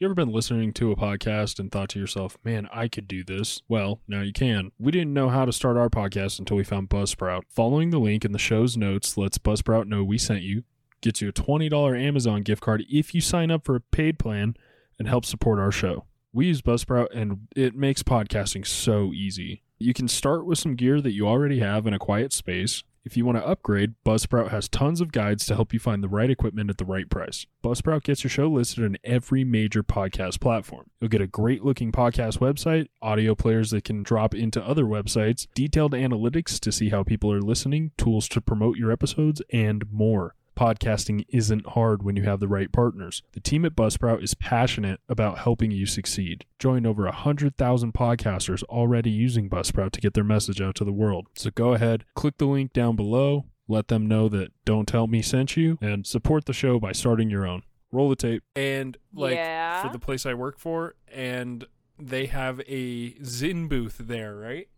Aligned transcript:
You 0.00 0.06
ever 0.06 0.14
been 0.14 0.30
listening 0.30 0.72
to 0.74 0.92
a 0.92 0.96
podcast 0.96 1.58
and 1.58 1.72
thought 1.72 1.88
to 1.88 1.98
yourself, 1.98 2.38
man, 2.44 2.68
I 2.72 2.86
could 2.86 3.08
do 3.08 3.24
this? 3.24 3.62
Well, 3.66 4.00
now 4.06 4.20
you 4.20 4.32
can. 4.32 4.70
We 4.78 4.92
didn't 4.92 5.12
know 5.12 5.28
how 5.28 5.44
to 5.44 5.52
start 5.52 5.76
our 5.76 5.88
podcast 5.88 6.38
until 6.38 6.56
we 6.56 6.62
found 6.62 6.88
Buzzsprout. 6.88 7.42
Following 7.48 7.90
the 7.90 7.98
link 7.98 8.24
in 8.24 8.30
the 8.30 8.38
show's 8.38 8.76
notes 8.76 9.16
lets 9.16 9.38
Buzzsprout 9.38 9.88
know 9.88 10.04
we 10.04 10.16
sent 10.16 10.42
you, 10.42 10.62
gets 11.00 11.20
you 11.20 11.28
a 11.28 11.32
$20 11.32 12.00
Amazon 12.00 12.42
gift 12.42 12.62
card 12.62 12.84
if 12.88 13.12
you 13.12 13.20
sign 13.20 13.50
up 13.50 13.64
for 13.64 13.74
a 13.74 13.80
paid 13.80 14.20
plan, 14.20 14.54
and 15.00 15.08
helps 15.08 15.28
support 15.28 15.58
our 15.58 15.72
show. 15.72 16.04
We 16.32 16.46
use 16.46 16.62
Buzzsprout 16.62 17.08
and 17.12 17.48
it 17.56 17.74
makes 17.74 18.04
podcasting 18.04 18.68
so 18.68 19.12
easy. 19.12 19.64
You 19.80 19.94
can 19.94 20.06
start 20.06 20.46
with 20.46 20.60
some 20.60 20.76
gear 20.76 21.00
that 21.00 21.12
you 21.12 21.26
already 21.26 21.58
have 21.58 21.88
in 21.88 21.94
a 21.94 21.98
quiet 21.98 22.32
space. 22.32 22.84
If 23.04 23.16
you 23.16 23.24
want 23.24 23.38
to 23.38 23.46
upgrade, 23.46 23.94
Buzzsprout 24.04 24.50
has 24.50 24.68
tons 24.68 25.00
of 25.00 25.12
guides 25.12 25.46
to 25.46 25.54
help 25.54 25.72
you 25.72 25.78
find 25.78 26.02
the 26.02 26.08
right 26.08 26.30
equipment 26.30 26.70
at 26.70 26.78
the 26.78 26.84
right 26.84 27.08
price. 27.08 27.46
Buzzsprout 27.64 28.02
gets 28.02 28.22
your 28.22 28.30
show 28.30 28.48
listed 28.48 28.84
on 28.84 28.96
every 29.04 29.44
major 29.44 29.82
podcast 29.82 30.40
platform. 30.40 30.90
You'll 31.00 31.08
get 31.08 31.20
a 31.20 31.26
great 31.26 31.64
looking 31.64 31.92
podcast 31.92 32.38
website, 32.38 32.88
audio 33.00 33.34
players 33.34 33.70
that 33.70 33.84
can 33.84 34.02
drop 34.02 34.34
into 34.34 34.64
other 34.64 34.84
websites, 34.84 35.46
detailed 35.54 35.92
analytics 35.92 36.58
to 36.60 36.72
see 36.72 36.90
how 36.90 37.02
people 37.02 37.32
are 37.32 37.40
listening, 37.40 37.92
tools 37.96 38.28
to 38.28 38.40
promote 38.40 38.76
your 38.76 38.92
episodes, 38.92 39.42
and 39.52 39.84
more 39.90 40.34
podcasting 40.58 41.24
isn't 41.28 41.64
hard 41.68 42.02
when 42.02 42.16
you 42.16 42.24
have 42.24 42.40
the 42.40 42.48
right 42.48 42.72
partners. 42.72 43.22
The 43.32 43.40
team 43.40 43.64
at 43.64 43.76
Buzzsprout 43.76 44.22
is 44.24 44.34
passionate 44.34 45.00
about 45.08 45.38
helping 45.38 45.70
you 45.70 45.86
succeed. 45.86 46.44
Join 46.58 46.84
over 46.84 47.04
100,000 47.04 47.94
podcasters 47.94 48.64
already 48.64 49.10
using 49.10 49.48
Buzzsprout 49.48 49.92
to 49.92 50.00
get 50.00 50.14
their 50.14 50.24
message 50.24 50.60
out 50.60 50.74
to 50.76 50.84
the 50.84 50.92
world. 50.92 51.28
So 51.36 51.50
go 51.50 51.74
ahead, 51.74 52.04
click 52.16 52.38
the 52.38 52.46
link 52.46 52.72
down 52.72 52.96
below, 52.96 53.46
let 53.68 53.86
them 53.86 54.08
know 54.08 54.28
that 54.30 54.50
Don't 54.64 54.88
Tell 54.88 55.06
Me 55.06 55.22
sent 55.22 55.56
you, 55.56 55.78
and 55.80 56.04
support 56.04 56.46
the 56.46 56.52
show 56.52 56.80
by 56.80 56.90
starting 56.90 57.30
your 57.30 57.46
own. 57.46 57.62
Roll 57.92 58.08
the 58.08 58.16
tape. 58.16 58.42
And 58.56 58.96
like 59.14 59.36
Yeah. 59.36 59.80
for 59.82 59.90
the 59.92 59.98
place 60.00 60.26
I 60.26 60.34
work 60.34 60.58
for, 60.58 60.96
and 61.12 61.64
they 61.98 62.26
have 62.26 62.60
a 62.66 63.12
Zyn 63.20 63.68
booth 63.68 63.96
there, 64.00 64.34
right? 64.36 64.68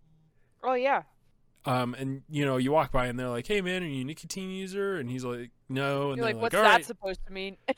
Oh 0.63 0.75
yeah. 0.75 1.05
Um, 1.67 1.95
and 1.99 2.23
you 2.31 2.45
know, 2.47 2.57
you 2.57 2.73
walk 2.73 2.91
by 2.91 3.07
and 3.07 3.19
they're 3.19 3.29
like, 3.29 3.47
"Hey, 3.47 3.61
man, 3.61 3.83
are 3.83 3.87
you 3.87 4.01
a 4.01 4.05
nicotine 4.05 4.51
user?" 4.51 4.97
And 4.97 5.11
he's 5.11 5.25
like, 5.25 5.51
"No." 5.69 6.11
And 6.11 6.17
You're 6.17 6.27
they're 6.27 6.35
like, 6.35 6.43
what's 6.43 6.55
"All 6.55 6.63
that 6.63 6.77
right." 6.77 6.85
supposed 6.85 7.21
to 7.27 7.33
mean? 7.33 7.57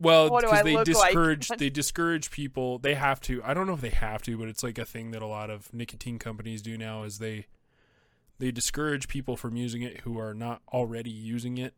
Well, 0.00 0.28
because 0.28 0.62
they 0.64 0.74
look 0.74 0.88
like? 0.88 1.08
discourage 1.12 1.48
they 1.58 1.70
discourage 1.70 2.30
people. 2.30 2.78
They 2.78 2.94
have 2.94 3.20
to. 3.22 3.42
I 3.44 3.54
don't 3.54 3.66
know 3.66 3.74
if 3.74 3.80
they 3.80 3.90
have 3.90 4.22
to, 4.22 4.36
but 4.36 4.48
it's 4.48 4.62
like 4.62 4.76
a 4.76 4.84
thing 4.84 5.12
that 5.12 5.22
a 5.22 5.26
lot 5.26 5.50
of 5.50 5.72
nicotine 5.72 6.18
companies 6.18 6.60
do 6.62 6.76
now. 6.76 7.04
Is 7.04 7.18
they 7.20 7.46
they 8.38 8.50
discourage 8.50 9.08
people 9.08 9.36
from 9.36 9.56
using 9.56 9.82
it 9.82 10.00
who 10.00 10.18
are 10.18 10.34
not 10.34 10.60
already 10.72 11.10
using 11.10 11.58
it. 11.58 11.74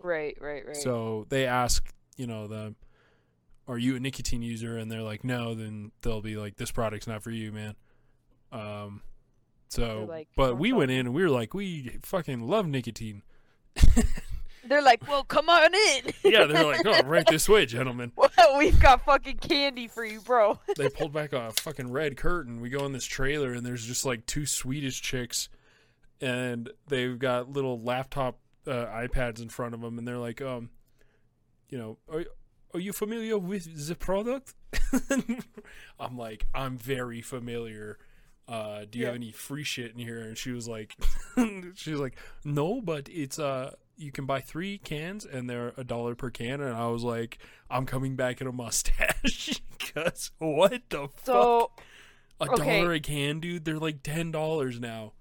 right, 0.00 0.36
right, 0.40 0.66
right. 0.66 0.76
So 0.76 1.26
they 1.28 1.46
ask, 1.46 1.92
you 2.16 2.26
know, 2.26 2.48
the 2.48 2.74
are 3.68 3.78
you 3.78 3.94
a 3.94 4.00
nicotine 4.00 4.42
user? 4.42 4.78
And 4.78 4.90
they're 4.90 5.02
like, 5.02 5.22
no. 5.22 5.54
Then 5.54 5.92
they'll 6.00 6.22
be 6.22 6.36
like, 6.36 6.56
this 6.56 6.70
product's 6.70 7.06
not 7.06 7.22
for 7.22 7.30
you, 7.30 7.52
man. 7.52 7.76
Um. 8.50 9.02
So, 9.68 10.06
like, 10.08 10.28
but 10.36 10.48
"Don't 10.48 10.58
we 10.58 10.72
went 10.72 10.90
in 10.90 11.00
and 11.00 11.14
we 11.14 11.22
were 11.22 11.30
like, 11.30 11.54
we 11.54 11.98
fucking 12.02 12.40
love 12.40 12.66
nicotine. 12.66 13.22
They're 14.68 14.82
like, 14.82 15.08
well, 15.08 15.24
come 15.24 15.48
on 15.48 15.74
in. 15.74 16.12
yeah, 16.24 16.44
they're 16.44 16.64
like, 16.64 16.84
oh, 16.84 17.02
right 17.04 17.26
this 17.26 17.48
way, 17.48 17.64
gentlemen. 17.64 18.12
well, 18.16 18.58
we've 18.58 18.78
got 18.78 19.04
fucking 19.04 19.38
candy 19.38 19.88
for 19.88 20.04
you, 20.04 20.20
bro. 20.20 20.60
they 20.76 20.90
pulled 20.90 21.12
back 21.12 21.32
a 21.32 21.52
fucking 21.52 21.90
red 21.90 22.16
curtain. 22.16 22.60
We 22.60 22.68
go 22.68 22.84
in 22.84 22.92
this 22.92 23.06
trailer 23.06 23.52
and 23.52 23.64
there's 23.64 23.86
just 23.86 24.04
like 24.04 24.26
two 24.26 24.44
Swedish 24.44 25.00
chicks, 25.00 25.48
and 26.20 26.68
they've 26.86 27.18
got 27.18 27.50
little 27.50 27.80
laptop 27.80 28.38
uh, 28.66 28.86
iPads 28.86 29.40
in 29.40 29.48
front 29.48 29.74
of 29.74 29.80
them, 29.80 29.98
and 29.98 30.06
they're 30.06 30.18
like, 30.18 30.42
um, 30.42 30.68
you 31.70 31.78
know, 31.78 31.98
are 32.12 32.26
are 32.74 32.80
you 32.80 32.92
familiar 32.92 33.38
with 33.38 33.88
the 33.88 33.94
product? 33.94 34.54
I'm 35.98 36.18
like, 36.18 36.44
I'm 36.54 36.76
very 36.76 37.22
familiar. 37.22 37.98
Uh, 38.48 38.86
do 38.90 38.98
you 38.98 39.06
have 39.06 39.14
any 39.14 39.30
free 39.30 39.62
shit 39.64 39.92
in 39.92 39.98
here? 39.98 40.18
And 40.20 40.36
she 40.38 40.52
was 40.52 40.66
like, 40.66 40.96
she 41.74 41.90
was 41.90 42.00
like, 42.00 42.16
no, 42.44 42.80
but 42.80 43.08
it's 43.10 43.38
uh, 43.38 43.74
you 43.96 44.10
can 44.10 44.24
buy 44.24 44.40
three 44.40 44.78
cans 44.78 45.26
and 45.26 45.50
they're 45.50 45.74
a 45.76 45.84
dollar 45.84 46.14
per 46.14 46.30
can. 46.30 46.60
And 46.62 46.74
I 46.74 46.86
was 46.86 47.02
like, 47.04 47.38
I'm 47.70 47.84
coming 47.84 48.16
back 48.16 48.40
in 48.40 48.46
a 48.46 48.52
mustache 48.52 49.60
because 49.78 50.30
what 50.38 50.80
the 50.88 51.08
fuck? 51.08 51.24
So 51.26 51.70
A 52.40 52.48
okay. 52.50 52.78
dollar 52.80 52.92
a 52.94 53.00
can, 53.00 53.40
dude. 53.40 53.64
They're 53.66 53.78
like 53.78 54.02
ten 54.02 54.30
dollars 54.30 54.80
now. 54.80 55.12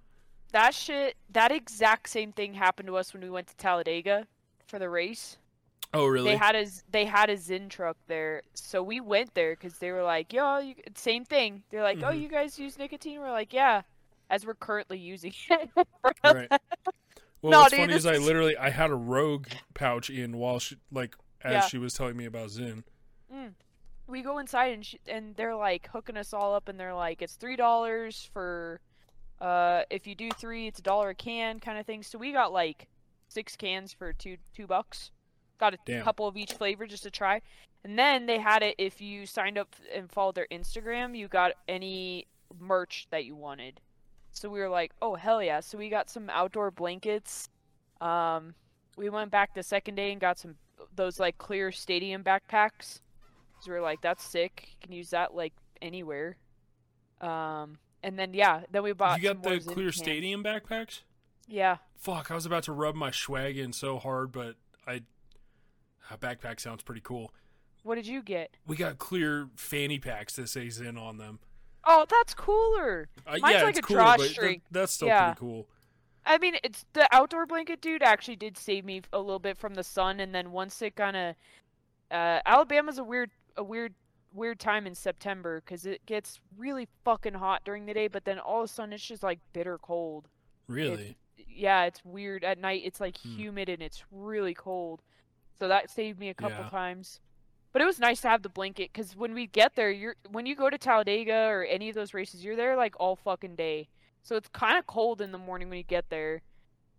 that 0.53 0.73
shit, 0.73 1.17
that 1.31 1.51
exact 1.51 2.07
same 2.09 2.31
thing 2.31 2.53
happened 2.53 2.87
to 2.87 2.95
us 2.95 3.13
when 3.13 3.21
we 3.21 3.29
went 3.29 3.47
to 3.47 3.55
Talladega 3.57 4.25
for 4.67 4.79
the 4.79 4.89
race. 4.89 5.37
Oh, 5.93 6.05
really? 6.05 6.31
They 6.31 6.37
had 6.37 6.55
a 6.55 6.65
they 6.91 7.05
had 7.05 7.29
a 7.29 7.37
Zyn 7.37 7.69
truck 7.69 7.97
there, 8.07 8.41
so 8.53 8.83
we 8.83 8.99
went 8.99 9.33
there 9.33 9.51
because 9.55 9.77
they 9.79 9.91
were 9.91 10.03
like, 10.03 10.33
"Yo, 10.33 10.57
you, 10.59 10.75
same 10.95 11.23
thing." 11.25 11.63
They're 11.69 11.81
like, 11.83 11.99
"Oh, 12.03 12.11
Mhm. 12.11 12.21
you 12.21 12.27
guys 12.29 12.59
use 12.59 12.77
nicotine?" 12.77 13.19
We're 13.19 13.31
like, 13.31 13.53
"Yeah," 13.53 13.83
as 14.29 14.45
we're 14.45 14.53
currently 14.55 14.99
using 14.99 15.33
it. 15.49 15.69
right. 16.23 16.49
Well, 17.41 17.51
No, 17.51 17.59
what's 17.61 17.71
dude, 17.71 17.79
funny 17.81 17.93
is 17.93 18.05
I 18.05 18.17
literally 18.17 18.57
I 18.57 18.69
had 18.69 18.89
a 18.89 18.95
Rogue 18.95 19.47
pouch 19.75 20.09
in 20.09 20.37
while 20.37 20.59
she 20.59 20.75
like 20.91 21.15
as 21.41 21.51
Yeah. 21.53 21.61
she 21.67 21.77
was 21.77 21.93
telling 21.93 22.17
me 22.17 22.25
about 22.25 22.49
Zyn. 22.49 22.83
we 24.07 24.21
go 24.21 24.37
inside 24.39 24.73
and 24.73 24.85
sh- 24.85 24.95
and 25.07 25.35
they're 25.35 25.55
like 25.55 25.87
hooking 25.91 26.17
us 26.17 26.33
all 26.33 26.55
up 26.55 26.67
and 26.69 26.79
they're 26.79 26.93
like 26.93 27.21
it's 27.21 27.35
three 27.35 27.55
dollars 27.57 28.29
for 28.33 28.79
uh 29.41 29.83
if 29.89 30.07
you 30.07 30.15
do 30.15 30.29
three 30.31 30.65
it's 30.67 30.79
a 30.79 30.81
dollar 30.81 31.09
a 31.09 31.15
can 31.15 31.59
kind 31.59 31.77
of 31.77 31.85
thing 31.85 32.01
so 32.01 32.17
we 32.17 32.31
got 32.31 32.51
like 32.53 32.87
six 33.27 33.55
cans 33.55 33.91
for 33.93 34.13
two 34.13 34.37
two 34.55 34.65
bucks 34.65 35.11
got 35.57 35.73
a 35.73 35.77
Damn. 35.85 36.03
couple 36.03 36.27
of 36.27 36.37
each 36.37 36.53
flavor 36.53 36.85
just 36.85 37.03
to 37.03 37.11
try 37.11 37.41
and 37.83 37.97
then 37.97 38.25
they 38.25 38.39
had 38.39 38.63
it 38.63 38.75
if 38.77 39.01
you 39.01 39.25
signed 39.25 39.57
up 39.57 39.75
and 39.93 40.11
followed 40.11 40.35
their 40.35 40.47
instagram 40.51 41.17
you 41.17 41.27
got 41.27 41.53
any 41.67 42.27
merch 42.59 43.07
that 43.11 43.25
you 43.25 43.35
wanted 43.35 43.79
so 44.31 44.49
we 44.49 44.59
were 44.59 44.69
like 44.69 44.91
oh 45.01 45.15
hell 45.15 45.41
yeah 45.41 45.59
so 45.59 45.77
we 45.77 45.89
got 45.89 46.09
some 46.09 46.29
outdoor 46.29 46.71
blankets 46.71 47.49
um 48.01 48.53
we 48.97 49.09
went 49.09 49.31
back 49.31 49.53
the 49.53 49.63
second 49.63 49.95
day 49.95 50.11
and 50.11 50.21
got 50.21 50.37
some 50.39 50.55
those 50.95 51.19
like 51.19 51.37
clear 51.37 51.71
stadium 51.71 52.23
backpacks 52.23 52.99
so 53.59 53.71
we 53.71 53.77
are 53.77 53.81
like, 53.81 54.01
"That's 54.01 54.23
sick. 54.23 54.69
You 54.69 54.77
can 54.81 54.91
use 54.91 55.09
that 55.11 55.35
like 55.35 55.53
anywhere." 55.81 56.37
Um, 57.21 57.79
and 58.03 58.17
then 58.17 58.33
yeah, 58.33 58.61
then 58.71 58.83
we 58.83 58.93
bought. 58.93 59.21
you 59.21 59.33
got 59.33 59.43
the 59.43 59.59
clear 59.59 59.91
stadium 59.91 60.43
backpacks? 60.43 61.01
Yeah, 61.47 61.77
Fuck, 61.95 62.29
I 62.29 62.35
was 62.35 62.45
about 62.45 62.63
to 62.63 62.73
rub 62.73 62.95
my 62.95 63.09
swag 63.11 63.57
in 63.57 63.73
so 63.73 63.97
hard, 63.97 64.31
but 64.31 64.55
I 64.85 65.01
a 66.11 66.17
backpack 66.17 66.59
sounds 66.59 66.83
pretty 66.83 67.01
cool. 67.03 67.33
what 67.83 67.95
did 67.95 68.07
you 68.07 68.21
get? 68.21 68.57
We 68.65 68.75
got 68.75 68.97
clear 68.97 69.47
fanny 69.55 69.97
packs 69.99 70.35
that 70.35 70.49
say 70.49 70.67
Zyn 70.67 70.99
on 71.01 71.17
them. 71.17 71.39
Oh, 71.85 72.05
that's 72.09 72.33
cooler. 72.33 73.07
Uh, 73.25 73.37
Mine's 73.39 73.53
yeah, 73.55 73.61
like 73.63 73.69
it's 73.69 73.79
a 73.79 73.81
cool, 73.81 73.95
drawstring. 73.95 74.49
th- 74.55 74.61
that's 74.71 74.91
still 74.93 75.07
Yeah. 75.07 75.27
pretty 75.33 75.39
cool. 75.39 75.67
I 76.25 76.37
mean, 76.37 76.55
it's 76.65 76.85
the 76.91 77.07
outdoor 77.15 77.45
blanket, 77.45 77.79
dude. 77.79 78.03
Actually, 78.03 78.35
did 78.35 78.57
save 78.57 78.83
me 78.83 79.01
a 79.13 79.19
little 79.19 79.39
bit 79.39 79.57
from 79.57 79.75
the 79.75 79.83
sun, 79.85 80.19
and 80.19 80.35
then 80.35 80.51
once 80.51 80.81
it 80.81 80.97
kind 80.97 81.15
of, 81.15 81.35
uh, 82.11 82.41
Alabama's 82.45 82.97
a 82.97 83.03
weird, 83.05 83.31
a 83.55 83.63
weird, 83.63 83.93
weird 84.33 84.59
time 84.59 84.85
in 84.85 84.93
September 84.93 85.61
because 85.61 85.85
it 85.85 86.05
gets 86.05 86.41
really 86.57 86.89
fucking 87.05 87.35
hot 87.35 87.63
during 87.63 87.85
the 87.85 87.93
day, 87.93 88.09
but 88.09 88.25
then 88.25 88.37
all 88.39 88.59
of 88.63 88.65
a 88.65 88.67
sudden 88.73 88.91
it's 88.91 89.05
just 89.05 89.23
like 89.23 89.39
bitter 89.53 89.77
cold. 89.77 90.27
Really? 90.67 91.15
yeah, 91.47 91.85
it's 91.85 92.03
weird 92.03 92.43
at 92.43 92.59
night. 92.59 92.81
It's 92.83 92.99
like 92.99 93.17
Hmm. 93.19 93.29
humid 93.37 93.69
and 93.69 93.81
it's 93.81 94.03
really 94.11 94.53
cold. 94.53 95.01
So 95.59 95.67
that 95.67 95.89
saved 95.89 96.19
me 96.19 96.29
a 96.29 96.33
couple 96.33 96.63
Yeah. 96.63 96.69
times. 96.69 97.19
But 97.73 97.81
it 97.81 97.85
was 97.85 97.99
nice 97.99 98.21
to 98.21 98.29
have 98.29 98.41
the 98.43 98.49
blanket 98.49 98.91
because 98.93 99.15
when 99.15 99.33
we 99.33 99.45
get 99.47 99.75
there, 99.75 99.91
you're 99.91 100.15
when 100.29 100.45
you 100.45 100.55
go 100.55 100.69
to 100.69 100.77
Talladega 100.77 101.47
or 101.47 101.63
any 101.63 101.89
of 101.89 101.95
those 101.95 102.13
races, 102.13 102.43
you're 102.43 102.55
there 102.55 102.75
like 102.75 102.95
all 102.99 103.15
fucking 103.15 103.55
day. 103.55 103.89
So 104.23 104.35
it's 104.35 104.49
kind 104.49 104.77
of 104.77 104.87
cold 104.87 105.21
in 105.21 105.31
the 105.31 105.37
morning 105.37 105.69
when 105.69 105.77
you 105.77 105.83
get 105.83 106.09
there. 106.09 106.41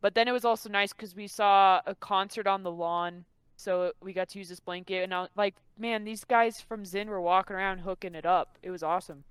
But 0.00 0.14
then 0.14 0.28
it 0.28 0.32
was 0.32 0.44
also 0.44 0.68
nice 0.68 0.92
because 0.92 1.14
we 1.16 1.26
saw 1.26 1.80
a 1.84 1.94
concert 1.94 2.46
on 2.46 2.62
the 2.62 2.70
lawn, 2.70 3.24
so 3.56 3.92
we 4.00 4.12
got 4.12 4.28
to 4.30 4.38
use 4.38 4.48
this 4.48 4.60
blanket. 4.60 5.02
And 5.02 5.12
I 5.12 5.22
was 5.22 5.30
like, 5.34 5.56
man, 5.76 6.04
these 6.04 6.24
guys 6.24 6.60
from 6.60 6.84
Zyn 6.84 7.06
were 7.06 7.20
walking 7.20 7.56
around 7.56 7.80
hooking 7.80 8.14
it 8.14 8.24
up. 8.24 8.58
It 8.62 8.70
was 8.70 8.82
awesome. 8.84 9.24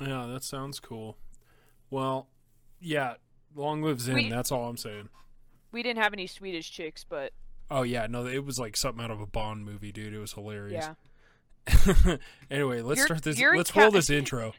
Yeah, 0.00 0.26
that 0.26 0.42
sounds 0.42 0.80
cool. 0.80 1.18
Well, 1.90 2.28
yeah, 2.80 3.14
long 3.54 3.82
live 3.82 3.98
Zyn. 3.98 4.14
We- 4.14 4.30
that's 4.30 4.50
all 4.50 4.68
I'm 4.68 4.78
saying. 4.78 5.10
We 5.72 5.82
didn't 5.82 6.02
have 6.02 6.14
any 6.14 6.26
Swedish 6.26 6.70
chicks, 6.70 7.04
but 7.04 7.32
Oh 7.70 7.82
yeah, 7.82 8.06
no, 8.08 8.26
it 8.26 8.44
was 8.44 8.58
like 8.58 8.76
something 8.76 9.02
out 9.04 9.10
of 9.10 9.20
a 9.20 9.26
Bond 9.26 9.64
movie, 9.64 9.92
dude. 9.92 10.12
It 10.12 10.18
was 10.18 10.32
hilarious. 10.32 10.88
yeah. 11.68 12.16
anyway, 12.50 12.80
let's 12.82 12.98
You're- 12.98 13.06
start 13.06 13.22
this. 13.22 13.38
Let's 13.40 13.70
ca- 13.70 13.82
roll 13.82 13.90
this 13.92 14.10
intro. 14.10 14.54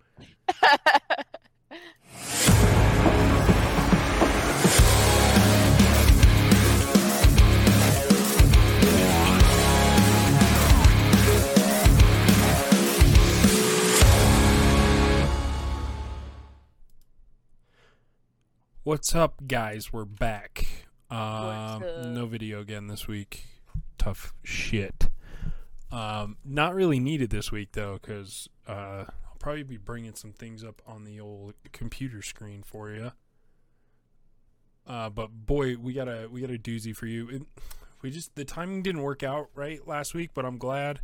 What's 18.83 19.13
up, 19.13 19.47
guys? 19.47 19.93
We're 19.93 20.05
back. 20.05 20.87
Um, 21.11 22.13
no 22.13 22.25
video 22.25 22.61
again 22.61 22.87
this 22.87 23.07
week. 23.07 23.45
Tough 23.97 24.33
shit. 24.43 25.09
Um, 25.91 26.37
not 26.45 26.73
really 26.73 26.99
needed 26.99 27.29
this 27.29 27.51
week 27.51 27.73
though, 27.73 27.99
because 28.01 28.47
uh, 28.67 29.05
I'll 29.07 29.37
probably 29.39 29.63
be 29.63 29.77
bringing 29.77 30.15
some 30.15 30.31
things 30.31 30.63
up 30.63 30.81
on 30.87 31.03
the 31.03 31.19
old 31.19 31.55
computer 31.73 32.21
screen 32.21 32.63
for 32.63 32.89
you. 32.91 33.11
Uh, 34.87 35.09
but 35.09 35.27
boy, 35.45 35.75
we 35.75 35.93
got 35.93 36.07
a 36.07 36.27
we 36.31 36.39
got 36.41 36.49
a 36.49 36.57
doozy 36.57 36.95
for 36.95 37.07
you. 37.07 37.29
It, 37.29 37.41
we 38.01 38.09
just 38.09 38.33
the 38.35 38.45
timing 38.45 38.81
didn't 38.81 39.01
work 39.01 39.21
out 39.21 39.49
right 39.53 39.85
last 39.85 40.13
week, 40.13 40.31
but 40.33 40.45
I'm 40.45 40.57
glad, 40.57 41.01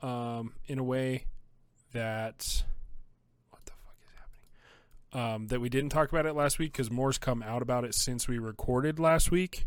um, 0.00 0.54
in 0.66 0.78
a 0.78 0.84
way 0.84 1.26
that 1.92 2.64
what 3.50 3.64
the 3.64 3.72
fuck 3.72 3.96
is 4.02 4.08
happening? 4.18 4.48
Um, 5.14 5.48
that 5.48 5.60
we 5.60 5.68
didn't 5.68 5.90
talk 5.90 6.10
about 6.10 6.24
it 6.24 6.32
last 6.34 6.58
week 6.58 6.72
because 6.72 6.90
more's 6.90 7.18
come 7.18 7.42
out 7.42 7.60
about 7.60 7.84
it 7.84 7.94
since 7.94 8.26
we 8.26 8.38
recorded 8.38 8.98
last 8.98 9.30
week. 9.30 9.66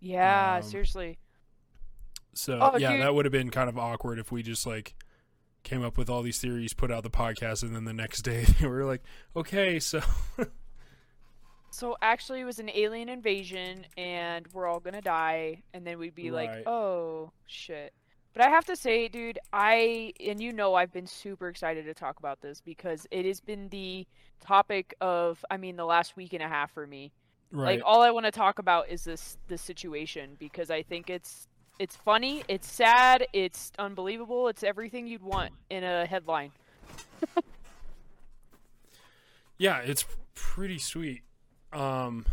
Yeah, 0.00 0.56
Um, 0.56 0.62
seriously. 0.62 1.18
So 2.32 2.58
Oh, 2.60 2.78
yeah, 2.78 2.92
dude. 2.92 3.02
that 3.02 3.14
would 3.14 3.24
have 3.26 3.32
been 3.32 3.50
kind 3.50 3.68
of 3.68 3.76
awkward 3.76 4.18
if 4.18 4.32
we 4.32 4.42
just 4.42 4.66
like 4.66 4.94
came 5.64 5.84
up 5.84 5.98
with 5.98 6.08
all 6.08 6.22
these 6.22 6.38
theories, 6.38 6.72
put 6.72 6.90
out 6.90 7.02
the 7.02 7.10
podcast, 7.10 7.62
and 7.62 7.74
then 7.76 7.84
the 7.84 7.92
next 7.92 8.22
day 8.22 8.46
we 8.62 8.68
were 8.68 8.84
like, 8.86 9.02
okay, 9.36 9.78
so 9.80 10.00
So 11.70 11.96
actually, 12.00 12.40
it 12.40 12.44
was 12.44 12.58
an 12.58 12.70
alien 12.70 13.08
invasion, 13.10 13.84
and 13.98 14.46
we're 14.54 14.66
all 14.66 14.80
gonna 14.80 15.02
die, 15.02 15.62
and 15.74 15.86
then 15.86 15.98
we'd 15.98 16.14
be 16.14 16.30
Right. 16.30 16.48
like, 16.48 16.66
"Oh 16.66 17.30
shit!" 17.46 17.92
But 18.38 18.46
I 18.46 18.50
have 18.50 18.66
to 18.66 18.76
say, 18.76 19.08
dude, 19.08 19.40
I 19.52 20.12
and 20.24 20.40
you 20.40 20.52
know 20.52 20.76
I've 20.76 20.92
been 20.92 21.08
super 21.08 21.48
excited 21.48 21.86
to 21.86 21.92
talk 21.92 22.20
about 22.20 22.40
this 22.40 22.60
because 22.60 23.04
it 23.10 23.24
has 23.24 23.40
been 23.40 23.68
the 23.70 24.06
topic 24.38 24.94
of, 25.00 25.44
I 25.50 25.56
mean, 25.56 25.74
the 25.74 25.84
last 25.84 26.16
week 26.16 26.34
and 26.34 26.42
a 26.44 26.46
half 26.46 26.70
for 26.70 26.86
me. 26.86 27.10
right, 27.50 27.64
Like 27.78 27.82
all 27.84 28.00
I 28.00 28.12
want 28.12 28.26
to 28.26 28.30
talk 28.30 28.60
about 28.60 28.90
is 28.90 29.02
this 29.02 29.38
this 29.48 29.60
situation 29.60 30.36
because 30.38 30.70
I 30.70 30.84
think 30.84 31.10
it's 31.10 31.48
it's 31.80 31.96
funny, 31.96 32.44
it's 32.46 32.70
sad, 32.70 33.26
it's 33.32 33.72
unbelievable, 33.76 34.46
it's 34.46 34.62
everything 34.62 35.08
you'd 35.08 35.24
want 35.24 35.50
in 35.68 35.82
a 35.82 36.06
headline. 36.06 36.52
yeah, 39.58 39.78
it's 39.78 40.04
pretty 40.36 40.78
sweet. 40.78 41.22
Um, 41.72 42.24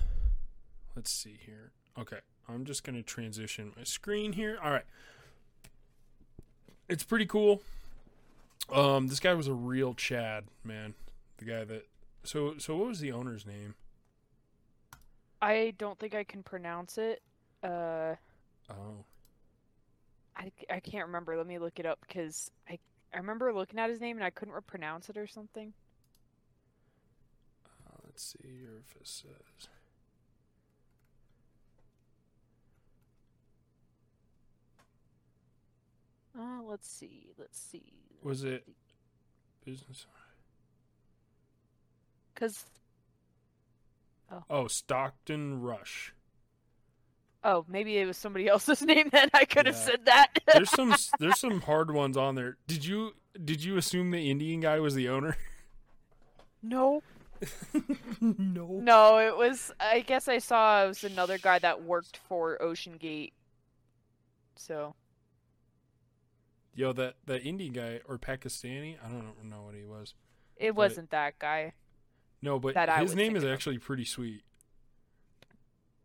let's 0.96 1.10
see 1.10 1.40
here. 1.44 1.72
Okay, 1.98 2.20
I'm 2.48 2.64
just 2.64 2.84
gonna 2.84 3.02
transition 3.02 3.72
my 3.76 3.84
screen 3.84 4.34
here. 4.34 4.60
All 4.64 4.70
right, 4.70 4.86
it's 6.90 7.04
pretty 7.04 7.26
cool. 7.26 7.62
Um, 8.72 9.08
this 9.08 9.20
guy 9.20 9.34
was 9.34 9.48
a 9.48 9.54
real 9.54 9.94
Chad, 9.94 10.46
man. 10.64 10.96
The 11.38 11.46
guy 11.46 11.64
that 11.66 11.88
so 12.24 12.58
so 12.58 12.76
what 12.76 12.88
was 12.88 13.00
the 13.00 13.12
owner's 13.12 13.46
name? 13.46 13.76
I 15.42 15.74
don't 15.78 16.00
think 16.00 16.16
I 16.16 16.24
can 16.24 16.44
pronounce 16.44 16.98
it. 16.98 17.22
Uh 17.64 18.16
Oh, 18.70 19.06
I, 20.36 20.52
I 20.70 20.80
can't 20.80 21.06
remember. 21.06 21.38
Let 21.38 21.48
me 21.48 21.60
look 21.60 21.80
it 21.80 21.86
up 21.86 22.00
because 22.08 22.52
I 22.70 22.80
I 23.14 23.18
remember 23.18 23.54
looking 23.54 23.80
at 23.80 23.90
his 23.90 24.02
name 24.02 24.18
and 24.18 24.26
I 24.26 24.30
couldn't 24.30 24.68
pronounce 24.68 25.10
it 25.10 25.18
or 25.18 25.28
something. 25.28 25.74
uh, 27.88 27.98
let's 28.06 28.24
see 28.24 28.50
here 28.60 28.80
if 28.80 28.96
it 28.96 29.08
says. 29.08 29.70
Uh, 36.38 36.62
let's 36.64 36.90
see. 36.90 37.28
Let's 37.38 37.60
see. 37.60 37.94
Was 38.22 38.44
it 38.44 38.68
business? 39.64 40.06
Cause 42.36 42.66
Oh, 44.50 44.68
Stockton 44.68 45.62
Rush. 45.62 46.14
oh 47.44 47.64
maybe 47.70 47.98
it 47.98 48.06
was 48.06 48.18
somebody 48.18 48.48
else's 48.50 48.82
name. 48.82 49.10
Then 49.12 49.30
I 49.34 49.46
could 49.46 49.66
have 49.68 49.76
Yeah. 49.76 49.82
said 49.82 50.06
that. 50.06 50.28
There's 50.54 50.70
some 50.72 50.94
there's 51.20 51.40
some 51.40 51.62
hard 51.62 51.92
ones 51.92 52.18
on 52.18 52.36
there. 52.36 52.58
Did 52.68 52.84
you 52.86 53.14
did 53.44 53.64
you 53.64 53.78
assume 53.78 54.12
the 54.12 54.30
Indian 54.30 54.60
guy 54.62 54.80
was 54.80 54.96
the 54.96 55.08
owner? 55.10 55.38
no, 56.64 57.02
no. 58.22 58.68
no. 58.82 59.18
It 59.20 59.38
was. 59.38 59.72
I 59.80 60.00
guess 60.02 60.28
I 60.28 60.40
saw 60.40 60.84
it 60.84 60.88
was 60.88 61.04
another 61.04 61.38
guy 61.38 61.60
that 61.60 61.84
worked 61.84 62.18
for 62.28 62.58
OceanGate. 62.62 63.34
So 64.56 64.96
Yo, 66.76 66.92
that 66.94 67.16
that 67.26 67.42
Indian 67.46 67.72
guy 67.74 68.02
or 68.08 68.18
Pakistani, 68.20 68.98
I 69.04 69.08
don't 69.10 69.44
know 69.50 69.64
what 69.64 69.76
he 69.76 69.86
was. 69.86 70.14
it 70.58 70.68
But- 70.72 70.76
wasn't 70.76 71.10
that 71.12 71.40
guy. 71.40 71.74
No, 72.42 72.60
but 72.60 72.76
That 72.76 73.00
his 73.00 73.16
name 73.16 73.36
is 73.36 73.44
of. 73.44 73.50
actually 73.52 73.80
pretty 73.80 74.06
sweet. 74.06 74.44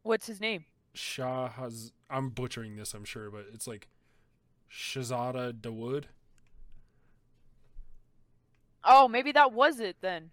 What's 0.02 0.26
his 0.26 0.40
name? 0.40 0.64
Shah 0.94 1.48
has 1.50 1.92
I'm 2.08 2.30
butchering 2.30 2.76
this, 2.76 2.94
I'm 2.94 3.04
sure, 3.04 3.30
but 3.30 3.46
it's 3.52 3.66
like 3.66 3.88
Shahzada 4.70 5.52
Dawood. 5.52 6.04
Oh, 8.82 9.08
maybe 9.08 9.32
that 9.32 9.52
was 9.52 9.78
it 9.80 9.96
then. 10.00 10.30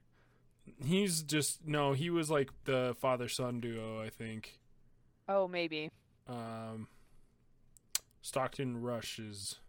He's 0.84 1.22
just 1.24 1.66
no, 1.66 1.94
he 1.94 2.10
was 2.10 2.30
like 2.30 2.50
the 2.66 2.96
father 3.00 3.28
son 3.28 3.60
duo, 3.60 4.02
I 4.02 4.10
think. 4.10 4.60
Oh, 5.28 5.48
maybe. 5.48 5.92
Um, 6.28 6.88
Stockton 8.22 8.82
Rush 8.82 9.20
is 9.20 9.60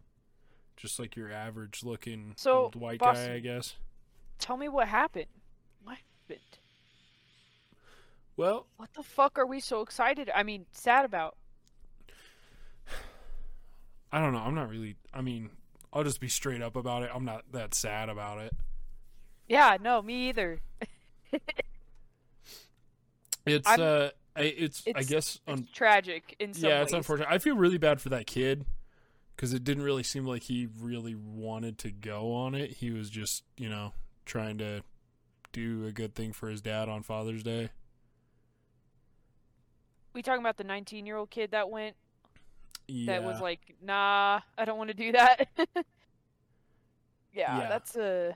just 0.79 0.99
like 0.99 1.15
your 1.15 1.31
average 1.31 1.83
looking 1.83 2.33
So, 2.37 2.63
old 2.63 2.75
white 2.75 2.99
guy, 2.99 3.33
I 3.33 3.39
guess. 3.39 3.75
Tell 4.39 4.57
me 4.57 4.69
what 4.69 4.87
happened. 4.87 5.25
What 5.83 5.97
happened? 6.27 6.39
Well, 8.37 8.67
What 8.77 8.93
the 8.93 9.03
fuck 9.03 9.37
are 9.37 9.45
we 9.45 9.59
so 9.59 9.81
excited? 9.81 10.31
I 10.33 10.43
mean, 10.43 10.65
sad 10.71 11.03
about? 11.05 11.35
I 14.11 14.19
don't 14.21 14.31
know. 14.33 14.39
I'm 14.39 14.55
not 14.55 14.69
really. 14.69 14.95
I 15.13 15.21
mean, 15.21 15.49
I'll 15.93 16.03
just 16.03 16.19
be 16.21 16.29
straight 16.29 16.61
up 16.61 16.75
about 16.75 17.03
it. 17.03 17.11
I'm 17.13 17.25
not 17.25 17.43
that 17.51 17.75
sad 17.75 18.09
about 18.09 18.39
it. 18.39 18.53
Yeah, 19.47 19.77
no, 19.81 20.01
me 20.01 20.29
either. 20.29 20.59
It's 23.45 23.67
I'm- 23.67 23.81
uh, 23.81 24.09
I, 24.35 24.41
it's, 24.43 24.83
I 24.85 24.89
it's- 24.91 25.05
guess 25.07 25.35
It's 25.35 25.41
un- 25.47 25.67
tragic 25.73 26.35
in 26.39 26.53
some 26.53 26.69
yeah, 26.69 26.81
it's 26.83 26.93
unfortunate. 26.93 27.29
I 27.31 27.39
feel 27.39 27.55
really 27.55 27.77
bad 27.79 27.99
for 27.99 28.09
that 28.09 28.27
kid 28.27 28.63
because 29.39 29.53
it 29.53 29.63
didn't 29.63 29.83
really 29.83 30.03
seem 30.03 30.25
like 30.25 30.43
he 30.43 30.67
really 30.81 31.15
wanted 31.15 31.77
to 31.77 31.91
go 31.91 32.33
on 32.33 32.53
it. 32.53 32.71
He 32.71 32.91
was 32.91 33.09
just, 33.09 33.45
you 33.55 33.69
know, 33.69 33.93
trying 34.25 34.57
to 34.57 34.81
do 35.53 35.85
a 35.85 35.93
good 35.93 36.13
thing 36.13 36.33
for 36.33 36.49
his 36.49 36.61
dad 36.61 36.89
on 36.89 37.03
Father's 37.03 37.41
Day. 37.41 37.69
We 40.11 40.21
talking 40.21 40.41
about 40.41 40.57
the 40.57 40.65
19 40.65 41.05
year 41.05 41.15
old 41.15 41.29
kid 41.29 41.51
that 41.51 41.69
went 41.69 41.95
Yeah, 42.89 43.13
that 43.13 43.23
was 43.23 43.39
like, 43.39 43.61
nah, 43.81 44.41
I 44.57 44.65
don't 44.65 44.77
want 44.77 44.89
to 44.89 44.93
do 44.93 45.13
that. 45.13 45.47
yeah, 47.33 47.59
Yeah. 47.59 47.69
that's 47.69 47.95
a. 47.95 48.35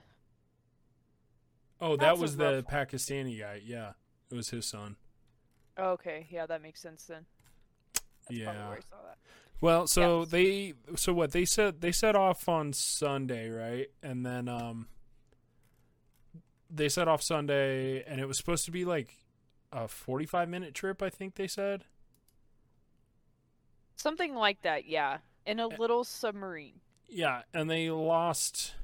oh, 1.82 1.96
that 1.96 2.16
was 2.16 2.38
the 2.38 2.64
Pakistani 2.66 3.38
guy. 3.38 3.60
Yeah, 3.62 3.90
it 4.30 4.34
was 4.36 4.48
his 4.48 4.64
son. 4.64 4.96
Okay, 5.78 6.28
yeah, 6.30 6.46
that 6.46 6.62
makes 6.62 6.80
sense 6.80 7.04
then. 7.04 7.26
That's 7.92 8.02
probably 8.26 8.40
Yeah. 8.40 8.68
where 8.68 8.78
I 8.78 8.80
saw 8.80 9.02
that. 9.04 9.18
Well, 9.60 9.86
so 9.86 10.24
they 10.24 10.74
so 10.96 11.12
what 11.14 11.32
they 11.32 11.44
said 11.44 11.80
they 11.80 11.92
set 11.92 12.14
off 12.16 12.48
on 12.48 12.72
Sunday, 12.72 13.48
right? 13.48 13.88
And 14.02 14.24
then 14.24 14.48
um 14.48 14.88
they 16.70 16.88
set 16.88 17.08
off 17.08 17.22
Sunday 17.22 18.02
and 18.04 18.20
it 18.20 18.26
was 18.26 18.36
supposed 18.36 18.64
to 18.66 18.70
be 18.70 18.84
like 18.84 19.16
a 19.72 19.88
45 19.88 20.48
minute 20.48 20.74
trip, 20.74 21.02
I 21.02 21.10
think 21.10 21.34
they 21.34 21.46
said. 21.46 21.84
Something 23.96 24.34
like 24.34 24.62
that, 24.62 24.86
yeah. 24.86 25.18
In 25.46 25.60
a 25.60 25.66
little 25.66 26.04
submarine. 26.04 26.80
Yeah, 27.08 27.42
and 27.52 27.70
they 27.70 27.90
lost 27.90 28.74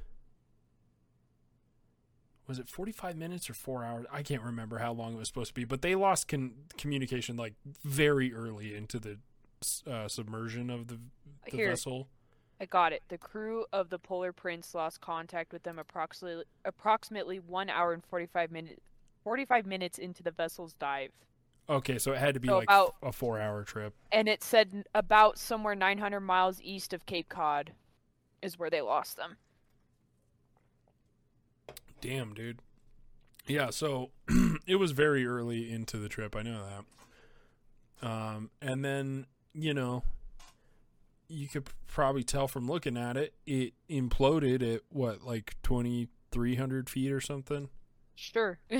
was 2.47 2.59
it 2.59 2.67
45 2.67 3.15
minutes 3.15 3.49
or 3.49 3.53
4 3.53 3.85
hours? 3.85 4.05
I 4.11 4.23
can't 4.23 4.41
remember 4.41 4.79
how 4.79 4.91
long 4.91 5.13
it 5.13 5.17
was 5.17 5.29
supposed 5.29 5.49
to 5.49 5.53
be, 5.53 5.63
but 5.63 5.81
they 5.81 5.95
lost 5.95 6.27
con- 6.27 6.53
communication 6.77 7.37
like 7.37 7.53
very 7.83 8.33
early 8.33 8.75
into 8.75 8.99
the 8.99 9.19
uh, 9.87 10.07
submersion 10.07 10.69
of 10.69 10.87
the, 10.87 10.97
the 11.49 11.57
Here, 11.57 11.69
vessel. 11.69 12.07
I 12.59 12.65
got 12.65 12.93
it. 12.93 13.03
The 13.09 13.17
crew 13.17 13.65
of 13.73 13.89
the 13.89 13.99
Polar 13.99 14.31
Prince 14.31 14.73
lost 14.75 15.01
contact 15.01 15.51
with 15.51 15.63
them 15.63 15.79
approximately 15.79 16.43
approximately 16.65 17.39
one 17.39 17.69
hour 17.69 17.93
and 17.93 18.03
45 18.05 18.51
minutes 18.51 18.79
45 19.23 19.65
minutes 19.65 19.97
into 19.99 20.23
the 20.23 20.31
vessel's 20.31 20.73
dive. 20.73 21.11
Okay, 21.69 21.97
so 21.99 22.11
it 22.11 22.17
had 22.17 22.33
to 22.33 22.39
be 22.39 22.47
So 22.47 22.57
like 22.57 22.63
about- 22.65 22.95
a 23.03 23.11
4 23.11 23.39
hour 23.39 23.63
trip. 23.63 23.93
and 24.11 24.27
it 24.27 24.43
said 24.43 24.83
about 24.95 25.37
somewhere 25.37 25.75
900 25.75 26.19
miles 26.21 26.59
east 26.61 26.91
of 26.93 27.05
Cape 27.05 27.29
Cod 27.29 27.73
is 28.41 28.57
where 28.57 28.69
they 28.69 28.81
lost 28.81 29.17
them. 29.17 29.37
Damn, 32.01 32.33
dude. 32.33 32.59
Yeah, 33.47 33.69
so 33.69 34.09
it 34.67 34.75
was 34.77 34.91
very 34.91 35.25
early 35.25 35.71
into 35.71 35.97
the 35.97 36.09
trip. 36.09 36.35
I 36.35 36.41
know 36.41 36.63
that. 38.01 38.07
Um, 38.07 38.49
and 38.61 38.83
then 38.83 39.27
you 39.53 39.73
know, 39.73 40.03
you 41.27 41.47
could 41.47 41.67
probably 41.87 42.23
tell 42.23 42.47
from 42.47 42.67
looking 42.67 42.97
at 42.97 43.17
it, 43.17 43.33
it 43.45 43.73
imploded 43.89 44.61
at 44.75 44.81
what, 44.89 45.21
like 45.23 45.55
twenty 45.63 46.07
three 46.31 46.55
hundred 46.55 46.89
feet 46.89 47.11
or 47.11 47.21
something. 47.21 47.69
Sure. 48.15 48.59
I 48.71 48.77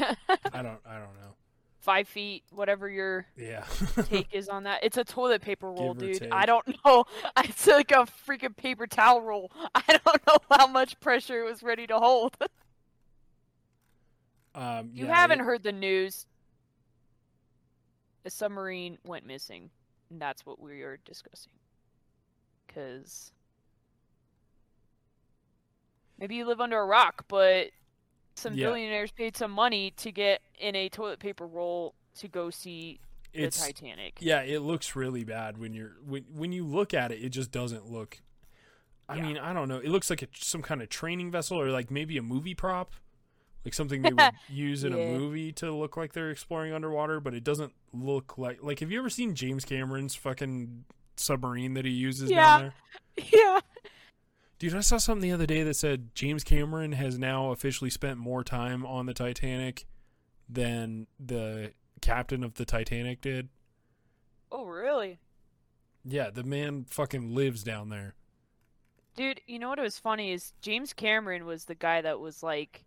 don't, 0.62 0.80
I 0.86 0.96
don't 1.00 1.16
know. 1.20 1.36
five 1.80 2.08
feet, 2.08 2.44
whatever 2.52 2.88
your 2.90 3.26
Yeah. 3.38 3.64
take 4.06 4.28
is 4.34 4.48
on 4.50 4.64
that. 4.64 4.84
It's 4.84 4.98
a 4.98 5.04
toilet 5.04 5.42
paper 5.42 5.72
roll, 5.72 5.94
dude. 5.94 6.20
take. 6.20 6.32
I 6.34 6.46
don't 6.46 6.66
know. 6.86 7.06
It's 7.44 7.66
like 7.68 7.92
a 7.92 8.06
freaking 8.28 8.56
paper 8.56 8.86
towel 8.88 9.22
roll. 9.22 9.52
I 9.74 9.82
don't 9.88 10.28
know 10.28 10.38
how 10.52 10.68
much 10.68 11.00
pressure 11.00 11.42
it 11.42 11.50
was 11.50 11.64
ready 11.64 11.88
to 11.88 11.98
hold. 11.98 12.38
um, 14.54 14.92
you 14.94 15.06
yeah, 15.06 15.16
haven't 15.16 15.40
it- 15.40 15.44
heard 15.46 15.64
the 15.64 15.72
news. 15.72 16.26
A 18.26 18.30
submarine 18.30 19.00
went 19.04 19.26
missing, 19.26 19.72
and 20.12 20.22
that's 20.22 20.46
what 20.46 20.60
we 20.60 20.82
are 20.82 20.98
discussing. 21.06 21.54
Because 22.68 23.32
maybe 26.20 26.36
you 26.36 26.46
live 26.46 26.62
under 26.62 26.80
a 26.80 26.86
rock, 26.86 27.26
but 27.28 27.72
some 28.36 28.56
Yeah. 28.56 28.68
billionaires 28.68 29.12
paid 29.12 29.36
some 29.36 29.52
money 29.52 29.92
to 29.98 30.12
get 30.12 30.42
in 30.60 30.76
a 30.76 30.90
toilet 30.90 31.20
paper 31.20 31.48
roll 31.48 31.96
to 32.16 32.28
go 32.28 32.50
see 32.50 33.00
the 33.34 33.44
it's 33.44 33.58
Titanic. 33.58 34.18
yeah, 34.20 34.42
it 34.42 34.60
looks 34.60 34.96
really 34.96 35.24
bad 35.24 35.58
when 35.58 35.74
you're 35.74 35.96
when 36.06 36.24
when 36.34 36.52
you 36.52 36.66
look 36.66 36.94
at 36.94 37.12
it. 37.12 37.24
It 37.24 37.30
just 37.30 37.52
doesn't 37.52 37.90
look. 37.90 38.20
I 39.08 39.16
Yeah. 39.16 39.22
mean, 39.24 39.38
I 39.38 39.54
don't 39.54 39.68
know. 39.70 39.78
It 39.80 39.88
looks 39.90 40.10
like 40.10 40.22
a, 40.22 40.28
some 40.34 40.62
kind 40.62 40.82
of 40.82 40.90
training 40.90 41.32
vessel, 41.32 41.60
or 41.60 41.70
like 41.70 41.90
maybe 41.92 42.18
a 42.18 42.22
movie 42.22 42.54
prop, 42.56 42.94
like 43.66 43.74
something 43.74 44.02
they 44.04 44.14
would 44.14 44.34
use 44.50 44.84
in 44.84 44.94
a 44.94 44.98
movie 44.98 45.52
to 45.54 45.72
look 45.74 45.98
like 45.98 46.14
they're 46.14 46.30
exploring 46.32 46.74
underwater. 46.74 47.20
But 47.20 47.34
it 47.34 47.44
doesn't 47.44 47.74
look 47.94 48.38
like 48.38 48.62
like. 48.64 48.80
Have 48.80 48.92
you 48.92 49.00
ever 49.00 49.10
seen 49.10 49.36
James 49.36 49.66
Cameron's 49.66 50.16
fucking 50.16 50.86
submarine 51.16 51.74
that 51.76 51.86
he 51.86 51.92
uses 51.92 52.30
Yeah. 52.32 52.60
down 52.60 52.62
there? 52.62 53.26
yeah. 53.34 53.60
Dude, 54.60 54.76
I 54.76 54.82
saw 54.82 54.98
something 54.98 55.28
the 55.28 55.34
other 55.34 55.48
day 55.48 55.64
that 55.64 55.74
said 55.76 56.14
James 56.14 56.44
Cameron 56.44 56.92
has 56.92 57.18
now 57.18 57.52
officially 57.52 57.90
spent 57.90 58.18
more 58.20 58.44
time 58.44 58.86
on 58.86 59.08
the 59.08 59.14
Titanic 59.14 59.86
than 60.48 61.08
the 61.20 61.74
captain 62.02 62.44
of 62.44 62.54
the 62.56 62.66
Titanic 62.66 63.22
did. 63.22 63.50
Oh, 64.52 64.66
really? 64.66 65.18
Yeah, 66.06 66.30
the 66.30 66.44
man 66.44 66.86
fucking 66.90 67.34
lives 67.34 67.64
down 67.64 67.90
there. 67.90 68.14
Dude, 69.16 69.42
you 69.48 69.58
know 69.60 69.70
what 69.70 69.80
was 69.80 69.98
funny 69.98 70.32
is 70.32 70.54
James 70.62 70.94
Cameron 70.94 71.46
was 71.46 71.66
the 71.66 71.76
guy 71.76 72.02
that 72.02 72.20
was 72.20 72.44
like, 72.44 72.84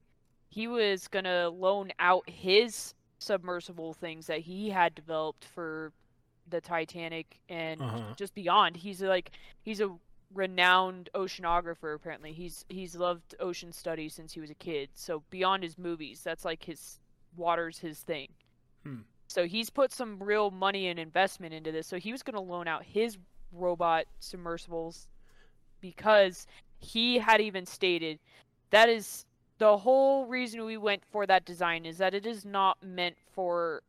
he 0.49 0.69
was 0.69 1.09
gonna 1.09 1.49
loan 1.49 1.91
out 1.99 2.29
his 2.29 2.95
submersible 3.25 3.95
things 3.95 4.27
that 4.27 4.41
he 4.41 4.71
had 4.71 4.95
developed 4.95 5.45
for 5.45 5.93
the 6.51 6.61
Titanic 6.61 7.41
and 7.49 7.81
Uh-huh. 7.81 8.15
just 8.17 8.35
beyond. 8.35 8.77
He's 8.77 9.03
like, 9.03 9.31
he's 9.63 9.81
a 9.81 9.91
renowned 10.35 11.09
oceanographer. 11.15 11.95
Apparently, 11.95 12.33
he's 12.33 12.65
he's 12.69 12.95
loved 12.97 13.35
ocean 13.41 13.73
studies 13.73 14.15
since 14.15 14.33
he 14.35 14.41
was 14.41 14.51
a 14.51 14.55
kid. 14.55 14.91
So 14.95 15.23
beyond 15.31 15.63
his 15.63 15.79
movies, 15.79 16.23
that's 16.23 16.45
like 16.45 16.63
his 16.65 17.01
water's 17.37 17.79
his 17.79 18.01
thing. 18.03 18.29
Hmm. 18.85 19.01
So 19.27 19.47
he's 19.47 19.71
put 19.71 19.91
some 19.93 20.23
real 20.23 20.51
money 20.51 20.89
and 20.89 20.99
investment 20.99 21.55
into 21.55 21.73
this. 21.73 21.87
So 21.87 21.99
he 21.99 22.13
was 22.13 22.23
going 22.23 22.35
to 22.35 22.41
loan 22.53 22.69
out 22.69 22.85
his 22.85 23.17
robot 23.53 24.05
submersibles 24.21 25.09
because 25.81 26.47
he 26.79 27.19
had 27.19 27.41
even 27.41 27.65
stated 27.67 28.19
that 28.71 28.89
is 28.89 29.25
the 29.59 29.79
whole 29.79 30.27
reason 30.27 30.65
we 30.65 30.77
went 30.77 31.03
for 31.11 31.27
that 31.27 31.45
design 31.45 31.85
is 31.87 31.99
that 31.99 32.15
it 32.15 32.27
is 32.27 32.45
not 32.45 32.83
meant 32.83 33.17
for 33.33 33.83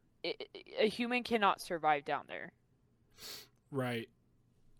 a 0.80 0.88
human 0.90 1.24
cannot 1.24 1.62
survive 1.62 2.04
down 2.06 2.24
there. 2.28 2.52
Right. 3.72 4.10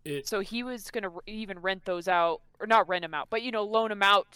It 0.04 0.26
So 0.26 0.40
he 0.40 0.62
was 0.62 0.90
going 0.90 1.04
to 1.04 1.12
even 1.26 1.58
rent 1.60 1.84
those 1.84 2.08
out 2.08 2.40
or 2.60 2.66
not 2.66 2.88
rent 2.88 3.02
them 3.02 3.14
out, 3.14 3.28
but 3.30 3.42
you 3.42 3.50
know 3.50 3.64
loan 3.64 3.88
them 3.90 4.02
out 4.02 4.26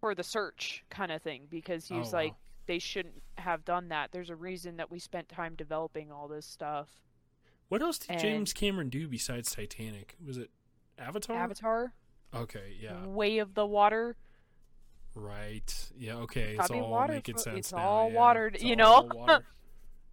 for 0.00 0.14
the 0.14 0.22
search 0.22 0.84
kind 0.90 1.12
of 1.12 1.22
thing 1.22 1.42
because 1.50 1.86
he 1.86 1.94
Oh, 1.94 1.98
was 1.98 2.12
wow. 2.12 2.18
like 2.20 2.34
they 2.66 2.78
shouldn't 2.78 3.22
have 3.38 3.64
done 3.64 3.88
that. 3.88 4.12
There's 4.12 4.30
a 4.30 4.36
reason 4.36 4.76
that 4.76 4.90
we 4.90 4.98
spent 4.98 5.28
time 5.28 5.54
developing 5.56 6.10
all 6.12 6.28
this 6.28 6.46
stuff. 6.46 6.88
What 7.68 7.82
else 7.82 7.98
did 7.98 8.10
and- 8.12 8.20
James 8.20 8.52
Cameron 8.52 8.88
do 8.88 9.08
besides 9.08 9.54
Titanic? 9.54 10.16
Was 10.24 10.38
it 10.38 10.50
Avatar? 10.98 11.36
Avatar, 11.36 11.92
Okay, 12.34 12.76
yeah. 12.80 13.04
Way 13.06 13.38
of 13.38 13.54
the 13.54 13.66
Water. 13.66 14.16
Right. 15.14 15.90
Yeah, 15.98 16.16
okay. 16.16 16.56
It's 16.58 16.70
all 16.70 16.90
water 16.90 17.14
making 17.14 17.38
sense 17.38 17.58
it's 17.58 17.72
now, 17.72 17.78
all 17.78 18.10
yeah. 18.10 18.18
watered, 18.18 18.54
It's 18.56 18.64
you 18.64 18.76
all 18.80 19.06
know? 19.06 19.14
water. 19.14 19.44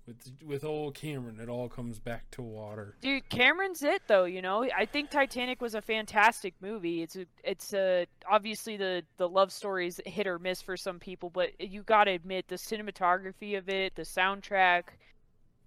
with 0.08 0.32
with 0.46 0.64
old 0.64 0.96
Cameron, 0.96 1.40
it 1.40 1.50
all 1.50 1.68
comes 1.70 2.00
back 2.00 2.30
to 2.32 2.42
water. 2.42 2.96
Dude, 3.02 3.28
Cameron's 3.30 3.84
it 3.84 4.02
though, 4.08 4.24
you 4.24 4.42
know. 4.42 4.64
I 4.76 4.86
think 4.86 5.10
Titanic 5.10 5.62
was 5.62 5.76
a 5.76 5.82
fantastic 5.82 6.56
movie. 6.62 7.04
It's 7.04 7.16
a, 7.18 7.26
it's 7.44 7.74
a, 7.74 8.08
obviously 8.30 8.78
the 8.78 9.04
the 9.18 9.28
love 9.28 9.52
stories 9.52 10.00
hit 10.06 10.26
or 10.26 10.40
miss 10.40 10.62
for 10.62 10.78
some 10.78 10.98
people, 11.00 11.30
but 11.30 11.50
you 11.60 11.84
got 11.84 12.06
to 12.06 12.12
admit 12.12 12.48
the 12.48 12.56
cinematography 12.56 13.58
of 13.58 13.70
it, 13.70 13.96
the 13.96 14.04
soundtrack, 14.04 14.84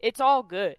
it's 0.01 0.21
all 0.21 0.43
good. 0.43 0.77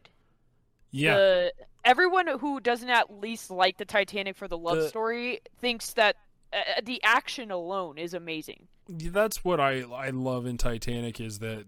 Yeah. 0.89 1.13
The, 1.15 1.53
everyone 1.85 2.27
who 2.39 2.59
doesn't 2.59 2.89
at 2.89 3.13
least 3.21 3.49
like 3.51 3.77
the 3.77 3.85
Titanic 3.85 4.35
for 4.35 4.47
the 4.47 4.57
love 4.57 4.77
The- 4.77 4.89
story 4.89 5.39
thinks 5.59 5.93
that 5.93 6.17
uh, 6.53 6.81
the 6.83 7.01
action 7.03 7.51
alone 7.51 7.97
is 7.97 8.13
amazing. 8.13 8.67
that's 8.87 9.43
what 9.43 9.59
I 9.59 9.81
I 9.81 10.09
love 10.09 10.45
in 10.45 10.57
Titanic 10.57 11.19
is 11.21 11.39
that 11.39 11.65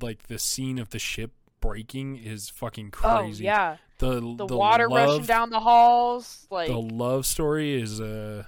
like 0.00 0.28
the 0.28 0.38
scene 0.38 0.78
of 0.78 0.90
the 0.90 0.98
ship 0.98 1.32
breaking 1.60 2.16
is 2.16 2.48
fucking 2.50 2.90
crazy. 2.90 3.44
Oh 3.44 3.52
yeah, 3.52 3.76
The 3.98 4.20
the, 4.20 4.46
the 4.46 4.56
water 4.56 4.88
love, 4.88 5.08
rushing 5.08 5.26
down 5.26 5.50
the 5.50 5.60
halls, 5.60 6.46
like 6.50 6.68
the 6.68 6.78
love 6.80 7.26
story 7.26 7.80
is 7.80 8.00
uh 8.00 8.44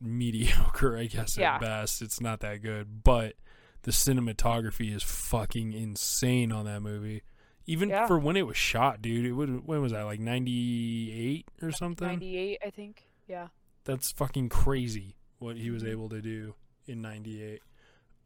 mediocre, 0.00 0.96
I 0.96 1.04
guess 1.06 1.36
Yeah. 1.36 1.54
at 1.56 1.60
best. 1.60 2.02
It's 2.02 2.20
not 2.20 2.40
that 2.40 2.62
good, 2.62 3.02
but 3.04 3.34
the 3.82 3.90
cinematography 3.92 4.94
is 4.94 5.02
fucking 5.02 5.72
insane 5.72 6.52
on 6.52 6.64
that 6.66 6.80
movie. 6.80 7.22
Even 7.66 7.88
Yeah. 7.90 8.06
for 8.06 8.18
when 8.18 8.36
it 8.36 8.46
was 8.46 8.56
shot, 8.56 9.00
dude. 9.00 9.24
It 9.26 9.32
would 9.32 9.66
when 9.66 9.80
was 9.80 9.92
that? 9.92 10.02
Like 10.02 10.20
98 10.20 11.46
or 11.62 11.70
something? 11.72 12.06
ninety 12.08 12.36
eight, 12.36 12.58
I 12.66 12.70
think. 12.70 13.04
Yeah. 13.28 13.48
That's 13.84 14.10
fucking 14.12 14.48
crazy 14.48 15.16
what 15.40 15.56
he 15.56 15.70
was 15.70 15.82
able 15.84 16.08
to 16.10 16.22
do 16.22 16.54
in 16.86 17.00
98. 17.02 17.60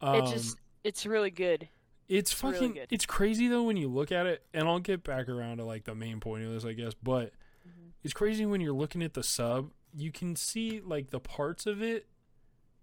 Um, 0.01 0.15
it 0.15 0.27
just 0.31 0.57
it's 0.83 1.05
really 1.05 1.31
good. 1.31 1.67
it's 2.07 2.31
It's 2.31 2.43
really 2.43 2.53
fucking 2.55 2.73
good. 2.73 2.87
it's 2.91 3.05
crazy 3.07 3.47
though 3.47 3.63
when 3.63 3.77
you 3.77 3.87
look 3.87 4.11
at 4.11 4.27
it 4.27 4.43
and 4.53 4.67
I'll 4.67 4.79
get 4.79 5.03
back 5.03 5.27
around 5.27 5.57
to 5.57 5.63
like 5.65 5.85
the 5.85 5.95
main 5.95 6.19
point 6.19 6.43
of 6.45 6.51
this 6.51 6.63
I 6.65 6.73
guess 6.73 6.93
but 7.01 7.31
Mhm. 7.67 7.91
it's 8.03 8.13
crazy 8.13 8.45
when 8.45 8.61
you're 8.61 8.73
looking 8.73 9.01
at 9.01 9.13
the 9.15 9.23
sub 9.23 9.71
you 9.97 10.11
can 10.11 10.35
see 10.35 10.79
like 10.81 11.09
the 11.09 11.19
parts 11.19 11.65
of 11.65 11.81
it 11.81 12.05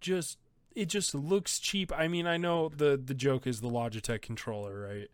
just 0.01 0.39
it 0.75 0.87
just 0.87 1.15
looks 1.15 1.59
cheap 1.61 1.93
I 1.97 2.09
mean 2.09 2.27
I 2.27 2.37
know 2.39 2.71
the 2.71 3.01
the 3.03 3.15
joke 3.15 3.47
is 3.47 3.61
the 3.61 3.69
Logitech 3.71 4.23
controller 4.23 4.81
right 4.81 5.09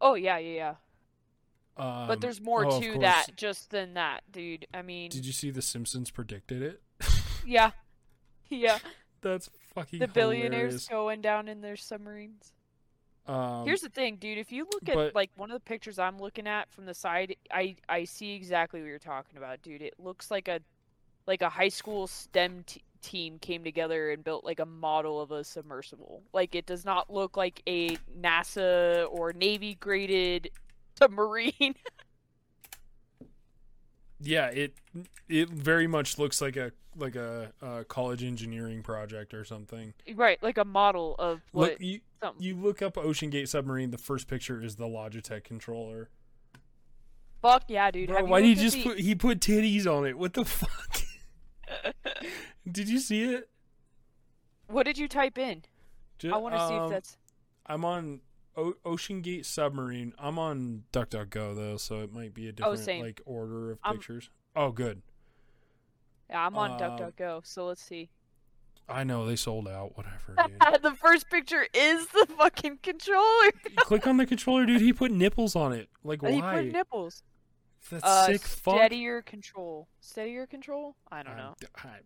Oh 0.00 0.14
yeah, 0.14 0.36
yeah, 0.38 0.74
yeah. 1.78 1.82
um, 2.02 2.08
But 2.08 2.20
there's 2.20 2.40
more 2.40 2.66
oh, 2.66 2.80
to 2.80 2.98
that 2.98 3.28
just 3.36 3.70
than 3.70 3.94
that, 3.94 4.24
dude. 4.32 4.66
I 4.74 4.82
mean, 4.82 5.10
did 5.10 5.24
you 5.24 5.32
see 5.32 5.50
the 5.52 5.62
Simpsons 5.62 6.10
predicted 6.10 6.60
it 6.60 6.82
yeah, 7.46 7.70
yeah. 8.60 8.78
that's 9.20 9.48
fucking 9.74 9.98
The 10.00 10.08
billionaires 10.08 10.86
hilarious. 10.86 10.88
going 10.88 11.20
down 11.20 11.48
in 11.48 11.60
their 11.60 11.76
submarines. 11.76 12.52
um, 13.26 13.64
Here's 13.64 13.80
the 13.82 13.88
thing, 13.88 14.16
dude. 14.16 14.38
If 14.38 14.52
you 14.52 14.66
look 14.72 14.88
at 14.88 14.94
but- 14.94 15.14
like 15.14 15.30
one 15.36 15.50
of 15.50 15.54
the 15.54 15.60
pictures 15.68 15.98
I'm 15.98 16.18
looking 16.18 16.46
at 16.46 16.70
from 16.72 16.86
the 16.86 16.94
side, 16.94 17.36
I 17.50 17.76
I 17.88 18.04
see 18.04 18.34
exactly 18.34 18.80
what 18.80 18.88
you're 18.88 18.98
talking 18.98 19.36
about, 19.38 19.62
dude. 19.62 19.82
It 19.82 19.94
looks 19.98 20.30
like 20.30 20.48
a 20.48 20.60
like 21.26 21.42
a 21.42 21.48
high 21.48 21.68
school 21.68 22.06
STEM 22.08 22.64
t- 22.66 22.82
team 23.00 23.38
came 23.38 23.62
together 23.64 24.10
and 24.10 24.24
built 24.24 24.44
like 24.44 24.58
a 24.60 24.66
model 24.66 25.20
of 25.20 25.30
a 25.30 25.44
submersible. 25.44 26.22
Like 26.32 26.54
it 26.56 26.66
does 26.66 26.84
not 26.84 27.12
look 27.12 27.36
like 27.36 27.62
a 27.68 27.96
NASA 28.20 29.06
or 29.10 29.32
Navy 29.32 29.74
graded 29.76 30.50
submarine. 30.98 31.74
Yeah, 34.22 34.46
it 34.46 34.74
it 35.28 35.48
very 35.50 35.86
much 35.86 36.18
looks 36.18 36.40
like 36.40 36.56
a 36.56 36.72
like 36.96 37.16
a, 37.16 37.52
uh 37.62 37.84
college 37.84 38.22
engineering 38.22 38.82
project 38.82 39.34
or 39.34 39.44
something. 39.44 39.94
right, 40.14 40.40
like 40.42 40.58
a 40.58 40.64
model 40.64 41.16
of 41.18 41.40
what 41.52 41.72
Look, 41.72 41.80
you 41.80 42.00
something. 42.22 42.42
you 42.42 42.56
look 42.56 42.82
up 42.82 42.96
Ocean 42.98 43.30
Gate 43.30 43.48
submarine. 43.48 43.90
The 43.90 43.98
first 43.98 44.28
picture 44.28 44.62
is 44.62 44.76
the 44.76 44.84
Logitech 44.84 45.44
controller. 45.44 46.10
Fuck 47.40 47.64
yeah, 47.68 47.90
dude. 47.90 48.08
Bro, 48.08 48.24
why 48.26 48.40
did 48.40 48.48
he 48.48 48.54
just 48.54 48.76
the- 48.76 48.82
put 48.84 48.98
he 49.00 49.14
put 49.14 49.40
titties 49.40 49.86
on 49.86 50.06
it? 50.06 50.16
What 50.16 50.34
the 50.34 50.44
fuck? 50.44 51.00
did 52.70 52.88
you 52.88 52.98
see 52.98 53.24
it? 53.24 53.48
What 54.68 54.84
did 54.86 54.96
you 54.98 55.08
type 55.08 55.38
in? 55.38 55.62
Ju- 56.18 56.32
I 56.32 56.36
want 56.36 56.54
to 56.54 56.68
see 56.68 56.74
if 56.74 56.80
um, 56.82 56.90
that's. 56.90 57.16
I'm 57.66 57.84
on 57.84 58.20
o- 58.56 58.74
OceanGate 58.84 59.44
submarine. 59.46 60.12
I'm 60.18 60.38
on 60.38 60.84
DuckDuckGo 60.92 61.54
though, 61.56 61.76
so 61.76 62.00
it 62.00 62.12
might 62.12 62.34
be 62.34 62.48
a 62.48 62.52
different 62.52 62.88
Oh, 62.88 63.00
like 63.00 63.20
order 63.24 63.72
of 63.72 63.78
I'm- 63.84 63.96
pictures. 63.96 64.30
Oh, 64.54 64.70
good. 64.70 65.02
Yeah, 66.30 66.46
I'm 66.46 66.56
on 66.56 66.72
um, 66.72 66.78
DuckDuckGo, 66.78 67.46
so 67.46 67.66
let's 67.66 67.82
see. 67.82 68.10
I 68.88 69.04
know 69.04 69.24
they 69.26 69.36
sold 69.36 69.68
out. 69.68 69.96
Whatever, 69.96 70.34
the 70.82 70.94
first 70.94 71.30
picture 71.30 71.66
is 71.72 72.06
the 72.08 72.26
fucking 72.36 72.78
controller. 72.82 73.50
Click 73.76 74.06
on 74.06 74.16
the 74.16 74.26
controller, 74.26 74.66
dude. 74.66 74.80
He 74.80 74.92
put 74.92 75.10
nipples 75.12 75.54
on 75.56 75.72
it. 75.72 75.88
Like 76.04 76.20
He 76.26 76.40
why? 76.40 76.56
put 76.56 76.72
nipples. 76.72 77.22
That's 77.90 78.04
Uh, 78.04 78.26
sick. 78.26 78.40
Fuck. 78.42 78.76
steadier 78.76 79.22
control. 79.22 79.88
Steadier 80.00 80.46
control? 80.46 80.96
I 81.10 81.22
don't 81.22 81.34
I'm- 81.34 81.54
know. 81.60 81.68
I- 81.76 82.00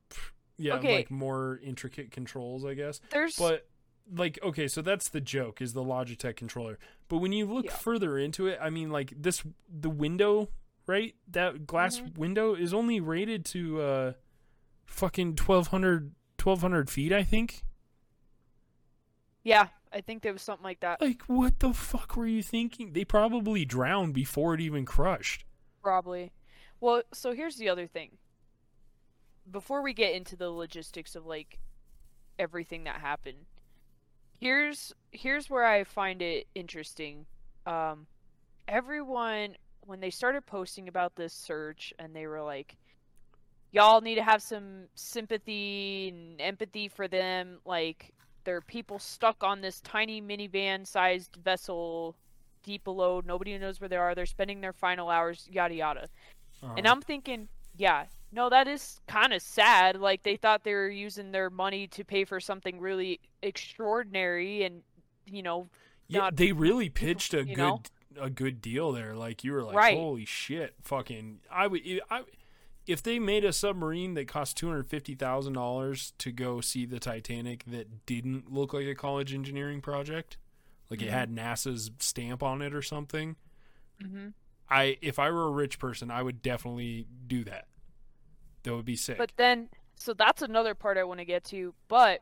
yeah, 0.59 0.75
Okay. 0.77 0.97
like 0.97 1.11
more 1.11 1.61
intricate 1.63 2.11
controls, 2.11 2.65
I 2.65 2.75
guess. 2.75 3.01
There's 3.11 3.37
But 3.37 3.67
like 4.13 4.39
okay, 4.43 4.69
so 4.69 4.83
that's 4.83 5.09
the 5.09 5.21
joke 5.21 5.61
is 5.61 5.73
the 5.73 5.83
Logitech 5.83 6.37
controller. 6.37 6.79
But 7.09 7.19
when 7.19 7.33
you 7.33 7.47
look 7.47 7.67
Yeah. 7.67 7.77
further 7.77 8.19
into 8.19 8.47
it, 8.47 8.59
I 8.61 8.71
mean 8.71 8.91
like 8.91 9.13
this 9.17 9.43
the 9.69 9.91
window, 9.91 10.49
right? 10.87 11.15
That 11.29 11.67
glass 11.67 11.99
Mhm. 12.01 12.17
window 12.19 12.55
is 12.55 12.73
only 12.75 13.01
rated 13.01 13.45
to 13.47 13.81
uh 13.81 14.13
fucking 14.85 15.35
1200 15.37 16.15
1200 16.39 16.89
feet, 16.91 17.13
I 17.13 17.25
think. 17.25 17.65
Yeah, 19.43 19.69
I 19.93 20.01
think 20.01 20.23
there 20.23 20.33
was 20.33 20.43
something 20.43 20.65
like 20.65 20.81
that. 20.81 21.01
Like 21.01 21.23
what 21.23 21.61
the 21.61 21.73
fuck 21.73 22.17
were 22.17 22.27
you 22.27 22.43
thinking? 22.43 22.93
They 22.93 23.05
probably 23.05 23.65
drowned 23.65 24.15
before 24.15 24.55
it 24.55 24.61
even 24.61 24.85
crushed. 24.85 25.45
Probably. 25.83 26.33
Well, 26.81 27.03
so 27.13 27.33
here's 27.33 27.57
the 27.57 27.69
other 27.69 27.87
thing. 27.87 28.19
Before 29.49 29.83
we 29.83 29.95
get 29.95 30.15
into 30.15 30.37
the 30.37 30.51
logistics 30.51 31.15
of 31.15 31.25
like 31.27 31.59
everything 32.39 32.85
that 32.85 33.01
happened, 33.01 33.47
here's 34.41 34.93
here's 35.13 35.49
where 35.51 35.65
I 35.65 35.85
find 35.85 36.23
it 36.23 36.47
interesting. 36.55 37.27
Um, 37.67 38.07
everyone 38.69 39.57
when 39.81 40.01
they 40.01 40.11
started 40.11 40.45
posting 40.47 40.89
about 40.89 41.15
this 41.17 41.33
search 41.33 41.93
and 41.99 42.15
they 42.15 42.27
were 42.27 42.43
like, 42.43 42.77
"Y'all 43.73 44.01
need 44.01 44.17
to 44.17 44.23
have 44.23 44.43
some 44.43 44.89
sympathy 44.95 46.09
and 46.09 46.41
empathy 46.41 46.89
for 46.89 47.09
them. 47.09 47.59
Like, 47.65 48.13
there 48.45 48.57
are 48.57 48.61
people 48.63 48.99
stuck 48.99 49.43
on 49.45 49.61
this 49.61 49.81
tiny 49.81 50.21
minivan-sized 50.21 51.37
vessel." 51.37 52.17
Deep 52.63 52.83
below, 52.83 53.23
nobody 53.25 53.57
knows 53.59 53.81
where 53.81 53.89
they 53.89 53.97
are. 53.97 54.13
They're 54.15 54.27
spending 54.27 54.61
their 54.61 54.73
final 54.73 55.09
hours, 55.09 55.49
yada 55.53 55.75
yada. 55.75 56.09
And 56.63 56.87
Uh-huh. 56.87 56.93
I'm 56.97 57.01
thinking, 57.01 57.49
yeah, 57.77 58.07
no, 58.33 58.51
that 58.51 58.69
is 58.69 59.01
kind 59.07 59.33
of 59.33 59.41
sad. 59.43 59.99
Like 60.01 60.23
they 60.23 60.37
thought 60.37 60.65
they 60.65 60.75
were 60.75 60.89
using 60.89 61.33
their 61.33 61.51
money 61.51 61.87
to 61.89 62.05
pay 62.05 62.25
for 62.25 62.41
something 62.41 62.81
really 62.81 63.21
extraordinary, 63.43 64.63
and 64.65 64.83
you 65.27 65.43
know, 65.43 65.69
Yeah, 66.09 66.21
not- 66.21 66.37
they 66.37 66.53
really 66.53 66.89
pitched 66.89 67.35
a 67.35 67.45
good 67.45 67.57
know? 67.59 67.83
a 68.19 68.31
good 68.31 68.61
deal 68.63 68.93
there. 68.93 69.15
Like 69.15 69.45
you 69.45 69.53
were 69.53 69.63
like, 69.63 69.77
Right. 69.77 69.97
holy 69.97 70.25
shit, 70.25 70.75
fucking. 70.83 71.41
I 71.51 71.67
would 71.67 71.83
I, 72.11 72.23
if 72.87 73.03
they 73.03 73.19
made 73.19 73.45
a 73.45 73.53
submarine 73.53 74.15
that 74.15 74.29
cost 74.29 74.57
two 74.57 74.69
hundred 74.69 74.89
fifty 74.89 75.15
thousand 75.15 75.55
dollars 75.55 76.13
to 76.19 76.31
go 76.33 76.61
see 76.61 76.87
the 76.87 77.01
Titanic 77.01 77.65
that 77.67 78.07
didn't 78.07 78.53
look 78.53 78.73
like 78.73 78.87
a 78.87 78.95
college 78.95 79.35
engineering 79.35 79.81
project, 79.81 80.39
like 80.91 81.03
it 81.03 81.09
Mhm. 81.09 81.13
had 81.13 81.31
NASA's 81.35 81.91
stamp 81.99 82.43
on 82.43 82.63
it 82.63 82.75
or 82.75 82.83
something. 82.83 83.37
mhm. 84.03 84.35
I 84.71 84.99
if 85.03 85.19
I 85.19 85.31
were 85.31 85.47
a 85.47 85.51
rich 85.51 85.79
person, 85.79 86.11
I 86.11 86.23
would 86.23 86.43
definitely 86.43 87.07
do 87.27 87.45
that. 87.45 87.67
That 88.67 88.75
would 88.75 88.85
be 88.85 88.97
sick. 88.97 89.17
but 89.17 89.31
then, 89.37 89.69
so 89.95 90.13
that's 90.13 90.43
another 90.43 90.75
part 90.75 90.99
I 90.99 91.05
want 91.05 91.21
to 91.21 91.25
get 91.25 91.45
to. 91.45 91.73
But 91.87 92.21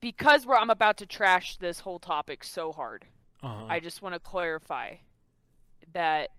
because 0.00 0.46
we're, 0.46 0.54
I'm 0.54 0.70
about 0.70 0.98
to 0.98 1.06
trash 1.06 1.56
this 1.56 1.80
whole 1.80 1.98
topic 1.98 2.44
so 2.44 2.70
hard, 2.70 3.04
uh-huh. 3.42 3.66
I 3.68 3.80
just 3.80 4.00
want 4.00 4.14
to 4.14 4.20
clarify 4.20 4.94
that 5.92 6.30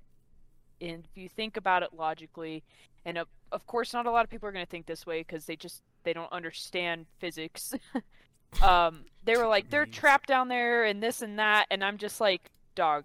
if 0.80 1.02
you 1.16 1.28
think 1.28 1.58
about 1.58 1.84
it 1.84 1.90
logically, 1.94 2.64
and 3.04 3.18
of, 3.18 3.28
of 3.52 3.68
course, 3.68 3.92
not 3.92 4.06
a 4.06 4.12
lot 4.12 4.24
of 4.24 4.30
people 4.30 4.48
are 4.48 4.54
going 4.54 4.66
to 4.66 4.72
think 4.72 4.86
this 4.86 5.06
way 5.06 5.20
because 5.20 5.46
they 5.46 5.58
just 5.58 5.82
they 6.04 6.14
don't 6.14 6.32
understand 6.32 7.06
physics. 7.20 7.74
um, 8.62 9.04
they 9.26 9.36
were 9.36 9.48
like, 9.48 9.70
they're 9.70 9.86
trapped 9.86 10.30
down 10.30 10.48
there 10.48 10.86
and 10.86 11.04
this 11.04 11.22
and 11.22 11.38
that, 11.38 11.66
and 11.70 11.84
I'm 11.84 11.98
just 11.98 12.22
like, 12.22 12.50
dog. 12.76 13.04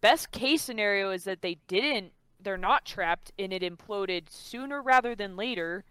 Best 0.00 0.30
case 0.30 0.62
scenario 0.62 1.10
is 1.10 1.24
that 1.24 1.42
they 1.42 1.58
didn't. 1.66 2.12
They're 2.46 2.56
not 2.56 2.84
trapped, 2.84 3.32
and 3.40 3.52
it 3.52 3.60
imploded 3.60 4.30
sooner 4.30 4.80
rather 4.80 5.16
than 5.16 5.34
later, 5.34 5.82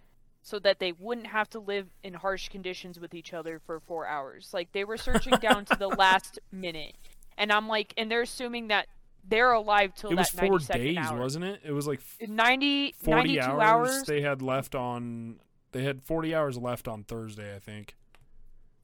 so 0.41 0.57
that 0.59 0.79
they 0.79 0.93
wouldn't 0.93 1.27
have 1.27 1.49
to 1.49 1.59
live 1.59 1.87
in 2.01 2.13
harsh 2.13 2.47
conditions 2.47 2.97
with 2.97 3.13
each 3.13 3.33
other 3.33 3.59
for 3.59 3.81
four 3.81 4.07
hours. 4.07 4.51
Like 4.53 4.71
they 4.71 4.85
were 4.85 4.95
searching 4.95 5.33
down 5.41 5.65
to 5.65 5.75
the 5.77 5.89
last 5.97 6.39
minute, 6.53 6.95
and 7.37 7.51
I'm 7.51 7.67
like, 7.67 7.93
and 7.97 8.09
they're 8.09 8.21
assuming 8.21 8.69
that 8.69 8.87
they're 9.27 9.51
alive 9.51 9.95
till 9.95 10.11
it 10.11 10.15
was 10.15 10.29
four 10.29 10.59
days, 10.59 10.97
hour. 10.97 11.19
wasn't 11.19 11.43
it? 11.43 11.59
It 11.65 11.73
was 11.73 11.87
like 11.87 11.99
90, 12.25 12.93
40 13.03 13.35
92 13.35 13.41
hours, 13.41 13.89
hours. 13.89 14.03
they 14.03 14.21
had 14.21 14.41
left 14.41 14.75
on 14.75 15.41
they 15.73 15.83
had 15.83 16.03
40 16.03 16.33
hours 16.33 16.57
left 16.57 16.87
on 16.87 17.03
Thursday, 17.03 17.53
I 17.53 17.59
think. 17.59 17.97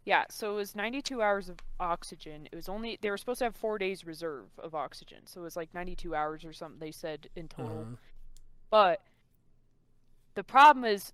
Yeah, 0.03 0.23
so 0.29 0.53
it 0.53 0.55
was 0.55 0.75
92 0.75 1.21
hours 1.21 1.47
of 1.47 1.57
oxygen. 1.79 2.47
It 2.51 2.55
was 2.55 2.67
only 2.67 2.97
they 3.01 3.09
were 3.09 3.17
supposed 3.17 3.39
to 3.39 3.45
have 3.45 3.55
4 3.55 3.77
days 3.77 4.05
reserve 4.05 4.47
of 4.57 4.73
oxygen. 4.73 5.19
So 5.25 5.41
it 5.41 5.43
was 5.43 5.55
like 5.55 5.73
92 5.73 6.15
hours 6.15 6.43
or 6.43 6.53
something 6.53 6.79
they 6.79 6.91
said 6.91 7.27
in 7.35 7.47
total. 7.47 7.81
Uh-huh. 7.81 7.95
But 8.71 9.01
the 10.33 10.43
problem 10.43 10.85
is 10.85 11.13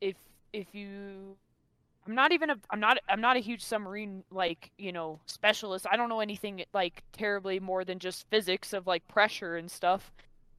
if 0.00 0.16
if 0.52 0.74
you 0.74 1.36
I'm 2.06 2.14
not 2.14 2.32
even 2.32 2.50
a 2.50 2.56
I'm 2.70 2.80
not 2.80 2.98
I'm 3.08 3.20
not 3.20 3.36
a 3.36 3.40
huge 3.40 3.64
submarine 3.64 4.24
like, 4.30 4.70
you 4.78 4.92
know, 4.92 5.20
specialist. 5.26 5.86
I 5.90 5.96
don't 5.96 6.08
know 6.08 6.20
anything 6.20 6.64
like 6.72 7.02
terribly 7.12 7.60
more 7.60 7.84
than 7.84 7.98
just 7.98 8.28
physics 8.30 8.72
of 8.72 8.86
like 8.86 9.06
pressure 9.08 9.56
and 9.56 9.70
stuff. 9.70 10.12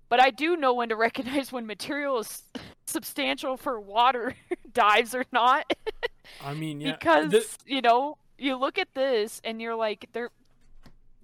But 0.10 0.22
I 0.22 0.30
do 0.30 0.56
know 0.56 0.74
when 0.74 0.89
to 0.89 0.96
recognize 1.08 1.52
when 1.52 1.65
material 1.65 2.20
is 2.20 2.44
substantial 2.86 3.58
for 3.58 3.80
water 3.80 4.36
dives 4.74 5.15
or 5.15 5.26
not. 5.32 5.72
I 6.44 6.54
mean, 6.54 6.82
yeah, 6.82 6.96
because 6.98 7.58
you 7.66 7.82
know 7.82 8.18
you 8.38 8.56
look 8.56 8.78
at 8.78 8.94
this 8.94 9.42
and 9.44 9.62
you're 9.62 9.76
like 9.76 10.10
they're 10.13 10.30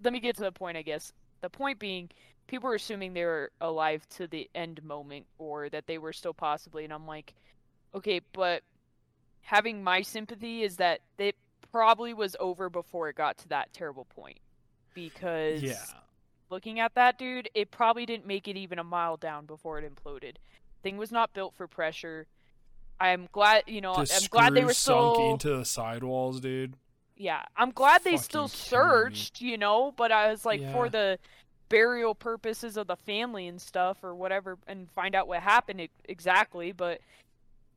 let 0.03 0.11
me 0.11 0.19
get 0.19 0.35
to 0.37 0.43
the 0.43 0.51
point 0.51 0.77
i 0.77 0.81
guess. 0.81 1.13
The 1.41 1.49
point 1.49 1.79
being 1.79 2.09
people 2.47 2.69
are 2.69 2.75
assuming 2.75 3.13
they 3.13 3.25
were 3.25 3.51
alive 3.61 4.07
to 4.09 4.27
the 4.27 4.49
end 4.55 4.83
moment 4.83 5.25
or 5.37 5.69
that 5.69 5.87
they 5.87 5.97
were 5.97 6.13
still 6.13 6.33
possibly 6.33 6.83
and 6.83 6.93
i'm 6.93 7.07
like 7.07 7.33
okay 7.95 8.19
but 8.33 8.63
having 9.43 9.83
my 9.83 10.01
sympathy 10.01 10.63
is 10.63 10.77
that 10.77 11.01
it 11.17 11.35
probably 11.71 12.13
was 12.13 12.35
over 12.39 12.69
before 12.69 13.09
it 13.09 13.15
got 13.15 13.37
to 13.39 13.49
that 13.49 13.73
terrible 13.73 14.05
point. 14.05 14.39
Because 14.93 15.61
yeah. 15.61 15.83
looking 16.49 16.79
at 16.79 16.95
that 16.95 17.17
dude 17.17 17.49
it 17.53 17.71
probably 17.71 18.05
didn't 18.05 18.25
make 18.25 18.47
it 18.47 18.57
even 18.57 18.79
a 18.79 18.83
mile 18.83 19.17
down 19.17 19.45
before 19.45 19.79
it 19.79 19.93
imploded. 19.93 20.35
Thing 20.81 20.97
was 20.97 21.11
not 21.11 21.33
built 21.33 21.53
for 21.55 21.67
pressure 21.67 22.27
i'm 22.99 23.27
glad 23.31 23.63
you 23.67 23.81
know 23.81 23.93
The 23.95 24.19
i'm 24.21 24.27
glad 24.29 24.53
they 24.53 24.63
were 24.63 24.73
sunk 24.73 25.15
still 25.15 25.31
into 25.31 25.57
the 25.57 25.65
sidewalls, 25.65 26.39
dude. 26.39 26.75
yeah, 27.15 27.43
I'm 27.55 27.71
glad 27.71 28.03
they 28.03 28.17
still 28.17 28.47
Fucking 28.47 28.59
searched, 28.69 29.41
you 29.41 29.57
know, 29.57 29.93
but 29.95 30.11
I 30.11 30.29
was 30.31 30.45
like 30.45 30.61
for 30.71 30.89
the 30.89 31.19
burial 31.69 32.13
purposes 32.15 32.77
of 32.77 32.87
the 32.87 32.95
family 32.95 33.47
and 33.47 33.59
stuff 33.61 34.03
or 34.03 34.13
whatever 34.15 34.57
and 34.67 34.89
find 34.91 35.15
out 35.15 35.27
what 35.27 35.41
happened 35.41 35.87
exactly, 36.05 36.71
but 36.71 36.99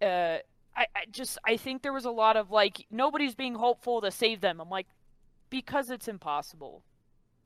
uh 0.03 0.39
I, 0.77 0.87
I 0.95 1.05
just 1.11 1.39
I 1.47 1.57
think 1.57 1.83
there 1.83 1.93
was 1.95 2.05
a 2.05 2.11
lot 2.11 2.37
of 2.37 2.51
like 2.51 2.85
nobody's 2.91 3.35
being 3.35 3.55
hopeful 3.55 4.01
to 4.03 4.11
save 4.11 4.41
them. 4.43 4.61
I'm 4.61 4.69
like 4.69 4.87
because 5.49 5.91
it's 5.91 6.09
impossible. 6.09 6.83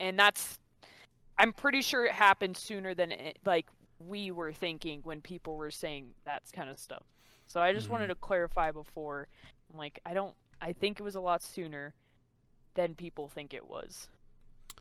And 0.00 0.18
that's 0.18 0.58
I'm 1.38 1.52
pretty 1.52 1.82
sure 1.82 2.04
it 2.06 2.12
happened 2.12 2.56
sooner 2.56 2.94
than 2.94 3.12
it, 3.12 3.38
like 3.44 3.66
we 4.00 4.30
were 4.30 4.52
thinking 4.52 5.00
when 5.04 5.20
people 5.20 5.56
were 5.56 5.70
saying 5.70 6.08
that 6.24 6.42
kind 6.52 6.68
of 6.70 6.78
stuff. 6.78 7.04
So 7.50 7.60
I 7.60 7.72
just 7.72 7.88
Mhm. 7.88 7.92
wanted 7.92 8.06
to 8.08 8.14
clarify 8.14 8.70
before. 8.70 9.28
I'm 9.72 9.78
like 9.78 9.98
I 10.06 10.14
don't 10.14 10.34
I 10.60 10.72
think 10.72 11.00
it 11.00 11.02
was 11.02 11.16
a 11.16 11.20
lot 11.20 11.42
sooner 11.42 11.94
than 12.74 12.94
people 12.94 13.28
think 13.28 13.52
it 13.54 13.66
was 13.68 14.08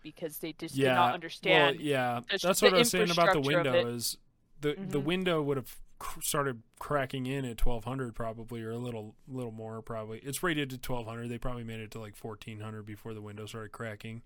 because 0.04 0.38
they 0.40 0.54
just 0.54 0.76
yeah. 0.76 0.90
did 0.90 0.96
not 0.96 1.14
understand. 1.14 1.76
Well, 1.78 1.86
yeah, 1.86 2.20
the- 2.30 2.38
that's 2.38 2.62
the 2.62 2.66
what 2.68 2.74
I 2.76 2.78
was 2.78 2.90
saying 2.90 3.12
about 3.12 3.34
the 3.34 3.42
window 3.42 3.88
is 3.88 4.18
the 4.62 4.76
the 4.76 5.00
Mhm. 5.00 5.04
window 5.06 5.42
would 5.42 5.58
have 5.58 5.80
cr- 5.98 6.22
started 6.22 6.62
cracking 6.80 7.26
in 7.26 7.44
at 7.46 7.58
1200 7.58 8.14
probably 8.16 8.62
or 8.62 8.72
a 8.72 8.78
little 8.78 9.16
little 9.28 9.52
more 9.52 9.82
probably. 9.82 10.20
It's 10.20 10.44
rated 10.44 10.70
to 10.70 10.78
1200. 10.78 11.28
They 11.30 11.40
probably 11.40 11.64
made 11.64 11.80
it 11.80 11.92
to 11.92 12.00
like 12.00 12.16
1400 12.16 12.86
before 12.86 13.14
the 13.16 13.22
window 13.22 13.46
started 13.48 13.72
cracking. 13.72 14.22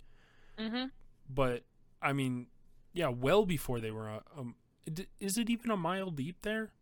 hmm 0.57 0.85
But 1.29 1.63
I 2.01 2.13
mean, 2.13 2.47
yeah, 2.93 3.07
well 3.07 3.45
before 3.45 3.79
they 3.79 3.91
were 3.91 4.09
uh, 4.09 4.19
um 4.37 4.55
is 5.19 5.37
it 5.37 5.49
even 5.49 5.71
a 5.71 5.77
mile 5.77 6.11
deep 6.11 6.41
there? 6.41 6.73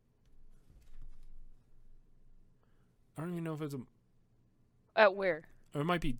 I 3.21 3.25
don't 3.25 3.33
even 3.33 3.43
know 3.43 3.53
if 3.53 3.61
it's 3.61 3.75
a 3.75 3.79
At 4.95 5.15
where? 5.15 5.43
it 5.75 5.85
might 5.85 6.01
be 6.01 6.15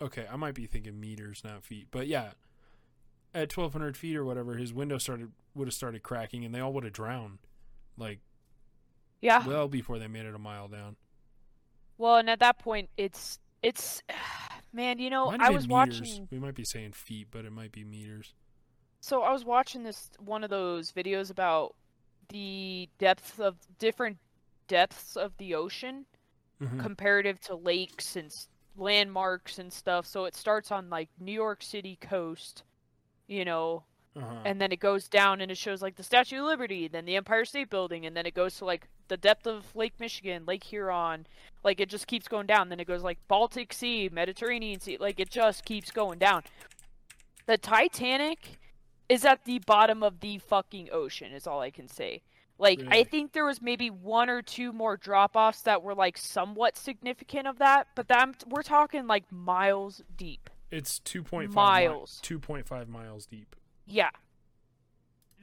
okay 0.00 0.24
i 0.32 0.36
might 0.36 0.54
be 0.54 0.66
thinking 0.66 0.98
meters 0.98 1.42
not 1.44 1.62
feet 1.62 1.88
but 1.90 2.06
yeah 2.06 2.30
at 3.34 3.54
1200 3.54 3.96
feet 3.96 4.16
or 4.16 4.24
whatever 4.24 4.54
his 4.54 4.72
window 4.72 4.98
started 4.98 5.30
would 5.54 5.66
have 5.68 5.74
started 5.74 6.02
cracking 6.02 6.44
and 6.44 6.54
they 6.54 6.60
all 6.60 6.72
would 6.72 6.84
have 6.84 6.92
drowned 6.92 7.38
like 7.98 8.20
Yeah. 9.20 9.46
well 9.46 9.68
before 9.68 9.98
they 9.98 10.08
made 10.08 10.24
it 10.26 10.34
a 10.34 10.38
mile 10.38 10.68
down 10.68 10.96
Well, 11.98 12.16
and 12.16 12.30
at 12.30 12.38
that 12.40 12.58
point, 12.58 12.88
it's 12.96 13.38
it's 13.62 14.02
man, 14.72 14.98
you 14.98 15.10
know, 15.10 15.34
I 15.38 15.50
was 15.50 15.68
meters. 15.68 16.00
watching. 16.00 16.28
we 16.30 16.38
might 16.38 16.54
be 16.54 16.64
saying 16.64 16.92
feet 16.92 17.28
but 17.30 17.44
it 17.44 17.52
might 17.52 17.72
be 17.72 17.84
meters 17.84 18.32
So 19.00 19.22
I 19.22 19.32
was 19.32 19.44
watching 19.44 19.82
this 19.82 20.08
one 20.18 20.42
of 20.44 20.50
those 20.50 20.92
videos 20.92 21.30
about 21.30 21.74
the 22.30 22.88
depth 22.98 23.38
of 23.38 23.56
different 23.78 24.16
depths 24.68 25.16
of 25.16 25.36
the 25.36 25.54
ocean 25.54 26.06
Mhm. 26.60 26.80
comparative 26.80 27.40
to 27.40 27.54
lakes 27.54 28.14
and 28.16 28.32
landmarks 28.76 29.58
and 29.58 29.72
stuff. 29.72 30.06
So 30.06 30.24
it 30.24 30.34
starts 30.34 30.70
on 30.70 30.88
like 30.88 31.08
New 31.18 31.32
York 31.32 31.62
City 31.62 31.96
coast, 32.00 32.62
you 33.26 33.44
know, 33.44 33.84
uh-huh. 34.16 34.42
and 34.44 34.60
then 34.60 34.72
it 34.72 34.78
goes 34.80 35.08
down 35.08 35.40
and 35.40 35.50
it 35.50 35.58
shows 35.58 35.82
like 35.82 35.96
the 35.96 36.02
Statue 36.02 36.38
of 36.38 36.44
Liberty, 36.44 36.88
then 36.88 37.04
the 37.04 37.16
Empire 37.16 37.44
State 37.44 37.68
Building, 37.70 38.06
and 38.06 38.16
then 38.16 38.26
it 38.26 38.34
goes 38.34 38.56
to 38.58 38.64
like 38.64 38.88
the 39.08 39.16
depth 39.16 39.46
of 39.46 39.74
Lake 39.74 39.98
Michigan, 39.98 40.46
Lake 40.46 40.64
Huron, 40.64 41.26
like 41.64 41.80
it 41.80 41.88
just 41.88 42.06
keeps 42.06 42.28
going 42.28 42.46
down. 42.46 42.68
Then 42.68 42.80
it 42.80 42.86
goes 42.86 43.02
like 43.02 43.18
Baltic 43.28 43.72
Sea, 43.72 44.08
Mediterranean 44.10 44.80
Sea, 44.80 44.96
like 44.98 45.18
it 45.20 45.30
just 45.30 45.64
keeps 45.64 45.90
going 45.90 46.18
down. 46.18 46.44
The 47.46 47.58
Titanic 47.58 48.58
is 49.08 49.24
at 49.24 49.44
the 49.44 49.58
bottom 49.58 50.02
of 50.02 50.20
the 50.20 50.38
fucking 50.38 50.88
ocean. 50.92 51.32
Is 51.32 51.46
all 51.46 51.60
I 51.60 51.70
can 51.70 51.88
say. 51.88 52.22
Like 52.58 52.80
I 52.88 53.02
think 53.04 53.32
there 53.32 53.44
was 53.44 53.60
maybe 53.60 53.90
one 53.90 54.30
or 54.30 54.40
two 54.40 54.72
more 54.72 54.96
drop 54.96 55.34
offs 55.34 55.62
that 55.62 55.82
were 55.82 55.94
like 55.94 56.16
somewhat 56.16 56.76
significant 56.76 57.48
of 57.48 57.58
that, 57.58 57.88
but 57.94 58.08
that 58.08 58.44
we're 58.48 58.62
talking 58.62 59.06
like 59.06 59.24
miles 59.32 60.02
deep. 60.16 60.48
It's 60.70 61.00
2.5 61.00 61.40
mi- 61.40 61.46
Miles. 61.48 62.20
2.5 62.24 62.88
miles 62.88 63.26
deep. 63.26 63.54
Yeah. 63.86 64.10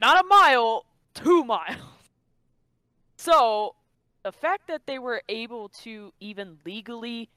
Not 0.00 0.24
a 0.24 0.26
mile, 0.26 0.86
two 1.14 1.44
miles. 1.44 1.78
So, 3.16 3.76
the 4.24 4.32
fact 4.32 4.66
that 4.68 4.86
they 4.86 4.98
were 4.98 5.22
able 5.28 5.68
to 5.82 6.12
even 6.20 6.58
legally, 6.64 7.28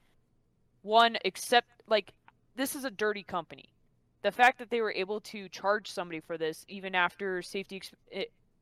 one, 0.81 1.17
accept, 1.23 1.67
like, 1.87 2.13
this 2.55 2.73
is 2.73 2.83
a 2.83 2.89
dirty 2.89 3.21
company. 3.21 3.65
The 4.23 4.31
fact 4.31 4.57
that 4.59 4.69
they 4.69 4.81
were 4.81 4.93
able 4.93 5.19
to 5.21 5.49
charge 5.49 5.91
somebody 5.91 6.21
for 6.21 6.37
this, 6.37 6.65
even 6.69 6.95
after 6.95 7.41
safety, 7.41 7.81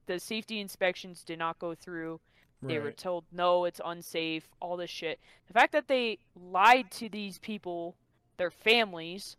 the 0.06 0.20
safety 0.20 0.60
inspections 0.60 1.24
did 1.24 1.40
not 1.40 1.60
go 1.60 1.76
through, 1.76 2.20
they 2.64 2.78
were 2.78 2.92
told 2.92 3.26
no, 3.32 3.66
it's 3.66 3.82
unsafe, 3.84 4.48
all 4.60 4.78
this 4.78 4.90
shit. 4.90 5.20
The 5.48 5.54
fact 5.54 5.72
that 5.72 5.88
they 5.88 6.20
lied 6.36 6.92
to 6.92 7.10
these 7.10 7.40
people, 7.40 7.96
their 8.38 8.52
families, 8.52 9.36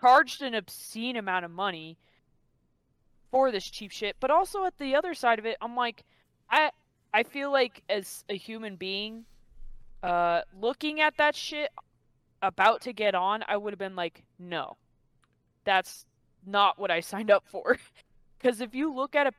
charged 0.00 0.40
an 0.40 0.54
obscene 0.54 1.16
amount 1.16 1.44
of 1.44 1.50
money 1.50 1.98
for 3.30 3.50
this 3.50 3.68
cheap 3.68 3.90
shit, 3.90 4.16
but 4.18 4.30
also 4.30 4.64
at 4.64 4.78
the 4.78 4.94
other 4.94 5.12
side 5.12 5.38
of 5.38 5.44
it, 5.44 5.58
I'm 5.60 5.76
like, 5.76 6.04
I 6.48 6.70
I 7.12 7.22
feel 7.22 7.52
like 7.52 7.82
as 7.88 8.24
a 8.28 8.36
human 8.36 8.76
being, 8.76 9.24
uh, 10.02 10.42
looking 10.58 11.00
at 11.00 11.16
that 11.18 11.36
shit 11.36 11.70
about 12.42 12.80
to 12.82 12.92
get 12.92 13.14
on, 13.14 13.44
I 13.46 13.56
would 13.56 13.72
have 13.72 13.78
been 13.78 13.96
like, 13.96 14.22
no, 14.38 14.76
that's 15.64 16.06
not 16.46 16.78
what 16.78 16.90
I 16.90 17.00
signed 17.00 17.30
up 17.30 17.44
for. 17.46 17.76
Because 18.44 18.60
if 18.60 18.74
you 18.74 18.92
look 18.92 19.14
at 19.16 19.26
a, 19.26 19.32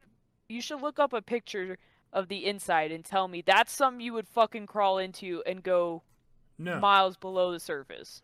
you 0.50 0.62
should 0.62 0.82
look 0.82 0.98
up 0.98 1.13
a 1.13 1.22
picture 1.22 1.78
of 2.12 2.28
the 2.28 2.44
inside 2.48 2.91
and 2.91 3.06
tell 3.06 3.28
me 3.28 3.44
that's 3.46 3.72
something 3.72 4.02
you 4.02 4.13
would 4.13 4.28
fucking 4.28 4.65
crawl 4.65 4.98
into 4.98 5.44
and 5.46 5.62
go 5.62 6.02
No. 6.58 6.80
miles 6.80 7.15
below 7.15 7.52
the 7.52 7.60
surface. 7.60 8.24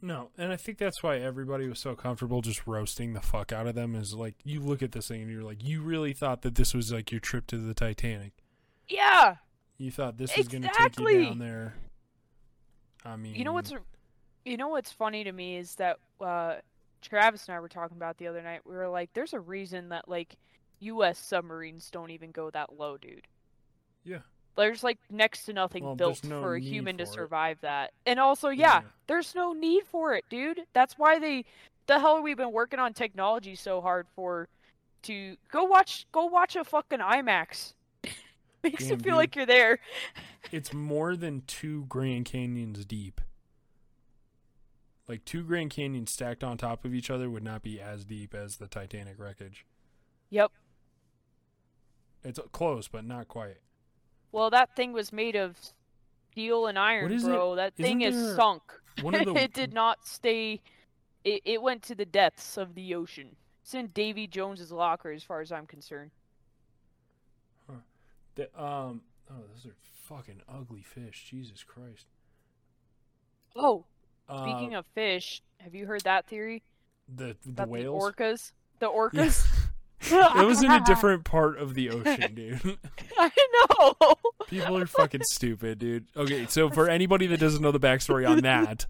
No, 0.00 0.30
and 0.38 0.50
I 0.50 0.56
think 0.56 0.78
that's 0.78 1.02
why 1.02 1.18
everybody 1.18 1.68
was 1.68 1.78
so 1.78 1.94
comfortable 1.94 2.40
just 2.40 2.66
roasting 2.66 3.12
the 3.12 3.20
fuck 3.20 3.52
out 3.52 3.66
of 3.66 3.74
them. 3.74 3.94
Is 3.94 4.14
like 4.14 4.34
you 4.44 4.60
look 4.60 4.82
at 4.82 4.92
this 4.92 5.08
thing 5.08 5.20
and 5.22 5.30
you're 5.30 5.42
like, 5.42 5.62
you 5.62 5.82
really 5.82 6.14
thought 6.14 6.40
that 6.42 6.54
this 6.54 6.72
was 6.72 6.90
like 6.90 7.12
your 7.12 7.20
trip 7.20 7.46
to 7.48 7.58
the 7.58 7.74
Titanic. 7.74 8.32
Yeah, 8.88 9.36
You 9.76 9.90
thought 9.90 10.16
this 10.16 10.34
was 10.36 10.48
going 10.48 10.62
to 10.62 10.68
take 10.68 10.76
Exactly. 10.76 11.14
you 11.18 11.24
down 11.26 11.38
there. 11.38 11.74
I 13.04 13.16
mean, 13.16 13.34
you 13.34 13.44
know 13.44 13.52
what's, 13.52 13.72
you 14.46 14.56
know 14.56 14.68
what's 14.68 14.92
funny 14.92 15.24
to 15.24 15.32
me 15.32 15.56
is 15.58 15.74
that 15.76 15.98
uh, 16.20 16.56
Travis 17.04 17.46
and 17.48 17.56
I 17.56 17.60
were 17.60 17.68
talking 17.68 17.96
about 17.96 18.18
the 18.18 18.26
other 18.26 18.42
night. 18.42 18.60
We 18.66 18.74
were 18.74 18.88
like, 18.88 19.10
there's 19.14 19.32
a 19.32 19.40
reason 19.40 19.90
that 19.90 20.08
like 20.08 20.34
U.S. 20.80 21.18
submarines 21.18 21.90
don't 21.90 22.10
even 22.10 22.30
go 22.30 22.50
that 22.50 22.76
low, 22.78 22.96
dude. 22.96 23.26
Yeah. 24.04 24.18
There's 24.56 24.82
like 24.84 24.98
next 25.10 25.44
to 25.46 25.52
nothing 25.52 25.84
Well, 25.84 25.96
built 25.96 26.22
no 26.24 26.40
for 26.40 26.54
a 26.54 26.60
human 26.60 26.96
to 26.98 27.04
for 27.06 27.10
it. 27.10 27.14
survive 27.14 27.58
that. 27.62 27.92
And 28.06 28.20
also, 28.20 28.48
yeah, 28.50 28.80
Yeah. 28.82 28.88
there's 29.08 29.34
no 29.34 29.52
need 29.52 29.84
for 29.86 30.14
it, 30.14 30.24
dude. 30.30 30.60
That's 30.72 30.96
why 30.98 31.18
they 31.18 31.44
the 31.86 31.98
hell 31.98 32.22
we've 32.22 32.36
been 32.36 32.52
working 32.52 32.78
on 32.78 32.94
technology 32.94 33.54
so 33.56 33.80
hard 33.80 34.06
for 34.14 34.48
to 35.02 35.36
go 35.50 35.64
watch 35.64 36.06
go 36.12 36.24
watch 36.26 36.56
a 36.56 36.64
fucking 36.64 37.00
IMAX. 37.00 37.74
Makes 38.62 38.82
you 38.84 38.96
feel 38.96 38.98
dude. 38.98 39.14
like 39.14 39.36
you're 39.36 39.44
there. 39.46 39.78
It's 40.52 40.72
more 40.72 41.16
than 41.16 41.42
two 41.46 41.84
Grand 41.88 42.24
Canyons 42.26 42.84
deep. 42.84 43.20
Like 45.06 45.24
two 45.24 45.42
Grand 45.42 45.70
Canyons 45.70 46.10
stacked 46.10 46.42
on 46.42 46.56
top 46.56 46.84
of 46.84 46.94
each 46.94 47.10
other 47.10 47.28
would 47.28 47.42
not 47.42 47.62
be 47.62 47.80
as 47.80 48.04
deep 48.04 48.34
as 48.34 48.56
the 48.56 48.66
Titanic 48.66 49.18
wreckage. 49.18 49.66
Yep. 50.30 50.50
It's 52.24 52.40
close, 52.52 52.88
but 52.88 53.04
not 53.04 53.28
quite. 53.28 53.58
Well, 54.32 54.48
that 54.50 54.74
thing 54.74 54.92
was 54.92 55.12
made 55.12 55.36
of 55.36 55.56
steel 56.30 56.66
and 56.66 56.78
iron, 56.78 57.12
is 57.12 57.24
it? 57.24 57.28
bro. 57.28 57.54
That 57.54 57.74
Isn't 57.76 57.84
thing 57.84 58.00
is 58.02 58.34
sunk. 58.34 58.62
The 58.96 59.34
it 59.36 59.52
did 59.52 59.72
not 59.74 60.06
stay. 60.06 60.60
It, 61.24 61.42
it 61.44 61.60
went 61.60 61.82
to 61.82 61.96
the 61.96 62.04
depths 62.04 62.56
of 62.56 62.76
the 62.76 62.94
ocean. 62.94 63.34
It's 63.62 63.74
in 63.74 63.88
Davy 63.88 64.28
Jones's 64.28 64.70
locker, 64.70 65.10
as 65.10 65.24
far 65.24 65.40
as 65.40 65.50
I'm 65.50 65.66
concerned. 65.66 66.12
The, 68.36 68.44
um. 68.60 69.02
Oh, 69.30 69.42
those 69.52 69.66
are 69.66 69.74
fucking 70.04 70.42
ugly 70.48 70.82
fish. 70.82 71.26
Jesus 71.28 71.64
Christ. 71.64 72.06
Oh, 73.56 73.86
Uh, 74.28 74.42
speaking 74.44 74.74
of 74.74 74.86
fish, 74.94 75.42
have 75.58 75.74
you 75.74 75.86
heard 75.86 76.02
that 76.02 76.26
theory 76.26 76.62
the 77.14 77.36
the 77.44 77.50
about 77.50 77.68
whales. 77.68 78.12
the 78.16 78.24
orcas? 78.24 78.52
The 78.80 78.86
Yeah. 78.90 78.98
orcas. 78.98 79.46
it 80.40 80.44
was 80.46 80.62
in 80.62 80.70
a 80.70 80.84
different 80.84 81.24
part 81.24 81.56
of 81.58 81.74
the 81.74 81.88
ocean, 81.90 82.34
dude. 82.34 82.78
I 83.18 83.30
know. 83.80 84.14
People 84.48 84.76
are 84.76 84.86
fucking 84.86 85.22
stupid, 85.24 85.78
dude. 85.78 86.04
Okay, 86.14 86.44
so 86.46 86.68
for 86.68 86.90
anybody 86.90 87.26
that 87.28 87.40
doesn't 87.40 87.62
know 87.62 87.70
the 87.72 87.80
backstory 87.80 88.28
on 88.28 88.40
that, 88.42 88.84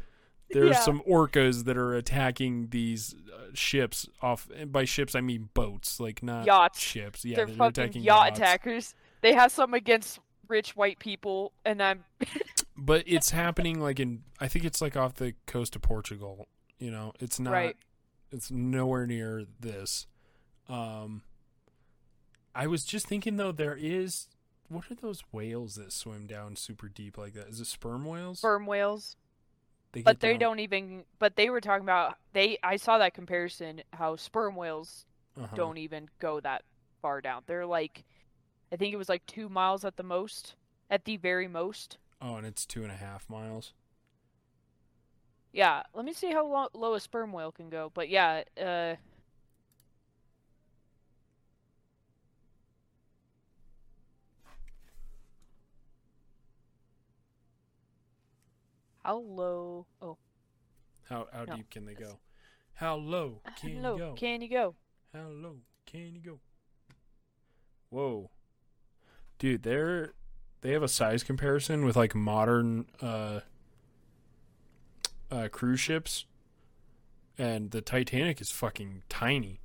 there's 0.51 0.71
Yeah. 0.71 0.81
some 0.81 1.03
orcas 1.09 1.67
that 1.67 1.77
are 1.77 1.95
attacking 1.95 2.69
these 2.71 3.15
uh, 3.33 3.47
ships 3.55 4.09
off. 4.23 4.49
And 4.57 4.73
by 4.73 4.85
ships, 4.87 5.15
I 5.15 5.21
mean 5.21 5.51
boats, 5.55 6.01
like 6.01 6.21
not 6.23 6.47
Yachts. 6.47 6.81
ships. 6.81 7.25
Yeah, 7.25 7.37
They're 7.37 7.47
they're 7.47 7.55
fucking 7.71 8.03
yacht 8.03 8.27
yachts. 8.27 8.39
attackers. 8.41 8.95
They 9.21 9.35
have 9.35 9.53
something 9.53 9.77
against 9.79 10.19
rich 10.49 10.75
white 10.75 10.99
people, 10.99 11.53
and 11.65 11.81
I'm 11.81 12.03
But 12.77 13.05
it's 13.07 13.31
happening 13.31 13.81
like 13.81 14.01
in. 14.01 14.23
I 14.41 14.49
think 14.49 14.65
it's 14.65 14.81
like 14.81 14.97
off 14.97 15.15
the 15.15 15.35
coast 15.47 15.77
of 15.77 15.83
Portugal. 15.83 16.49
You 16.79 16.91
know, 16.91 17.13
it's 17.21 17.39
not. 17.39 17.53
Right. 17.53 17.77
It's 18.33 18.51
nowhere 18.51 19.07
near 19.07 19.45
this. 19.61 20.07
Um. 20.69 21.23
I 22.57 22.69
was 22.69 22.85
just 22.85 23.07
thinking 23.09 23.37
though, 23.37 23.53
there 23.53 23.77
is. 23.77 24.29
What 24.69 24.91
are 24.91 24.95
those 24.95 25.23
whales 25.31 25.75
that 25.75 25.93
swim 25.93 26.27
down 26.27 26.57
super 26.57 26.89
deep 26.89 27.19
like 27.19 27.35
that? 27.35 27.49
Is 27.49 27.61
it 27.61 27.67
sperm 27.67 28.05
whales? 28.05 28.39
sperm 28.39 28.67
whales. 28.67 29.17
They 29.93 30.03
But 30.03 30.21
they 30.21 30.33
down- 30.33 30.41
don't 30.41 30.59
even. 30.61 31.05
But 31.19 31.37
they 31.37 31.51
were 31.51 31.61
talking 31.61 31.85
about 31.85 32.17
they. 32.33 32.59
I 32.63 32.77
saw 32.77 32.99
that 32.99 33.15
comparison. 33.15 33.83
How 33.93 34.17
sperm 34.17 34.57
whales 34.57 35.05
uh-huh. 35.37 35.55
don't 35.55 35.79
even 35.79 36.09
go 36.19 36.41
that 36.41 36.63
far 37.03 37.21
down. 37.21 37.43
They're 37.47 37.67
like, 37.67 38.05
I 38.73 38.77
think 38.77 38.95
it 38.95 38.97
was 38.97 39.09
like 39.09 39.27
two 39.27 39.49
miles 39.49 39.85
at 39.85 39.97
the 39.97 40.03
most, 40.03 40.55
at 40.91 41.05
the 41.05 41.17
very 41.17 41.49
most. 41.49 41.99
Oh, 42.25 42.37
and 42.37 42.47
it's 42.47 42.65
two 42.65 42.83
and 42.83 42.91
a 42.91 42.97
half 42.97 43.29
miles. 43.29 43.75
Yeah, 45.53 45.83
let 45.93 46.07
me 46.07 46.15
see 46.15 46.33
how 46.33 46.47
lo- 46.47 46.71
low 46.73 46.95
a 46.95 47.01
sperm 47.01 47.33
whale 47.33 47.53
can 47.53 47.69
go. 47.69 47.91
But 47.93 48.09
yeah, 48.09 48.45
uh, 48.59 48.95
how 59.05 59.19
low? 59.19 59.87
Oh, 60.01 60.17
How 61.09 61.29
how 61.33 61.45
No. 61.45 61.57
deep 61.57 61.71
can 61.71 61.85
they 61.85 61.95
go? 61.95 62.19
How 62.75 62.97
low 62.97 63.43
can 63.57 63.83
low 63.83 63.93
you 63.95 63.99
go? 63.99 64.15
can 64.15 64.41
you 64.41 64.49
go? 64.49 64.75
How 65.13 65.29
low 65.29 65.59
can 65.87 66.15
you 66.15 66.21
go? 66.21 66.41
Whoa, 67.91 68.31
dude, 69.39 69.63
they're 69.63 70.15
they 70.65 70.73
have 70.73 70.83
a 70.83 70.89
size 70.89 71.23
comparison 71.23 71.85
with 71.85 71.95
like 71.95 72.15
modern 72.15 72.87
uh, 73.03 73.41
uh 75.31 75.49
cruise 75.53 75.79
ships, 75.79 76.25
and 77.37 77.71
the 77.71 77.83
Titanic 77.83 78.41
is 78.41 78.51
fucking 78.51 79.03
tiny. 79.11 79.61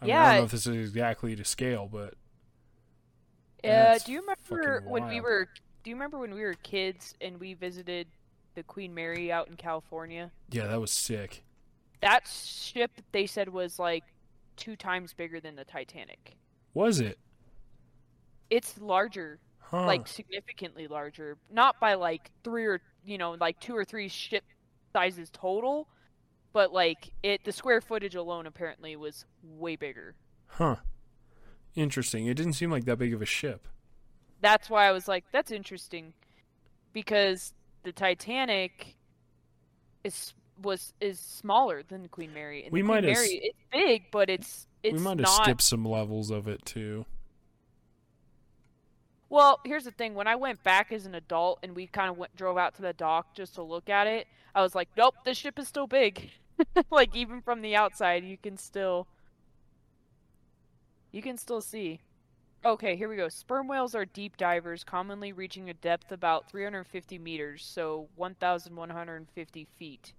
I, 0.00 0.06
mean, 0.06 0.14
I 0.14 0.28
don't 0.28 0.36
know 0.36 0.44
if 0.44 0.50
this 0.52 0.66
is 0.68 0.90
exactly 0.90 1.34
to 1.34 1.44
scale, 1.44 1.88
but 1.90 2.14
Uh, 3.64 3.98
do 3.98 4.12
you 4.12 4.20
remember 4.20 4.84
when 4.86 5.08
we 5.08 5.20
were? 5.20 5.48
Do 5.82 5.90
you 5.90 5.96
remember 5.96 6.18
when 6.18 6.34
we 6.34 6.42
were 6.42 6.54
kids 6.62 7.16
and 7.20 7.40
we 7.40 7.54
visited 7.54 8.06
the 8.54 8.62
Queen 8.62 8.94
Mary 8.94 9.32
out 9.32 9.48
in 9.48 9.56
California? 9.56 10.30
yeah, 10.52 10.68
that 10.68 10.80
was 10.80 10.92
sick. 10.92 11.42
That 12.00 12.28
ship 12.28 12.92
they 13.10 13.26
said 13.26 13.48
was 13.48 13.80
like 13.80 14.04
two 14.56 14.76
times 14.76 15.12
bigger 15.14 15.40
than 15.40 15.56
the 15.56 15.64
Titanic. 15.64 16.36
Was 16.74 17.00
it? 17.00 17.18
It's 18.50 18.78
larger, 18.80 19.40
Huh. 19.74 19.86
like 19.86 20.06
significantly 20.06 20.86
larger. 20.86 21.36
Not 21.50 21.80
by 21.80 21.94
like 21.94 22.30
three 22.42 22.64
or 22.66 22.80
you 23.04 23.18
know, 23.18 23.32
like 23.32 23.60
two 23.60 23.76
or 23.76 23.84
three 23.84 24.08
ship 24.08 24.44
sizes 24.92 25.30
total, 25.32 25.88
but 26.52 26.72
like 26.72 27.10
it 27.22 27.44
the 27.44 27.52
square 27.52 27.80
footage 27.80 28.14
alone 28.14 28.46
apparently 28.46 28.96
was 28.96 29.24
way 29.42 29.76
bigger. 29.76 30.14
huh. 30.46 30.76
Interesting. 31.74 32.26
It 32.26 32.34
didn't 32.34 32.52
seem 32.52 32.70
like 32.70 32.84
that 32.84 32.98
big 32.98 33.12
of 33.12 33.20
a 33.20 33.26
ship. 33.26 33.66
That's 34.40 34.70
why 34.70 34.86
I 34.86 34.92
was 34.92 35.08
like, 35.08 35.24
that's 35.32 35.50
interesting, 35.50 36.12
because 36.92 37.52
the 37.82 37.90
Titanic 37.92 38.94
is 40.04 40.34
was 40.62 40.92
is 41.00 41.18
smaller 41.18 41.82
than 41.82 42.02
the 42.02 42.08
Queen 42.08 42.32
Mary. 42.32 42.62
And 42.64 42.72
We 42.72 42.82
might 42.82 43.02
Queen 43.02 43.14
have 43.14 43.22
Mary, 43.22 43.40
it's 43.42 43.58
big, 43.72 44.02
but 44.12 44.30
it's 44.30 44.68
it's 44.84 44.92
we 44.94 45.00
might 45.00 45.18
have 45.18 45.20
not. 45.20 45.42
skipped 45.44 45.62
some 45.62 45.84
levels 45.84 46.30
of 46.30 46.46
it 46.46 46.64
too. 46.64 47.06
Well, 49.34 49.58
here's 49.64 49.82
the 49.82 49.90
thing. 49.90 50.14
When 50.14 50.28
I 50.28 50.36
went 50.36 50.62
back 50.62 50.92
as 50.92 51.06
an 51.06 51.16
adult 51.16 51.58
and 51.64 51.74
we 51.74 51.88
kind 51.88 52.08
of 52.08 52.16
went, 52.16 52.36
drove 52.36 52.56
out 52.56 52.76
to 52.76 52.82
the 52.82 52.92
dock 52.92 53.34
just 53.34 53.56
to 53.56 53.64
look 53.64 53.88
at 53.90 54.06
it, 54.06 54.28
I 54.54 54.62
was 54.62 54.76
like, 54.76 54.88
nope, 54.96 55.16
this 55.24 55.36
ship 55.36 55.58
is 55.58 55.66
still 55.66 55.88
big. 55.88 56.30
like 56.92 57.16
even 57.16 57.42
from 57.42 57.60
the 57.60 57.74
outside, 57.74 58.22
you 58.22 58.38
can 58.38 58.56
still 58.56 59.08
you 61.10 61.20
can 61.20 61.36
still 61.36 61.60
see. 61.60 62.00
Okay, 62.64 62.94
here 62.94 63.08
we 63.08 63.16
go. 63.16 63.28
Sperm 63.28 63.66
whales 63.66 63.96
are 63.96 64.04
deep 64.04 64.36
divers, 64.36 64.84
commonly 64.84 65.32
reaching 65.32 65.68
a 65.68 65.74
depth 65.74 66.12
about 66.12 66.48
350 66.48 67.18
meters, 67.18 67.64
so 67.68 68.06
1,150 68.14 69.66
feet. 69.76 70.12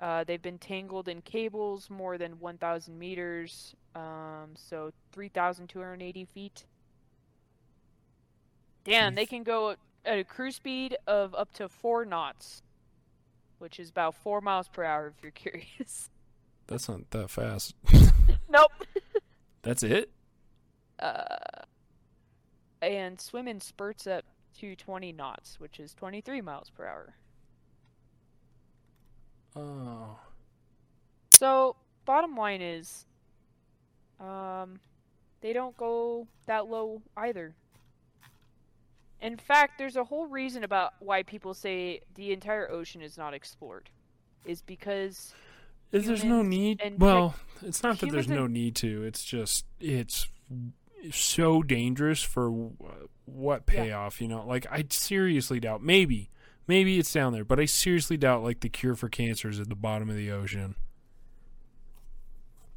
Uh, 0.00 0.24
they've 0.24 0.42
been 0.42 0.58
tangled 0.58 1.06
in 1.06 1.22
cables 1.22 1.88
more 1.88 2.18
than 2.18 2.40
1,000 2.40 2.98
meters, 2.98 3.76
um, 3.94 4.50
so 4.56 4.90
3,280 5.12 6.24
feet. 6.24 6.64
Damn, 8.84 9.14
they 9.14 9.26
can 9.26 9.42
go 9.42 9.76
at 10.04 10.18
a 10.18 10.24
cruise 10.24 10.56
speed 10.56 10.96
of 11.06 11.34
up 11.34 11.52
to 11.54 11.68
four 11.68 12.04
knots, 12.04 12.62
which 13.58 13.78
is 13.78 13.90
about 13.90 14.14
four 14.14 14.40
miles 14.40 14.68
per 14.68 14.84
hour 14.84 15.08
if 15.08 15.22
you're 15.22 15.30
curious. 15.32 16.10
That's 16.66 16.88
not 16.88 17.10
that 17.10 17.30
fast. 17.30 17.74
nope. 18.48 18.72
That's 19.62 19.82
it? 19.82 20.10
Uh, 20.98 21.26
and 22.80 23.20
swim 23.20 23.46
in 23.46 23.60
spurts 23.60 24.06
up 24.06 24.24
to 24.58 24.74
20 24.74 25.12
knots, 25.12 25.60
which 25.60 25.78
is 25.78 25.94
23 25.94 26.40
miles 26.40 26.70
per 26.70 26.86
hour. 26.86 27.14
Oh. 29.54 30.18
So, 31.30 31.76
bottom 32.04 32.34
line 32.36 32.62
is, 32.62 33.06
um, 34.20 34.80
they 35.40 35.52
don't 35.52 35.76
go 35.76 36.26
that 36.46 36.66
low 36.68 37.02
either. 37.16 37.54
In 39.22 39.36
fact, 39.36 39.78
there's 39.78 39.96
a 39.96 40.02
whole 40.04 40.26
reason 40.26 40.64
about 40.64 40.94
why 40.98 41.22
people 41.22 41.54
say 41.54 42.00
the 42.16 42.32
entire 42.32 42.68
ocean 42.70 43.00
is 43.00 43.16
not 43.16 43.32
explored, 43.34 43.88
is 44.44 44.60
because 44.62 45.32
Is 45.92 46.06
there's 46.06 46.24
no 46.24 46.42
need? 46.42 46.80
Well, 46.98 47.36
it's 47.62 47.82
not 47.84 48.00
that 48.00 48.10
there's 48.10 48.28
no 48.28 48.46
need 48.48 48.74
to. 48.76 49.04
It's 49.04 49.24
just 49.24 49.64
it's 49.78 50.26
so 51.12 51.62
dangerous 51.62 52.22
for 52.22 52.50
wh- 52.50 53.28
what 53.28 53.62
Yeah. 53.72 53.82
payoff, 53.84 54.20
you 54.20 54.26
know? 54.28 54.44
Like 54.44 54.66
I 54.70 54.84
seriously 54.90 55.60
doubt. 55.60 55.82
Maybe, 55.84 56.28
maybe 56.66 56.98
it's 56.98 57.12
down 57.12 57.32
there, 57.32 57.44
but 57.44 57.60
I 57.60 57.66
seriously 57.66 58.16
doubt 58.16 58.42
like 58.42 58.58
the 58.60 58.68
cure 58.68 58.96
for 58.96 59.08
cancer 59.08 59.48
is 59.48 59.60
at 59.60 59.68
the 59.68 59.76
bottom 59.76 60.10
of 60.10 60.16
the 60.16 60.32
ocean. 60.32 60.74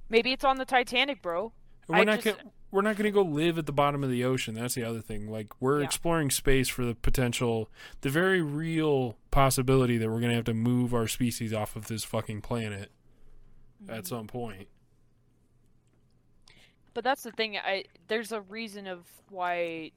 maybe 0.09 0.31
it's 0.31 0.43
on 0.43 0.57
the 0.57 0.65
Titanic, 0.65 1.21
bro. 1.23 1.51
We're 1.87 1.95
I 1.97 2.03
not 2.03 2.21
just- 2.21 2.37
gonna, 2.37 2.51
we're 2.75 2.81
not 2.81 2.97
going 2.97 3.05
to 3.05 3.11
go 3.11 3.21
live 3.21 3.57
at 3.57 3.65
the 3.65 3.71
bottom 3.71 4.03
of 4.03 4.09
the 4.09 4.25
ocean. 4.25 4.53
That's 4.53 4.75
the 4.75 4.83
other 4.83 4.99
thing. 4.99 5.29
Like 5.31 5.61
we're 5.61 5.79
Yeah. 5.79 5.85
exploring 5.85 6.29
space 6.29 6.67
for 6.67 6.83
the 6.83 6.93
potential, 6.93 7.69
the 8.01 8.09
very 8.09 8.41
real 8.41 9.17
possibility 9.31 9.97
that 9.97 10.09
we're 10.09 10.19
going 10.19 10.31
to 10.31 10.35
have 10.35 10.45
to 10.45 10.53
move 10.53 10.93
our 10.93 11.07
species 11.07 11.53
off 11.53 11.77
of 11.77 11.87
this 11.87 12.03
fucking 12.03 12.41
planet 12.41 12.91
at 13.87 13.95
mm-hmm. 13.99 14.05
some 14.05 14.27
point. 14.27 14.67
But 16.93 17.05
that's 17.05 17.23
the 17.23 17.31
thing. 17.31 17.57
I 17.57 17.85
there's 18.07 18.33
a 18.33 18.41
reason 18.41 18.87
of 18.87 19.05
why 19.29 19.91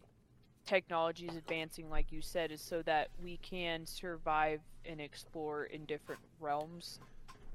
technology 0.65 1.27
is 1.27 1.35
advancing, 1.35 1.91
like 1.91 2.13
you 2.13 2.23
said, 2.23 2.53
is 2.53 2.61
so 2.61 2.83
that 2.83 3.09
we 3.21 3.39
can 3.39 3.87
survive 3.87 4.61
and 4.85 5.01
explore 5.01 5.65
in 5.65 5.85
different 5.85 6.21
realms 6.39 7.01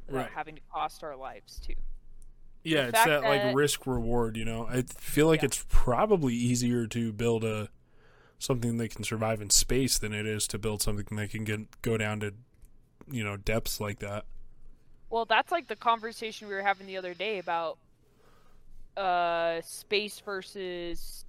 without 0.08 0.20
Right. 0.20 0.32
having 0.32 0.56
to 0.56 0.62
cost 0.70 1.02
our 1.02 1.16
lives 1.16 1.60
too. 1.60 1.76
Yeah, 2.64 2.84
it's 2.84 2.92
fact 2.92 3.08
that, 3.08 3.24
like 3.24 3.56
risk 3.56 3.86
reward, 3.86 4.38
you 4.38 4.46
know. 4.46 4.66
I 4.68 4.84
feel 4.84 5.28
like 5.28 5.42
Yeah. 5.42 5.48
it's 5.48 5.66
probably 5.70 6.34
easier 6.34 6.88
to 6.88 7.12
build 7.12 7.44
a 7.44 7.70
something 8.40 8.78
that 8.78 8.94
can 8.94 9.04
survive 9.04 9.42
in 9.42 9.50
space 9.50 9.98
than 9.98 10.14
it 10.14 10.26
is 10.26 10.48
to 10.48 10.58
build 10.58 10.82
something 10.82 11.16
that 11.18 11.30
can 11.30 11.44
get 11.44 11.82
go 11.82 11.98
down 11.98 12.20
to 12.22 12.34
you 13.12 13.24
know, 13.24 13.36
depths 13.38 13.80
like 13.82 14.00
that. 14.00 14.26
Well, 15.10 15.26
that's 15.26 15.52
like 15.52 15.68
the 15.68 15.76
conversation 15.76 16.48
we 16.48 16.54
were 16.54 16.62
having 16.62 16.88
the 16.88 16.98
other 16.98 17.14
day 17.14 17.40
about 17.40 17.78
uh 18.96 19.62
space 19.62 20.20
versus 20.20 21.26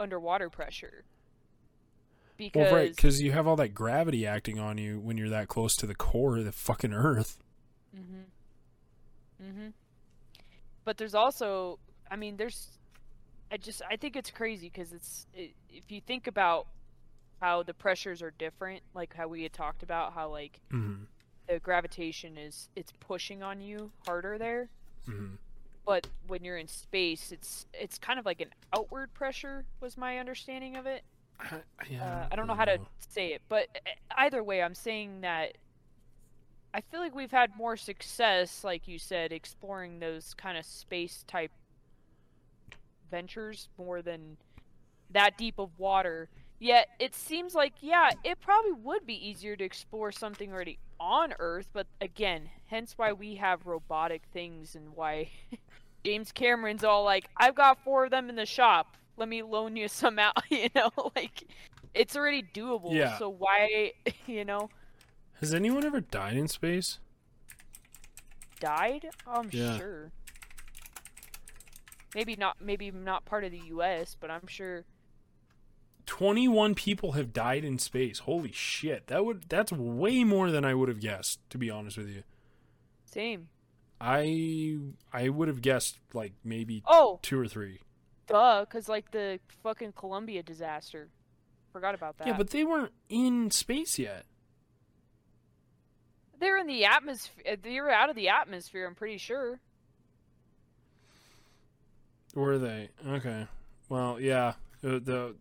underwater 0.00 0.48
pressure. 0.50 1.04
Because 2.36 2.72
Well, 2.72 2.74
right, 2.74 2.96
cuz 2.96 3.20
you 3.20 3.32
have 3.32 3.46
all 3.46 3.56
that 3.56 3.68
gravity 3.74 4.26
acting 4.26 4.58
on 4.58 4.78
you 4.78 4.98
when 4.98 5.16
you're 5.16 5.28
that 5.28 5.48
close 5.48 5.76
to 5.76 5.86
the 5.86 5.94
core 5.94 6.38
of 6.38 6.44
the 6.44 6.52
fucking 6.52 6.92
earth. 6.92 7.38
Mhm. 7.94 8.24
Mhm. 9.42 9.72
But 10.84 10.96
there's 10.98 11.14
also, 11.14 11.78
I 12.10 12.16
mean, 12.16 12.36
there's, 12.36 12.68
I 13.50 13.56
just, 13.56 13.82
I 13.88 13.96
think 13.96 14.16
it's 14.16 14.30
crazy 14.30 14.68
because 14.68 14.92
it's, 14.92 15.26
it, 15.34 15.52
if 15.70 15.90
you 15.90 16.00
think 16.00 16.26
about 16.26 16.66
how 17.40 17.62
the 17.62 17.74
pressures 17.74 18.22
are 18.22 18.30
different, 18.32 18.82
like 18.94 19.14
how 19.14 19.28
we 19.28 19.42
had 19.42 19.52
talked 19.52 19.82
about, 19.82 20.12
how 20.12 20.28
like 20.30 20.60
Mhm. 20.72 21.06
the 21.48 21.58
gravitation 21.58 22.38
is, 22.38 22.68
it's 22.76 22.92
pushing 23.00 23.42
on 23.42 23.60
you 23.60 23.90
harder 24.06 24.38
there. 24.38 24.68
Mhm. 25.06 25.38
But 25.84 26.06
when 26.28 26.44
you're 26.44 26.58
in 26.58 26.68
space, 26.68 27.32
it's, 27.32 27.66
it's 27.74 27.98
kind 27.98 28.18
of 28.18 28.24
like 28.26 28.40
an 28.40 28.50
outward 28.72 29.12
pressure, 29.14 29.64
was 29.80 29.96
my 29.96 30.18
understanding 30.18 30.76
of 30.76 30.86
it. 30.86 31.02
I, 31.40 31.60
yeah, 31.90 32.04
Uh, 32.04 32.28
I 32.30 32.36
don't 32.36 32.46
know 32.46 32.54
how 32.54 32.64
to 32.66 32.78
say 33.08 33.32
it, 33.32 33.42
but 33.48 33.68
uh, 33.84 33.90
either 34.16 34.44
way, 34.44 34.62
I'm 34.62 34.76
saying 34.76 35.22
that 35.22 35.56
I 36.74 36.80
feel 36.80 37.00
like 37.00 37.14
we've 37.14 37.30
had 37.30 37.54
more 37.56 37.76
success, 37.76 38.64
like 38.64 38.88
you 38.88 38.98
said, 38.98 39.32
exploring 39.32 39.98
those 39.98 40.34
kind 40.34 40.56
of 40.56 40.64
space 40.64 41.24
type 41.26 41.50
ventures 43.10 43.68
more 43.78 44.00
than 44.00 44.38
that 45.10 45.36
deep 45.36 45.58
of 45.58 45.78
water. 45.78 46.28
Yet 46.58 46.88
it 46.98 47.14
seems 47.14 47.54
like, 47.54 47.74
yeah, 47.80 48.10
it 48.24 48.40
probably 48.40 48.72
would 48.72 49.04
be 49.04 49.14
easier 49.14 49.56
to 49.56 49.64
explore 49.64 50.12
something 50.12 50.52
already 50.52 50.78
on 50.98 51.34
Earth, 51.38 51.68
but 51.72 51.86
again, 52.00 52.48
hence 52.66 52.94
why 52.96 53.12
we 53.12 53.34
have 53.34 53.66
robotic 53.66 54.22
things 54.32 54.76
and 54.76 54.94
why 54.94 55.28
James 56.04 56.32
Cameron's 56.32 56.84
all 56.84 57.04
like, 57.04 57.28
I've 57.36 57.56
got 57.56 57.82
four 57.84 58.04
of 58.04 58.10
them 58.10 58.30
in 58.30 58.36
the 58.36 58.46
shop. 58.46 58.96
Let 59.16 59.28
me 59.28 59.42
loan 59.42 59.76
you 59.76 59.88
some 59.88 60.18
out, 60.18 60.42
you 60.48 60.68
know, 60.74 60.90
like 61.14 61.44
it's 61.94 62.16
already 62.16 62.44
doable. 62.54 62.94
Yeah. 62.94 63.18
So 63.18 63.28
why, 63.28 63.92
you 64.26 64.44
know, 64.44 64.70
Has 65.42 65.52
anyone 65.52 65.84
ever 65.84 66.00
died 66.00 66.36
in 66.36 66.46
space? 66.48 66.98
died? 68.60 69.10
I'm 69.26 69.50
Yeah. 69.52 69.76
sure. 69.76 70.12
Maybe 72.14 72.36
not 72.36 72.60
maybe 72.60 72.92
not 72.92 73.24
part 73.24 73.42
of 73.42 73.50
the 73.50 73.58
US, 73.72 74.14
but 74.20 74.30
I'm 74.30 74.46
sure 74.46 74.84
21 76.06 76.76
people 76.76 77.12
have 77.12 77.32
died 77.32 77.64
in 77.64 77.80
space. 77.80 78.20
Holy 78.20 78.52
shit. 78.52 79.08
That 79.08 79.24
would 79.24 79.48
that's 79.48 79.72
way 79.72 80.22
more 80.22 80.52
than 80.52 80.64
I 80.64 80.74
would 80.74 80.88
have 80.88 81.00
guessed, 81.00 81.40
to 81.50 81.58
be 81.58 81.70
honest 81.70 81.96
with 81.98 82.08
you. 82.08 82.22
same. 83.04 83.48
I 84.00 84.78
I 85.12 85.28
would 85.28 85.48
have 85.48 85.60
guessed 85.60 85.98
like 86.14 86.34
maybe 86.44 86.84
Oh, 86.86 87.18
two 87.22 87.40
or 87.40 87.48
three. 87.48 87.80
duh, 88.28 88.64
cuz 88.66 88.88
like 88.88 89.10
the 89.10 89.40
fucking 89.64 89.94
Columbia 89.94 90.44
disaster. 90.44 91.08
Forgot 91.72 91.96
about 91.96 92.18
that. 92.18 92.28
Yeah, 92.28 92.36
but 92.36 92.50
they 92.50 92.62
weren't 92.62 92.92
in 93.08 93.50
space 93.50 93.98
yet. 93.98 94.24
They're 96.42 96.58
in 96.58 96.66
the 96.66 96.84
atmosphere. 96.84 97.56
They're 97.62 97.90
out 97.90 98.10
of 98.10 98.16
the 98.16 98.28
atmosphere, 98.28 98.86
I'm 98.86 98.94
pretty 98.94 99.18
sure. 99.18 99.60
Were 102.34 102.58
they? 102.58 102.88
Okay. 103.06 103.46
Well, 103.88 104.20
yeah. 104.20 104.54
Uh, 104.82 104.98
the 105.02 105.36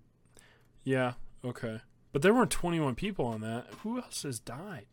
Yeah, 0.83 1.13
okay. 1.43 1.81
But 2.11 2.21
there 2.21 2.33
weren't 2.33 2.51
21 2.51 2.95
people 2.95 3.25
on 3.25 3.41
that. 3.41 3.67
Who 3.83 3.97
else 3.97 4.23
has 4.23 4.39
died? 4.39 4.87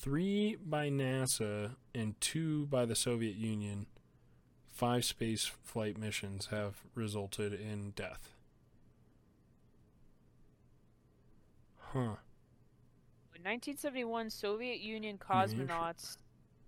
3 0.00 0.56
by 0.64 0.88
NASA 0.88 1.76
and 1.94 2.20
2 2.20 2.66
by 2.66 2.84
the 2.84 2.94
Soviet 2.94 3.36
Union. 3.36 3.86
5 4.72 5.04
space 5.04 5.50
flight 5.62 5.98
missions 5.98 6.46
have 6.46 6.82
resulted 6.94 7.52
in 7.52 7.90
death. 7.90 8.34
Huh. 11.92 12.16
In 13.44 13.50
1971, 13.50 14.30
Soviet 14.30 14.80
Union 14.80 15.18
cosmonauts 15.18 16.16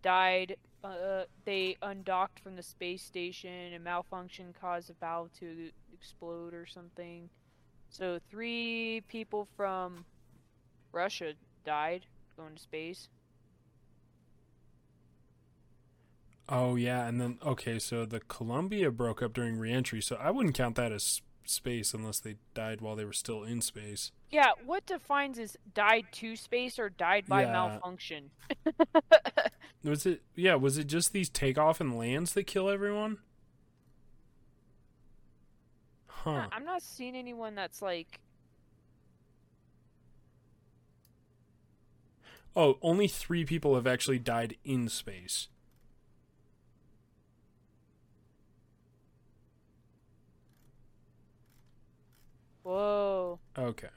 died. 0.02 0.56
Uh, 0.84 1.22
they 1.46 1.78
undocked 1.80 2.38
from 2.40 2.54
the 2.54 2.62
space 2.62 3.02
station. 3.02 3.72
A 3.72 3.78
malfunction 3.78 4.54
caused 4.60 4.90
a 4.90 4.92
valve 5.00 5.30
to 5.40 5.70
explode 5.94 6.52
or 6.52 6.66
something. 6.66 7.30
So 7.88 8.18
three 8.30 9.02
people 9.08 9.48
from 9.56 10.04
Russia 10.92 11.32
died 11.64 12.04
going 12.36 12.56
to 12.56 12.62
space. 12.62 13.08
Oh 16.46 16.76
yeah, 16.76 17.06
and 17.06 17.18
then 17.18 17.38
okay, 17.42 17.78
so 17.78 18.04
the 18.04 18.20
Columbia 18.20 18.90
broke 18.90 19.22
up 19.22 19.32
during 19.32 19.58
reentry, 19.58 20.02
so 20.02 20.16
I 20.16 20.30
wouldn't 20.30 20.54
count 20.54 20.76
that 20.76 20.92
as 20.92 21.22
space 21.46 21.94
unless 21.94 22.20
they 22.20 22.36
died 22.52 22.82
while 22.82 22.96
they 22.96 23.06
were 23.06 23.14
still 23.14 23.44
in 23.44 23.62
space. 23.62 24.12
Yeah, 24.30 24.52
what 24.64 24.84
defines 24.86 25.38
is 25.38 25.56
died 25.74 26.06
to 26.12 26.36
space 26.36 26.78
or 26.78 26.88
died 26.90 27.26
by 27.28 27.42
Yeah. 27.42 27.52
malfunction? 27.52 28.30
Was 29.84 30.04
it 30.04 30.22
yeah, 30.34 30.56
was 30.56 30.78
it 30.78 30.88
just 30.88 31.12
these 31.12 31.28
takeoff 31.28 31.80
and 31.80 31.96
lands 31.96 32.32
that 32.32 32.44
kill 32.44 32.68
everyone? 32.68 33.18
Huh. 36.08 36.48
I'm 36.50 36.64
not 36.64 36.82
seeing 36.82 37.14
anyone 37.14 37.54
that's 37.54 37.80
like. 37.80 38.18
Oh, 42.56 42.78
only 42.82 43.06
three 43.06 43.44
people 43.44 43.74
have 43.76 43.86
actually 43.86 44.18
died 44.18 44.56
in 44.64 44.88
space. 44.88 45.48
Whoa. 52.62 53.38
Okay. 53.56 53.88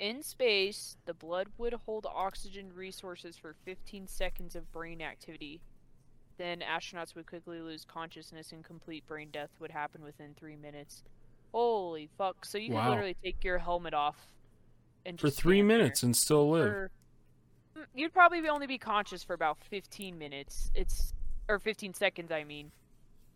In 0.00 0.22
space, 0.22 0.96
the 1.04 1.12
blood 1.12 1.48
would 1.58 1.74
hold 1.84 2.06
oxygen 2.06 2.72
resources 2.74 3.36
for 3.36 3.54
15 3.66 4.06
seconds 4.06 4.56
of 4.56 4.72
brain 4.72 5.02
activity. 5.02 5.60
Then 6.38 6.60
astronauts 6.60 7.14
would 7.14 7.26
quickly 7.26 7.60
lose 7.60 7.84
consciousness 7.84 8.50
and 8.52 8.64
complete 8.64 9.06
brain 9.06 9.28
death 9.30 9.50
would 9.60 9.70
happen 9.70 10.02
within 10.02 10.34
three 10.34 10.56
minutes. 10.56 11.02
Holy 11.52 12.08
fuck. 12.16 12.46
So 12.46 12.56
you 12.56 12.72
Wow. 12.72 12.84
could 12.84 12.88
literally 12.92 13.16
take 13.22 13.44
your 13.44 13.58
helmet 13.58 13.92
off 13.92 14.16
and 15.04 15.20
For 15.20 15.28
three 15.28 15.58
stand 15.58 15.70
there 15.70 15.78
minutes 15.78 16.02
and 16.02 16.16
still 16.16 16.48
live. 16.48 16.88
Mm, 17.76 17.86
You'd 17.94 18.14
probably 18.14 18.48
only 18.48 18.66
be 18.66 18.78
conscious 18.78 19.22
for 19.22 19.34
about 19.34 19.58
15 19.68 20.18
minutes. 20.18 20.70
It's 20.74 21.12
or 21.46 21.58
15 21.58 21.92
seconds, 21.92 22.32
I 22.32 22.44
mean, 22.44 22.70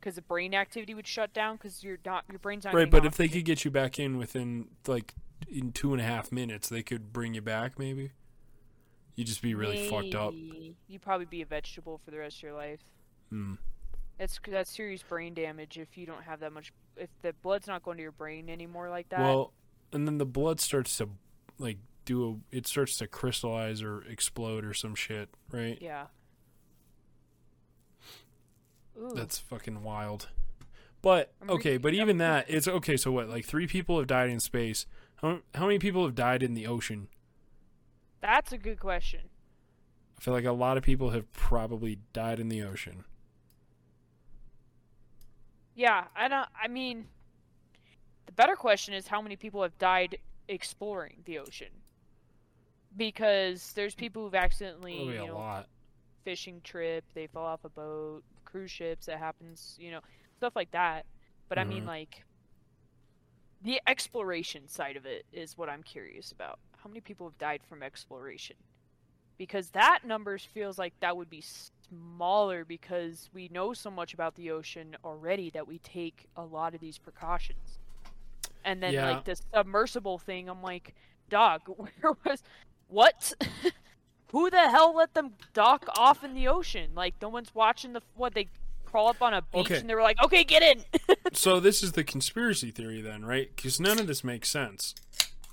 because 0.01 0.15
the 0.15 0.23
brain 0.23 0.55
activity 0.55 0.95
would 0.95 1.07
shut 1.07 1.35
down 1.35 1.57
because 1.57 1.85
your 1.85 1.99
not 2.07 2.25
your 2.31 2.39
brain's 2.39 2.65
not 2.65 2.73
Right, 2.73 2.89
but 2.91 3.05
if 3.05 3.17
they 3.19 3.29
could 3.29 3.45
get 3.45 3.67
you 3.67 3.71
back 3.71 3.99
in 3.99 4.17
within 4.17 4.69
like 4.87 5.13
in 5.51 5.73
two 5.73 5.93
and 5.93 6.01
a 6.01 6.05
half 6.05 6.33
minutes, 6.33 6.69
they 6.69 6.83
could 6.83 7.13
bring 7.13 7.35
you 7.35 7.43
back. 7.43 7.79
Maybe 7.79 8.13
you'd 9.15 9.27
just 9.27 9.43
be 9.43 9.55
really 9.55 9.89
fucked 9.89 10.15
up. 10.15 10.35
You'd 10.35 11.03
probably 11.03 11.27
be 11.27 11.43
a 11.43 11.47
vegetable 11.47 12.01
for 12.05 12.11
the 12.11 12.19
rest 12.19 12.39
of 12.39 12.43
your 12.43 12.55
life. 12.55 12.81
Hmm. 13.31 13.55
That's 14.19 14.39
that's 14.49 14.71
serious 14.71 15.03
brain 15.03 15.35
damage 15.35 15.77
if 15.77 15.97
you 15.99 16.07
don't 16.07 16.23
have 16.23 16.41
that 16.41 16.53
much. 16.53 16.73
If 16.97 17.11
the 17.23 17.33
blood's 17.43 17.67
not 17.67 17.83
going 17.83 17.97
to 17.97 18.03
your 18.03 18.13
brain 18.13 18.49
anymore 18.49 18.89
like 18.89 19.09
that. 19.09 19.21
Well, 19.21 19.53
and 19.93 20.07
then 20.07 20.19
the 20.19 20.27
blood 20.27 20.61
starts 20.61 20.97
to 20.99 21.09
like 21.59 21.79
do 22.05 22.41
a. 22.53 22.57
It 22.57 22.67
starts 22.67 22.97
to 22.99 23.09
crystallize 23.09 23.83
or 23.83 24.03
explode 24.03 24.65
or 24.65 24.75
some 24.75 24.95
shit. 24.95 25.31
Right. 25.51 25.79
yeah. 25.81 26.07
Ooh. 28.97 29.13
That's 29.15 29.39
fucking 29.39 29.83
wild. 29.83 30.29
But 31.03 31.33
okay, 31.49 31.77
but 31.77 31.93
even 31.93 32.19
that, 32.19 32.47
it's 32.49 32.67
okay. 32.67 32.97
So 32.97 33.13
what? 33.13 33.29
Like 33.29 33.45
three 33.45 33.67
people 33.67 33.99
have 33.99 34.07
died 34.07 34.31
in 34.31 34.41
space. 34.41 34.87
How 35.25 35.39
how 35.55 35.65
many 35.65 35.79
people 35.79 36.05
have 36.05 36.15
died 36.15 36.43
in 36.43 36.53
the 36.53 36.67
ocean? 36.67 37.09
That's 38.21 38.53
a 38.53 38.59
good 38.59 38.79
question. 38.79 39.21
I 40.19 40.21
feel 40.21 40.35
like 40.35 40.45
a 40.45 40.53
lot 40.53 40.77
of 40.77 40.83
people 40.83 41.11
have 41.11 41.33
probably 41.33 41.99
died 42.13 42.39
in 42.39 42.51
the 42.51 42.63
ocean. 42.63 43.05
Yeah, 45.75 46.05
I 46.15 46.29
don't. 46.29 46.47
I 46.63 46.69
mean, 46.69 47.07
the 48.27 48.33
better 48.33 48.55
question 48.55 48.93
is 48.93 49.07
how 49.07 49.23
many 49.23 49.35
people 49.37 49.63
have 49.63 49.77
died 49.79 50.19
exploring 50.49 51.23
the 51.25 51.39
ocean? 51.39 51.71
Because 52.95 53.73
there's 53.73 53.95
people 53.95 54.25
who've 54.25 54.35
accidentally, 54.35 54.95
Probably 54.97 55.15
you 55.15 55.27
know, 55.27 55.39
lot. 55.39 55.69
fishing 56.25 56.61
trip, 56.63 57.03
they 57.15 57.29
fall 57.29 57.47
off 57.47 57.65
a 57.65 57.71
boat, 57.71 58.23
cruise 58.45 58.71
ships, 58.71 59.07
that 59.07 59.19
happens, 59.19 59.75
you 59.81 59.91
know, 59.91 60.01
stuff 60.37 60.55
like 60.55 60.71
that. 60.73 61.07
But 61.49 61.59
I 61.59 61.65
mean, 61.65 61.85
Mhm. 61.85 61.87
like, 61.87 62.25
the 63.65 63.81
exploration 63.89 64.69
side 64.69 64.97
of 64.97 65.07
it 65.07 65.27
is 65.33 65.59
what 65.59 65.71
I'm 65.71 65.83
curious 65.83 66.33
about. 66.33 66.61
How 66.79 66.89
many 66.91 67.01
people 67.01 67.27
have 67.29 67.39
died 67.39 67.63
from 67.69 67.83
exploration? 67.83 68.57
Because 69.39 69.71
that 69.71 70.01
numbers 70.07 70.45
feels 70.45 70.79
like 70.79 70.95
that 71.01 71.17
would 71.17 71.31
be 71.31 71.43
smaller 71.43 72.65
because 72.65 73.31
we 73.35 73.49
know 73.49 73.75
so 73.75 73.91
much 73.91 74.15
about 74.15 74.37
the 74.37 74.51
ocean 74.53 74.97
already 75.05 75.51
that 75.51 75.67
we 75.69 75.79
take 75.81 76.27
a 76.37 76.45
lot 76.45 76.75
of 76.75 76.81
these 76.81 76.99
precautions. 76.99 77.79
And 78.65 78.83
then 78.83 78.95
Yeah. 78.95 79.03
like 79.03 79.25
the 79.25 79.37
submersible 79.55 80.19
thing, 80.19 80.49
I'm 80.49 80.63
like, 80.63 80.95
dog, 81.31 81.63
where 81.77 82.15
was 82.25 82.43
what? 82.89 83.35
Who 84.33 84.51
the 84.51 84.71
hell 84.71 84.95
let 84.95 85.15
them 85.15 85.35
dock 85.55 85.87
off 85.97 86.25
in 86.25 86.35
the 86.35 86.49
ocean? 86.49 86.93
Like 86.95 87.17
no 87.23 87.29
one's 87.29 87.55
watching 87.55 87.93
the 87.95 88.03
what 88.15 88.35
they 88.35 88.49
crawl 88.95 89.09
up 89.09 89.21
on 89.21 89.35
a 89.35 89.43
beach 89.43 89.67
Okay. 89.67 89.79
and 89.81 89.91
they 89.91 89.95
were 89.97 90.03
like, 90.03 90.23
okay, 90.23 90.45
get 90.45 90.63
in. 90.63 90.85
so 91.33 91.59
this 91.59 91.83
is 91.83 91.93
the 91.93 92.05
conspiracy 92.05 92.71
theory 92.71 93.01
then, 93.01 93.25
right? 93.25 93.51
Because 93.57 93.81
none 93.81 93.99
of 93.99 94.07
this 94.07 94.23
makes 94.23 94.49
sense. 94.49 94.95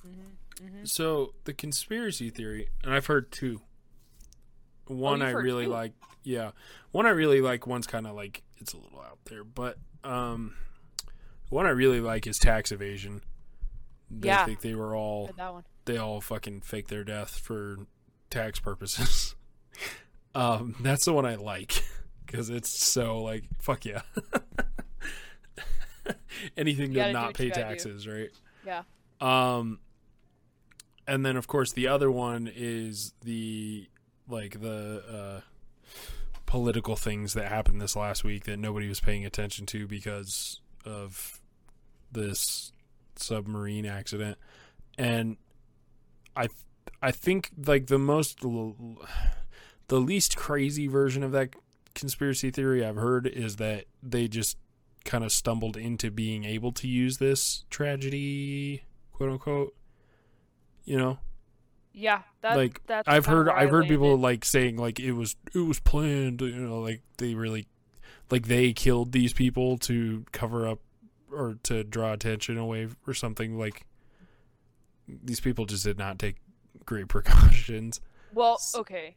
Mhm. 0.06 0.88
So 0.88 1.34
the 1.46 1.54
conspiracy 1.54 2.30
theory, 2.30 2.70
and 2.84 2.94
I've 2.94 3.08
heard 3.08 3.32
two. 3.32 3.62
One 4.86 5.22
you've 5.22 5.30
I 5.30 5.32
really 5.32 5.66
two? 5.66 5.72
like, 5.72 5.94
yeah. 6.24 6.52
One 6.92 7.08
I 7.08 7.10
really 7.10 7.42
like. 7.42 7.66
One's 7.66 7.88
kind 7.88 8.06
of 8.06 8.14
like 8.16 8.44
it's 8.58 8.74
a 8.74 8.78
little 8.78 9.00
out 9.00 9.18
there, 9.26 9.44
but 9.44 9.78
um, 10.04 10.54
one 11.50 11.66
I 11.66 11.70
really 11.70 12.00
like 12.00 12.28
is 12.28 12.38
tax 12.38 12.72
evasion. 12.72 13.24
They 14.12 14.28
Yeah. 14.28 14.46
think 14.46 14.62
they 14.62 14.76
were 14.76 14.96
all 14.96 15.32
they 15.86 15.98
all 15.98 16.22
fucking 16.22 16.62
fake 16.62 16.90
their 16.90 17.04
death 17.04 17.40
for 17.40 17.78
tax 18.30 18.60
purposes. 18.60 19.34
um, 20.36 20.76
that's 20.82 21.06
the 21.06 21.14
one 21.14 21.26
I 21.26 21.36
like 21.36 21.84
because 22.26 22.50
it's 22.50 22.70
so 22.70 23.22
like 23.22 23.44
fuck 23.60 23.86
yeah. 23.86 24.02
Anything 26.58 26.94
to 26.94 27.12
not 27.12 27.34
pay 27.36 27.50
do. 27.50 27.52
taxes, 27.52 28.08
right? 28.08 28.30
Yeah. 28.66 28.84
Um, 29.20 29.80
and 31.08 31.26
then 31.26 31.38
of 31.38 31.48
course 31.48 31.74
the 31.74 31.88
other 31.88 32.10
one 32.12 32.52
is 32.54 33.14
the 33.24 33.88
like 34.28 34.62
the 34.62 35.04
uh, 35.10 35.42
political 36.46 36.96
things 36.96 37.34
that 37.34 37.48
happened 37.50 37.82
this 37.82 37.96
last 37.96 38.24
week 38.24 38.46
that 38.46 38.58
nobody 38.58 38.88
was 38.88 39.00
paying 39.00 39.26
attention 39.26 39.66
to 39.68 39.88
because 39.88 40.60
of 40.86 41.40
this 42.12 42.72
submarine 43.16 43.86
accident, 43.86 44.38
and 44.98 45.38
I 46.36 46.48
I 47.02 47.12
think 47.12 47.52
like 47.66 47.88
the 47.88 48.00
most 48.00 48.44
l- 48.44 48.76
the 49.88 50.00
least 50.00 50.36
crazy 50.38 50.88
version 50.88 51.24
of 51.24 51.32
that 51.34 51.50
conspiracy 51.96 52.52
theory 52.52 52.86
I've 52.86 52.96
heard 52.96 53.28
is 53.28 53.58
that 53.58 53.86
they 54.02 54.28
just 54.28 54.58
kind 55.06 55.24
of 55.24 55.32
stumbled 55.32 55.78
into 55.78 56.12
being 56.12 56.44
able 56.44 56.72
to 56.74 56.88
use 56.88 57.18
this 57.18 57.66
tragedy, 57.70 58.84
quote 59.14 59.32
unquote. 59.32 59.76
You 60.84 60.98
know, 60.98 61.20
Yeah, 61.94 62.22
that, 62.42 62.56
like 62.56 62.86
that's 62.88 63.08
I've 63.08 63.26
heard 63.26 63.50
I've 63.50 63.70
heard 63.70 63.88
people 63.88 64.18
like 64.18 64.46
saying 64.46 64.78
like 64.78 65.00
it 65.00 65.12
was 65.14 65.36
it 65.54 65.60
was 65.60 65.80
planned, 65.80 66.42
you 66.42 66.56
know, 66.56 66.80
like 66.80 67.02
they 67.18 67.36
really 67.36 67.68
like 68.30 68.48
they 68.48 68.74
killed 68.74 69.12
these 69.12 69.34
people 69.34 69.78
to 69.80 70.26
cover 70.32 70.68
up 70.68 70.80
or 71.32 71.58
to 71.64 71.84
draw 71.84 72.14
attention 72.14 72.58
away 72.58 72.88
or 73.08 73.14
something 73.14 73.58
like 73.58 73.86
these 75.08 75.40
people 75.40 75.66
just 75.66 75.84
did 75.84 75.98
not 75.98 76.18
take 76.20 76.38
great 76.86 77.08
precautions. 77.08 78.00
Well, 78.34 78.60
okay. 78.76 79.16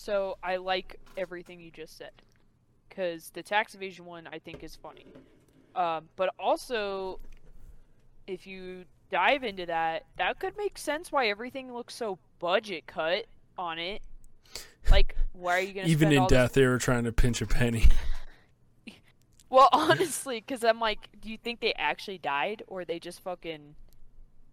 So 0.00 0.38
I 0.42 0.56
like 0.56 0.98
everything 1.16 1.60
you 1.60 1.70
just 1.70 1.98
said, 1.98 2.12
because 2.88 3.30
the 3.30 3.42
tax 3.42 3.74
evasion 3.74 4.06
one 4.06 4.26
I 4.26 4.38
think 4.38 4.64
is 4.64 4.74
funny, 4.74 5.06
um, 5.76 6.08
but 6.16 6.30
also 6.38 7.20
if 8.26 8.46
you 8.46 8.84
dive 9.10 9.44
into 9.44 9.66
that, 9.66 10.04
that 10.16 10.38
could 10.38 10.56
make 10.56 10.78
sense 10.78 11.12
why 11.12 11.26
everything 11.28 11.72
looks 11.74 11.94
so 11.94 12.18
budget 12.38 12.86
cut 12.86 13.26
on 13.58 13.78
it. 13.78 14.00
Like, 14.90 15.16
why 15.32 15.58
are 15.58 15.60
you 15.60 15.74
gonna 15.74 15.86
Even 15.88 15.98
spend 15.98 16.12
in 16.14 16.18
all 16.20 16.28
this- 16.28 16.36
death 16.38 16.52
they 16.54 16.66
were 16.66 16.78
trying 16.78 17.04
to 17.04 17.12
pinch 17.12 17.42
a 17.42 17.46
penny. 17.46 17.88
Well, 19.52 19.68
honestly, 19.72 20.38
because 20.38 20.62
I'm 20.62 20.78
like, 20.78 21.08
do 21.20 21.28
you 21.28 21.36
think 21.36 21.58
they 21.58 21.72
actually 21.72 22.18
died, 22.18 22.62
or 22.68 22.84
they 22.84 23.00
just 23.00 23.20
fucking 23.20 23.74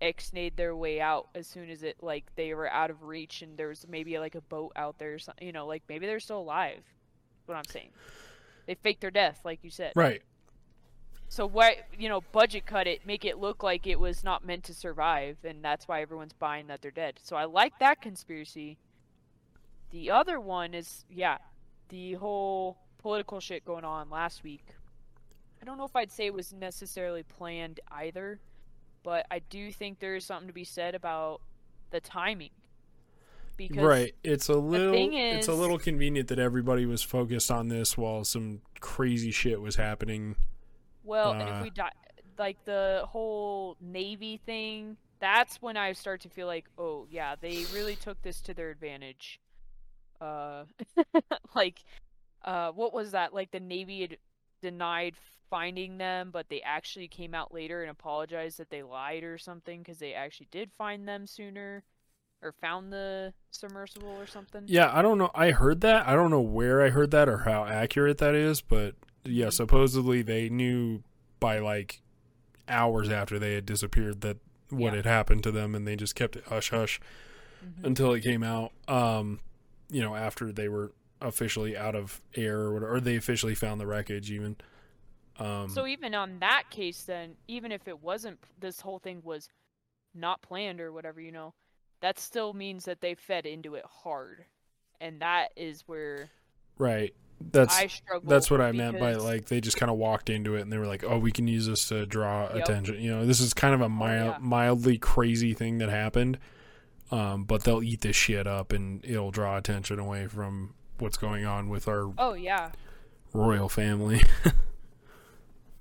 ex-nayed 0.02 0.56
their 0.58 0.76
way 0.76 1.02
out 1.02 1.28
as 1.36 1.48
soon 1.48 1.70
as 1.70 1.84
it 1.84 1.98
like 2.02 2.26
they 2.36 2.54
were 2.54 2.70
out 2.70 2.90
of 2.90 3.04
reach, 3.04 3.42
and 3.42 3.58
there 3.58 3.70
was 3.70 3.86
maybe 3.88 4.18
like 4.20 4.36
a 4.36 4.42
boat 4.42 4.74
out 4.76 5.00
there, 5.00 5.16
or 5.16 5.20
something, 5.20 5.46
you 5.46 5.54
know, 5.54 5.66
like 5.66 5.84
maybe 5.90 6.06
they're 6.06 6.20
still 6.20 6.40
alive. 6.40 6.84
What 7.46 7.56
I'm 7.56 7.66
saying. 7.66 7.92
They 8.66 8.76
faked 8.76 9.02
their 9.02 9.12
death, 9.12 9.42
like 9.46 9.64
you 9.64 9.70
said. 9.70 9.94
right. 9.96 10.22
So 11.30 11.46
why, 11.46 11.80
you 11.98 12.08
know, 12.08 12.22
budget 12.32 12.66
cut 12.66 12.88
it, 12.88 13.06
make 13.06 13.26
it 13.26 13.38
look 13.38 13.62
like 13.62 13.86
it 13.86 14.00
was 14.00 14.24
not 14.24 14.46
meant 14.46 14.64
to 14.66 14.74
survive, 14.74 15.38
and 15.44 15.64
that's 15.64 15.88
why 15.88 16.02
everyone's 16.02 16.34
buying 16.34 16.68
that 16.68 16.82
they're 16.82 16.92
dead. 16.92 17.20
So 17.22 17.36
I 17.36 17.46
like 17.46 17.80
that 17.80 18.02
conspiracy. 18.02 18.78
The 19.92 20.12
other 20.12 20.40
one 20.40 20.74
is, 20.74 21.04
yeah, 21.10 21.38
the 21.90 22.14
whole 22.14 22.78
political 22.98 23.40
shit 23.40 23.66
going 23.66 23.84
on 23.84 24.10
last 24.10 24.44
week. 24.44 24.66
I 25.62 25.66
don't 25.66 25.78
know 25.78 25.86
if 25.86 25.96
I'd 25.96 26.12
say 26.12 26.28
it 26.28 26.34
was 26.34 26.54
necessarily 26.54 27.24
planned 27.24 27.80
either, 27.92 28.40
but 29.08 29.26
I 29.32 29.40
do 29.40 29.72
think 29.72 30.00
there 30.00 30.16
is 30.18 30.26
something 30.26 30.48
to 30.48 30.54
be 30.54 30.66
said 30.66 30.94
about 30.94 31.40
the 31.92 32.02
timing. 32.02 32.50
Because 33.56 33.78
Right. 33.78 34.14
It's 34.22 34.50
a 34.50 34.58
little 34.58 34.92
thing 34.92 35.14
it's 35.14 35.48
a 35.48 35.54
little 35.54 35.80
convenient 35.80 36.28
that 36.28 36.40
everybody 36.40 36.86
was 36.86 37.04
focused 37.04 37.50
on 37.50 37.70
this 37.70 37.98
while 37.98 38.26
some 38.26 38.60
crazy 38.82 39.32
shit 39.32 39.62
was 39.62 39.78
happening. 39.78 40.36
Well, 41.06 41.32
and 41.32 41.42
Uh, 41.42 41.54
if 41.54 41.64
we 41.64 41.70
die, 41.70 41.94
like 42.38 42.62
the 42.66 43.06
whole 43.08 43.78
Navy 43.80 44.42
thing, 44.46 44.98
that's 45.20 45.62
when 45.62 45.78
I 45.78 45.94
start 45.94 46.20
to 46.24 46.30
feel 46.30 46.48
like, 46.48 46.66
oh 46.78 47.08
yeah, 47.10 47.36
they 47.40 47.64
really 47.74 47.96
took 47.96 48.22
this 48.24 48.42
to 48.42 48.54
their 48.54 48.72
advantage. 48.72 49.40
Uh, 50.20 50.66
like, 51.56 51.80
uh, 52.44 52.74
what 52.74 52.92
was 52.92 53.12
that? 53.12 53.34
Like 53.34 53.52
the 53.52 53.62
Navy 53.62 54.02
had 54.02 54.18
denied 54.62 55.16
finding 55.50 55.98
them, 55.98 56.32
but 56.32 56.50
they 56.50 56.62
actually 56.62 57.08
came 57.08 57.34
out 57.34 57.54
later 57.54 57.82
and 57.82 57.92
apologized 57.92 58.58
that 58.60 58.70
they 58.70 58.84
lied 58.84 59.24
or 59.24 59.38
something 59.38 59.80
because 59.82 60.00
they 60.00 60.14
actually 60.14 60.48
did 60.52 60.72
find 60.78 61.08
them 61.08 61.28
sooner 61.28 61.84
or 62.42 62.52
found 62.52 62.92
the 62.94 63.34
submersible 63.52 64.10
or 64.10 64.28
something. 64.28 64.64
Yeah, 64.68 64.92
I 64.94 65.02
don't 65.02 65.18
know. 65.18 65.32
I 65.34 65.52
heard 65.52 65.82
that. 65.82 66.08
I 66.08 66.14
don't 66.14 66.30
know 66.30 66.42
where 66.42 66.82
I 66.84 66.90
heard 66.90 67.12
that 67.12 67.28
or 67.30 67.40
how 67.40 67.66
accurate 67.66 68.20
that 68.20 68.36
is, 68.36 68.62
but 68.62 68.96
yeah, 69.26 69.50
supposedly 69.50 70.22
they 70.22 70.50
knew 70.50 71.02
by 71.40 71.60
like 71.60 72.02
hours 72.68 73.10
after 73.10 73.40
they 73.40 73.54
had 73.56 73.66
disappeared 73.66 74.22
that 74.22 74.38
what 74.70 74.92
Yeah. 74.92 74.98
had 74.98 75.06
happened 75.06 75.44
to 75.44 75.52
them 75.52 75.74
and 75.74 75.88
they 75.88 75.96
just 75.96 76.16
kept 76.16 76.36
it 76.36 76.44
hush 76.48 76.70
hush 76.72 77.00
Mhm. 77.64 77.86
until 77.86 78.14
it 78.14 78.22
came 78.22 78.44
out 78.44 78.74
um 78.90 79.40
you 79.90 80.02
know 80.02 80.14
after 80.16 80.52
they 80.52 80.68
were 80.68 80.92
officially 81.22 81.78
out 81.78 81.96
of 81.96 82.22
air 82.36 82.60
or 82.60 82.74
whatever 82.74 82.96
or 82.96 83.00
they 83.00 83.16
officially 83.16 83.56
found 83.56 83.80
the 83.80 83.88
wreckage 83.88 84.30
even 84.30 84.58
um 85.40 85.70
So 85.70 85.86
even 85.88 86.16
on 86.16 86.40
that 86.40 86.64
case, 86.70 87.04
then 87.04 87.36
even 87.48 87.72
if 87.72 87.88
it 87.88 88.02
wasn't, 88.02 88.40
this 88.60 88.82
whole 88.82 89.00
thing 89.00 89.22
was 89.24 89.50
not 90.14 90.42
planned 90.42 90.82
or 90.82 90.92
whatever, 90.92 91.22
you 91.22 91.32
know, 91.32 91.54
that 92.02 92.20
still 92.20 92.54
means 92.54 92.86
that 92.86 93.02
they 93.02 93.16
fed 93.16 93.46
into 93.46 93.76
it 93.76 93.86
hard, 93.86 94.46
and 95.02 95.22
that 95.22 95.50
is 95.56 95.84
where 95.88 96.30
right 96.78 97.14
that's 97.52 98.02
that's 98.24 98.50
what 98.50 98.62
I 98.62 98.72
meant 98.72 99.00
by 99.00 99.14
like 99.14 99.46
they 99.46 99.62
just 99.62 99.78
kind 99.78 99.92
of 99.92 99.98
walked 99.98 100.30
into 100.30 100.56
it 100.56 100.62
and 100.62 100.72
they 100.72 100.78
were 100.80 100.88
like, 100.88 101.04
"Oh, 101.04 101.20
we 101.20 101.32
can 101.32 101.48
use 101.48 101.68
this 101.68 101.88
to 101.90 102.06
draw 102.06 102.44
Yep. 102.46 102.52
Oh, 102.56 102.58
attention." 102.58 103.00
You 103.00 103.12
know, 103.12 103.26
this 103.26 103.40
is 103.40 103.54
kind 103.54 103.76
of 103.76 103.82
a 103.82 103.90
mild, 103.90 104.28
yeah. 104.28 104.38
mildly 104.40 104.98
crazy 104.98 105.54
thing 105.54 105.78
that 105.78 105.90
happened, 105.90 106.40
um, 107.12 107.44
but 107.44 107.64
they'll 107.64 107.84
eat 107.84 108.02
this 108.02 108.16
shit 108.16 108.48
up 108.48 108.74
and 108.74 109.06
it'll 109.06 109.32
draw 109.32 109.58
attention 109.58 110.00
away 110.00 110.28
from 110.28 110.74
what's 110.98 111.18
going 111.18 111.46
on 111.46 111.70
with 111.70 111.88
our 111.88 112.12
Oh 112.18 112.34
yeah. 112.34 112.72
royal 113.34 113.70
family. 113.70 114.24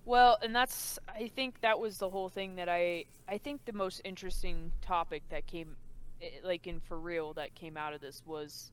Well, 0.07 0.38
and 0.40 0.54
that's 0.54 0.98
I 1.09 1.28
think 1.28 1.61
that 1.61 1.78
was 1.78 1.98
the 1.98 2.09
whole 2.09 2.28
thing 2.30 2.57
that 2.57 2.68
I 2.68 3.04
I 3.28 3.38
think 3.38 3.64
the 3.66 3.72
most 3.72 4.00
interesting 4.04 4.72
topic 4.80 5.24
that 5.30 5.46
came 5.46 5.76
eh, 6.22 6.28
like 6.44 6.66
in 6.66 6.80
for 6.80 6.98
real 6.98 7.34
that 7.34 7.54
came 7.54 7.76
out 7.76 7.92
of 7.92 8.00
this 8.00 8.22
was 8.24 8.70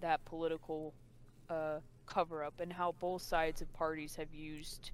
that 0.00 0.24
political 0.26 0.94
uh 1.48 1.78
cover 2.06 2.44
up 2.44 2.60
and 2.60 2.72
how 2.72 2.92
both 3.00 3.22
sides 3.22 3.62
of 3.62 3.72
parties 3.72 4.16
have 4.16 4.32
used 4.34 4.90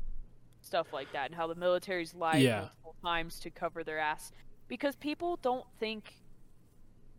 stuff 0.61 0.93
like 0.93 1.13
that 1.13 1.27
and 1.27 1.35
how 1.35 1.47
the 1.47 1.55
military's 1.57 2.15
lied 2.15 2.41
Yeah. 2.43 2.61
multiple 2.61 2.95
times 3.03 3.41
to 3.41 3.51
cover 3.51 3.83
their 3.85 3.99
ass 3.99 4.33
because 4.69 4.95
people 4.97 5.39
don't 5.43 5.67
think 5.81 6.15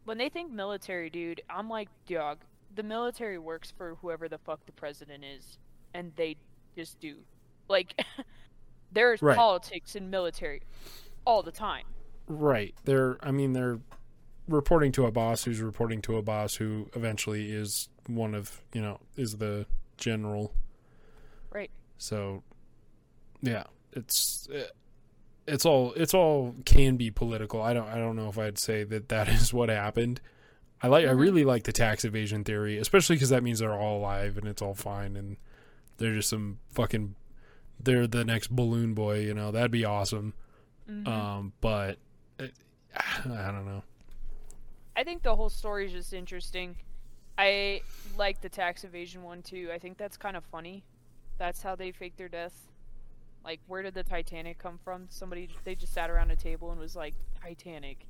when 0.06 0.18
they 0.18 0.30
think 0.30 0.52
military 0.52 1.10
dude 1.10 1.42
i'm 1.50 1.70
like 1.70 1.90
dog 2.08 2.40
the 2.74 2.84
military 2.84 3.38
works 3.38 3.72
for 3.72 3.96
whoever 4.02 4.28
the 4.30 4.38
fuck 4.40 4.66
the 4.66 4.72
president 4.72 5.24
is 5.24 5.60
and 5.94 6.12
they 6.16 6.38
just 6.76 7.00
do 7.00 7.18
like 7.68 8.04
there's 8.92 9.22
Right. 9.22 9.36
politics 9.38 9.96
in 9.96 10.10
military 10.10 10.62
all 11.26 11.42
the 11.44 11.52
time 11.52 11.86
right. 12.28 12.74
They're 12.86 13.18
I 13.22 13.32
mean 13.32 13.54
they're 13.54 13.80
reporting 14.48 14.92
to 14.94 15.06
a 15.06 15.12
boss 15.12 15.44
who's 15.46 15.62
reporting 15.62 16.02
to 16.04 16.18
a 16.18 16.22
boss 16.22 16.56
who 16.56 16.90
eventually 16.96 17.52
is 17.52 17.88
one 18.08 18.36
of, 18.36 18.62
you 18.74 18.82
know, 18.82 19.00
is 19.16 19.38
the 19.38 19.66
general. 19.98 20.54
right 21.52 21.72
So, 21.98 22.44
yeah, 23.42 23.64
it's 23.94 24.48
eh, 24.54 24.66
it's 25.48 25.66
all 25.66 25.94
it's 25.96 26.14
all 26.14 26.56
can 26.66 26.98
be 26.98 27.10
political. 27.12 27.62
I 27.62 27.74
don't 27.74 27.88
I 27.88 27.96
don't 27.96 28.16
know 28.16 28.30
if 28.30 28.38
I'd 28.38 28.58
say 28.60 28.84
that 28.86 29.10
that 29.10 29.28
is 29.38 29.54
what 29.54 29.70
happened. 29.70 30.20
I 30.82 30.88
like 30.88 31.06
I 31.06 31.10
Mhm. 31.14 31.20
really 31.20 31.44
like 31.46 31.64
the 31.64 31.72
tax 31.72 32.04
evasion 32.04 32.44
theory, 32.44 32.78
especially 32.78 33.16
because 33.16 33.30
that 33.30 33.44
means 33.44 33.60
they're 33.60 33.74
all 33.74 33.98
alive 34.00 34.38
and 34.38 34.48
it's 34.48 34.62
all 34.62 34.76
fine 34.76 35.16
and 35.16 35.38
they're 35.98 36.14
just 36.16 36.30
some 36.30 36.60
fucking 36.74 37.16
they're 37.80 38.08
the 38.08 38.24
next 38.24 38.50
balloon 38.50 38.94
boy. 38.94 39.20
You 39.20 39.34
know 39.34 39.52
that'd 39.52 39.72
be 39.72 39.86
awesome. 39.86 40.34
Mhm. 40.90 41.08
Um, 41.08 41.54
but 41.62 41.98
eh, 42.40 42.48
I 42.96 43.52
don't 43.52 43.66
know. 43.66 43.84
I 44.96 45.04
think 45.04 45.24
the 45.24 45.36
whole 45.36 45.50
story 45.50 45.88
is 45.88 45.92
just 45.92 46.14
interesting. 46.14 46.76
I 47.38 47.82
like 48.18 48.42
the 48.42 48.50
tax 48.50 48.84
evasion 48.84 49.24
one 49.24 49.42
too. 49.42 49.70
I 49.74 49.80
think 49.80 49.98
that's 49.98 50.18
kind 50.18 50.38
of 50.38 50.44
funny. 50.46 50.84
That's 51.38 51.64
how 51.64 51.76
they 51.76 51.92
fake 51.92 52.16
their 52.16 52.30
death. 52.30 52.68
Like, 53.44 53.60
where 53.68 53.82
did 53.82 53.94
the 53.94 54.04
Titanic 54.04 54.60
come 54.60 54.80
from? 54.84 55.08
Somebody 55.10 55.50
they 55.64 55.76
just 55.76 55.94
sat 55.94 56.10
around 56.10 56.32
a 56.32 56.36
table 56.36 56.72
and 56.72 56.80
was 56.80 56.96
like 56.96 57.16
Titanic. 57.42 58.06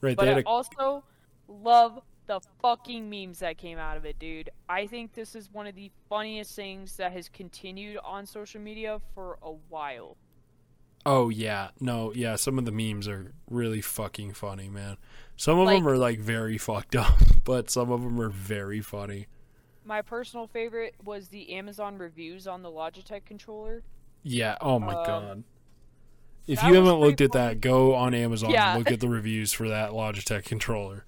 Right? 0.00 0.16
But 0.16 0.28
I 0.28 0.40
a, 0.40 0.42
also 0.42 1.02
love 1.48 2.00
the 2.28 2.40
fucking 2.62 3.10
memes 3.10 3.40
that 3.40 3.58
came 3.58 3.78
out 3.78 3.96
of 3.96 4.04
it, 4.04 4.18
dude. 4.20 4.50
I 4.68 4.86
think 4.86 5.14
this 5.14 5.34
is 5.34 5.50
one 5.52 5.66
of 5.66 5.74
the 5.74 5.90
funniest 6.08 6.54
things 6.54 6.96
that 6.98 7.10
has 7.12 7.28
continued 7.28 7.98
on 8.04 8.24
social 8.26 8.60
media 8.60 9.00
for 9.14 9.38
a 9.42 9.50
while. 9.68 10.16
oh 11.06 11.28
yeah, 11.30 11.70
no, 11.80 12.12
yeah. 12.14 12.36
Some 12.36 12.58
of 12.58 12.64
the 12.66 12.70
memes 12.72 13.08
are 13.08 13.32
really 13.50 13.80
fucking 13.80 14.34
funny, 14.34 14.68
man. 14.68 14.96
Some 15.36 15.58
of 15.58 15.66
Like- 15.66 15.78
them 15.78 15.88
are 15.88 15.96
like 15.98 16.20
very 16.20 16.58
fucked 16.68 16.94
up, 16.94 17.18
but 17.44 17.70
some 17.70 17.90
of 17.90 18.02
them 18.02 18.20
are 18.20 18.28
very 18.30 18.80
funny. 18.80 19.26
My 19.84 20.02
personal 20.02 20.46
favorite 20.46 20.94
was 21.02 21.28
the 21.28 21.54
Amazon 21.54 21.96
reviews 21.98 22.46
on 22.46 22.62
the 22.62 22.70
Logitech 22.70 23.24
controller. 23.24 23.82
Yeah. 24.22 24.56
Oh 24.60 24.78
my 24.78 24.92
Um, 24.94 25.06
god. 25.06 25.44
If 26.46 26.62
you 26.62 26.74
haven't 26.74 26.94
looked 27.00 27.18
pretty 27.18 27.24
at 27.24 27.32
that, 27.32 27.60
go 27.60 27.94
on 27.94 28.12
Amazon 28.14 28.50
Yeah. 28.50 28.74
and 28.74 28.78
look 28.84 28.92
at 28.92 29.00
the 29.00 29.08
reviews 29.08 29.52
for 29.52 29.68
that 29.68 29.90
Logitech 29.92 30.44
controller. 30.44 31.04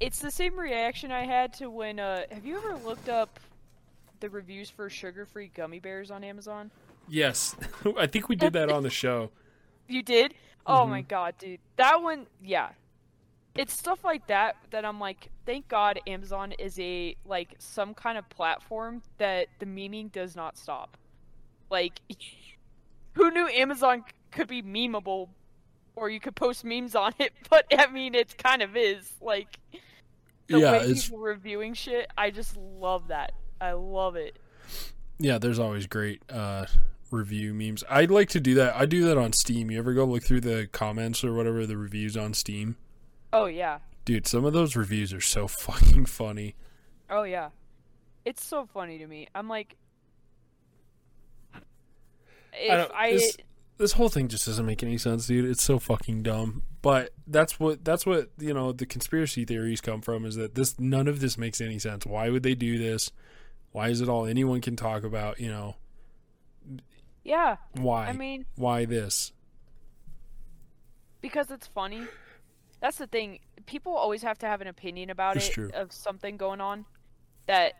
It's 0.00 0.18
the 0.18 0.30
same 0.30 0.58
reaction 0.58 1.12
I 1.12 1.24
had 1.24 1.52
to 1.54 1.70
when 1.70 1.98
uh 1.98 2.22
have 2.30 2.44
you 2.44 2.56
ever 2.56 2.76
looked 2.76 3.08
up 3.08 3.40
the 4.20 4.30
reviews 4.30 4.70
for 4.70 4.88
sugar-free 4.88 5.50
gummy 5.54 5.80
bears 5.80 6.10
on 6.10 6.24
Amazon? 6.24 6.70
Yes. 7.08 7.56
I 7.98 8.06
think 8.06 8.28
we 8.28 8.36
did 8.36 8.52
that 8.54 8.70
on 8.70 8.82
the 8.82 8.90
show. 8.90 9.30
You 9.86 10.02
did? 10.02 10.32
Oh 10.66 10.80
Mm-hmm. 10.80 10.90
my 10.90 11.00
god, 11.02 11.34
dude. 11.38 11.60
That 11.76 12.00
one, 12.02 12.26
yeah. 12.42 12.70
It's 13.54 13.74
stuff 13.74 14.02
like 14.02 14.26
that 14.28 14.56
that 14.70 14.82
I'm 14.86 14.98
like, 14.98 15.28
thank 15.44 15.68
God 15.68 16.00
Amazon 16.06 16.52
is 16.52 16.78
a 16.80 17.14
like 17.26 17.54
some 17.58 17.92
kind 17.92 18.16
of 18.16 18.26
platform 18.30 19.02
that 19.18 19.48
the 19.58 19.66
memeing 19.66 20.10
does 20.10 20.34
not 20.34 20.56
stop. 20.56 20.96
Like 21.70 22.00
who 23.12 23.30
knew 23.30 23.46
Amazon 23.48 24.04
could 24.30 24.48
be 24.48 24.62
memeable 24.62 25.28
or 25.96 26.10
you 26.10 26.20
could 26.20 26.34
post 26.36 26.64
memes 26.64 26.94
on 26.94 27.12
it, 27.18 27.32
but 27.50 27.66
I 27.76 27.86
mean 27.88 28.14
it 28.14 28.36
kind 28.38 28.62
of 28.62 28.76
is. 28.76 29.12
Like 29.20 29.58
the 30.48 30.58
yeah, 30.58 30.72
way 30.72 30.78
it's 30.86 31.04
people 31.04 31.20
reviewing 31.20 31.74
shit, 31.74 32.10
I 32.16 32.30
just 32.30 32.56
love 32.56 33.08
that. 33.08 33.32
I 33.60 33.72
love 33.72 34.16
it. 34.16 34.38
yeah, 35.18 35.38
there's 35.38 35.58
always 35.58 35.86
great 35.86 36.22
uh 36.30 36.66
review 37.10 37.54
memes. 37.54 37.84
I'd 37.88 38.10
like 38.10 38.28
to 38.30 38.40
do 38.40 38.54
that. 38.56 38.74
I 38.74 38.86
do 38.86 39.04
that 39.04 39.16
on 39.16 39.32
Steam. 39.32 39.70
You 39.70 39.78
ever 39.78 39.94
go 39.94 40.04
look 40.04 40.24
through 40.24 40.40
the 40.40 40.68
comments 40.72 41.22
or 41.22 41.32
whatever 41.32 41.64
the 41.66 41.76
reviews 41.76 42.16
on 42.16 42.34
Steam? 42.34 42.76
Oh 43.32 43.46
yeah. 43.46 43.78
Dude, 44.04 44.26
some 44.26 44.44
of 44.44 44.52
those 44.52 44.76
reviews 44.76 45.12
are 45.12 45.20
so 45.20 45.46
fucking 45.48 46.06
funny. 46.06 46.56
Oh 47.08 47.22
yeah. 47.22 47.50
It's 48.24 48.44
so 48.44 48.66
funny 48.66 48.98
to 48.98 49.06
me. 49.06 49.28
I'm 49.34 49.48
like 49.48 49.76
if 52.52 52.70
don't- 52.70 52.92
I, 52.94 53.18
this- 53.78 53.92
whole 53.92 54.08
thing 54.08 54.28
just 54.28 54.46
doesn't 54.46 54.64
make 54.66 54.82
any 54.82 54.98
sense, 54.98 55.26
dude. 55.26 55.44
It's 55.44 55.62
so 55.62 55.78
fucking 55.78 56.22
dumb. 56.22 56.62
But 56.82 57.10
that's 57.26 57.58
what 57.58 57.84
that's 57.84 58.04
what, 58.06 58.30
you 58.38 58.52
know, 58.54 58.72
the 58.72 58.86
conspiracy 58.86 59.44
theories 59.44 59.80
come 59.80 60.00
from 60.02 60.24
is 60.24 60.36
that 60.36 60.54
this 60.54 60.78
none 60.78 61.08
of 61.08 61.20
this 61.20 61.36
makes 61.38 61.60
any 61.60 61.78
sense. 61.78 62.04
Why 62.06 62.28
would 62.30 62.42
they 62.42 62.54
do 62.54 62.78
this? 62.78 63.10
Why 63.72 63.88
is 63.88 64.00
it 64.00 64.08
all 64.08 64.26
anyone 64.26 64.60
can 64.60 64.76
talk 64.76 65.02
about, 65.04 65.40
you 65.40 65.48
know? 65.48 65.76
yeah, 67.24 67.56
Why? 67.72 68.06
I 68.08 68.12
mean 68.12 68.44
why 68.56 68.84
this? 68.84 69.32
because 71.20 71.50
it's 71.50 71.66
funny. 71.66 72.02
That's 72.80 72.98
the 72.98 73.06
thing. 73.06 73.38
People 73.66 73.94
always 73.94 74.22
have 74.22 74.38
to 74.40 74.46
have 74.46 74.60
an 74.60 74.66
opinion 74.66 75.08
about 75.08 75.36
It's 75.36 75.48
it 75.48 75.52
true. 75.52 75.70
of 75.72 75.90
something 75.90 76.36
going 76.36 76.60
on 76.60 76.84
that 77.46 77.72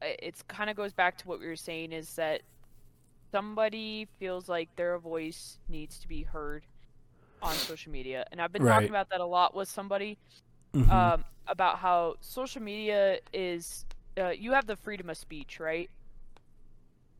uh, 0.00 0.06
it 0.18 0.42
kind 0.48 0.70
of 0.70 0.76
goes 0.76 0.92
back 0.94 1.18
to 1.18 1.28
what 1.28 1.40
we 1.40 1.46
were 1.46 1.56
saying 1.56 1.92
is 1.92 2.14
that 2.14 2.40
somebody 3.32 4.06
feels 4.18 4.48
like 4.48 4.70
their 4.76 4.98
voice 4.98 5.58
needs 5.68 5.98
to 6.00 6.08
be 6.08 6.22
heard 6.22 6.66
on 7.42 7.60
social 7.60 7.92
media. 7.92 8.24
And 8.32 8.40
I've 8.40 8.52
been 8.52 8.62
Right. 8.62 8.74
talking 8.74 8.90
about 8.90 9.08
that 9.10 9.20
a 9.20 9.26
lot 9.26 9.54
with 9.54 9.68
somebody 9.68 10.18
Mhm. 10.74 10.90
um, 10.92 11.24
about 11.46 11.78
how 11.78 12.16
social 12.20 12.62
media 12.62 13.18
is 13.32 13.84
uh, 14.18 14.30
you 14.30 14.52
have 14.52 14.66
the 14.66 14.76
freedom 14.76 15.08
of 15.10 15.16
speech, 15.16 15.60
right? 15.60 15.90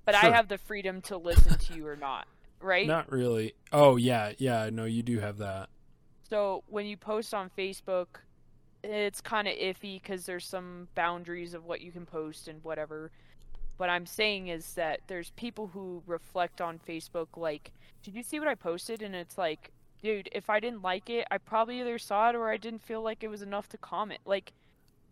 But 0.05 0.15
I 0.15 0.27
have 0.31 0.49
the 0.49 0.59
freedom 0.59 1.01
to 1.03 1.17
listen 1.19 1.59
to 1.59 1.73
you 1.75 1.87
or 1.87 1.97
not, 1.97 2.27
right? 2.61 2.87
Not 2.87 3.11
really. 3.11 3.55
Oh 3.73 3.97
yeah, 3.97 4.33
yeah. 4.39 4.71
No, 4.73 4.85
you 4.85 5.03
do 5.03 5.19
have 5.21 5.39
that. 5.39 5.69
So 6.29 6.65
when 6.67 6.87
you 6.87 6.97
post 6.97 7.35
on 7.35 7.51
Facebook, 7.51 8.07
it's 8.83 9.21
kind 9.21 9.49
of 9.49 9.55
iffy 9.55 10.01
because 10.01 10.27
there's 10.27 10.47
some 10.47 10.89
boundaries 10.95 11.55
of 11.55 11.65
what 11.65 11.81
you 11.81 11.93
can 11.93 12.07
post 12.07 12.49
and 12.49 12.63
whatever. 12.65 13.11
What 13.79 13.89
I'm 13.89 14.07
saying 14.07 14.49
is 14.49 14.75
that 14.75 15.01
there's 15.07 15.31
people 15.31 15.69
who 15.69 16.03
reflect 16.07 16.61
on 16.61 16.79
Facebook 16.87 17.29
like, 17.37 17.73
did 18.03 18.15
you 18.15 18.23
see 18.23 18.39
what 18.39 18.49
I 18.49 18.55
posted? 18.55 19.03
And 19.03 19.15
it's 19.15 19.39
like, 19.39 19.71
dude, 20.03 20.29
if 20.33 20.51
I 20.51 20.61
didn't 20.61 20.83
like 20.83 21.09
it, 21.11 21.27
I 21.31 21.39
probably 21.39 21.81
either 21.81 21.99
saw 21.99 22.29
it 22.29 22.35
or 22.37 22.49
I 22.51 22.57
didn't 22.57 22.83
feel 22.83 23.03
like 23.03 23.23
it 23.25 23.29
was 23.29 23.41
enough 23.43 23.69
to 23.71 23.79
comment. 23.79 24.21
Like, 24.27 24.53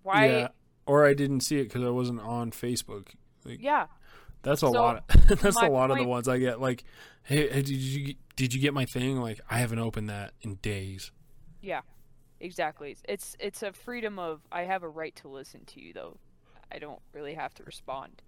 why? 0.02 0.26
Yeah. 0.26 0.48
Or 0.84 1.06
I 1.06 1.14
didn't 1.14 1.40
see 1.40 1.58
it 1.60 1.64
because 1.64 1.82
I 1.82 1.88
wasn't 1.90 2.20
on 2.20 2.50
Facebook. 2.50 3.08
Like, 3.44 3.62
yeah. 3.62 3.86
That's 4.42 4.62
a 4.62 4.66
So, 4.66 4.72
lot. 4.72 5.04
Of, 5.08 5.40
that's 5.40 5.56
a 5.56 5.66
lot 5.68 5.90
of 5.90 5.96
the 5.96 6.02
point- 6.02 6.08
ones 6.10 6.28
I 6.28 6.38
get. 6.38 6.60
Like, 6.60 6.84
hey, 7.24 7.48
hey, 7.48 7.62
did 7.62 7.68
you 7.70 8.14
did 8.36 8.52
you 8.54 8.60
get 8.60 8.74
my 8.74 8.84
thing? 8.84 9.20
Like, 9.20 9.40
I 9.50 9.58
haven't 9.58 9.78
opened 9.78 10.10
that 10.10 10.32
in 10.42 10.56
days. 10.56 11.10
Yeah, 11.62 11.80
exactly. 12.40 12.96
It's 13.08 13.36
it's 13.40 13.62
a 13.62 13.72
freedom 13.72 14.18
of 14.18 14.40
I 14.52 14.62
have 14.62 14.82
a 14.82 14.88
right 14.88 15.14
to 15.16 15.28
listen 15.28 15.64
to 15.66 15.80
you 15.80 15.92
though. 15.92 16.18
I 16.70 16.78
don't 16.78 17.00
really 17.12 17.34
have 17.34 17.54
to 17.54 17.64
respond. 17.64 18.22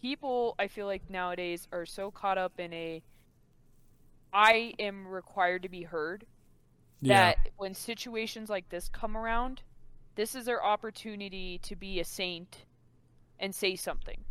People 0.00 0.54
I 0.58 0.66
feel 0.68 0.86
like 0.86 1.08
nowadays 1.10 1.68
are 1.72 1.86
so 1.86 2.10
caught 2.10 2.38
up 2.38 2.58
in 2.58 2.72
a 2.72 3.02
I 4.32 4.74
am 4.78 5.06
required 5.06 5.62
to 5.62 5.68
be 5.68 5.82
heard 5.84 6.26
Yeah, 7.00 7.32
that 7.32 7.38
when 7.56 7.74
situations 7.74 8.50
like 8.50 8.68
this 8.70 8.88
come 8.88 9.16
around, 9.16 9.62
this 10.16 10.34
is 10.34 10.46
their 10.46 10.64
opportunity 10.64 11.58
to 11.60 11.76
be 11.76 12.00
a 12.00 12.04
saint 12.04 12.66
and 13.38 13.54
say 13.54 13.76
something. 13.76 14.24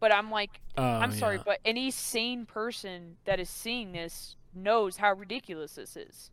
But 0.00 0.14
I'm 0.14 0.30
like, 0.30 0.62
Uh, 0.76 0.82
I'm 1.00 1.12
sorry, 1.12 1.38
yeah. 1.38 1.42
but 1.44 1.60
any 1.64 1.90
sane 1.90 2.46
person 2.46 3.18
that 3.24 3.40
is 3.40 3.50
seeing 3.50 3.92
this 3.92 4.36
knows 4.54 4.98
how 4.98 5.14
ridiculous 5.14 5.76
this 5.76 5.96
is. 5.96 6.30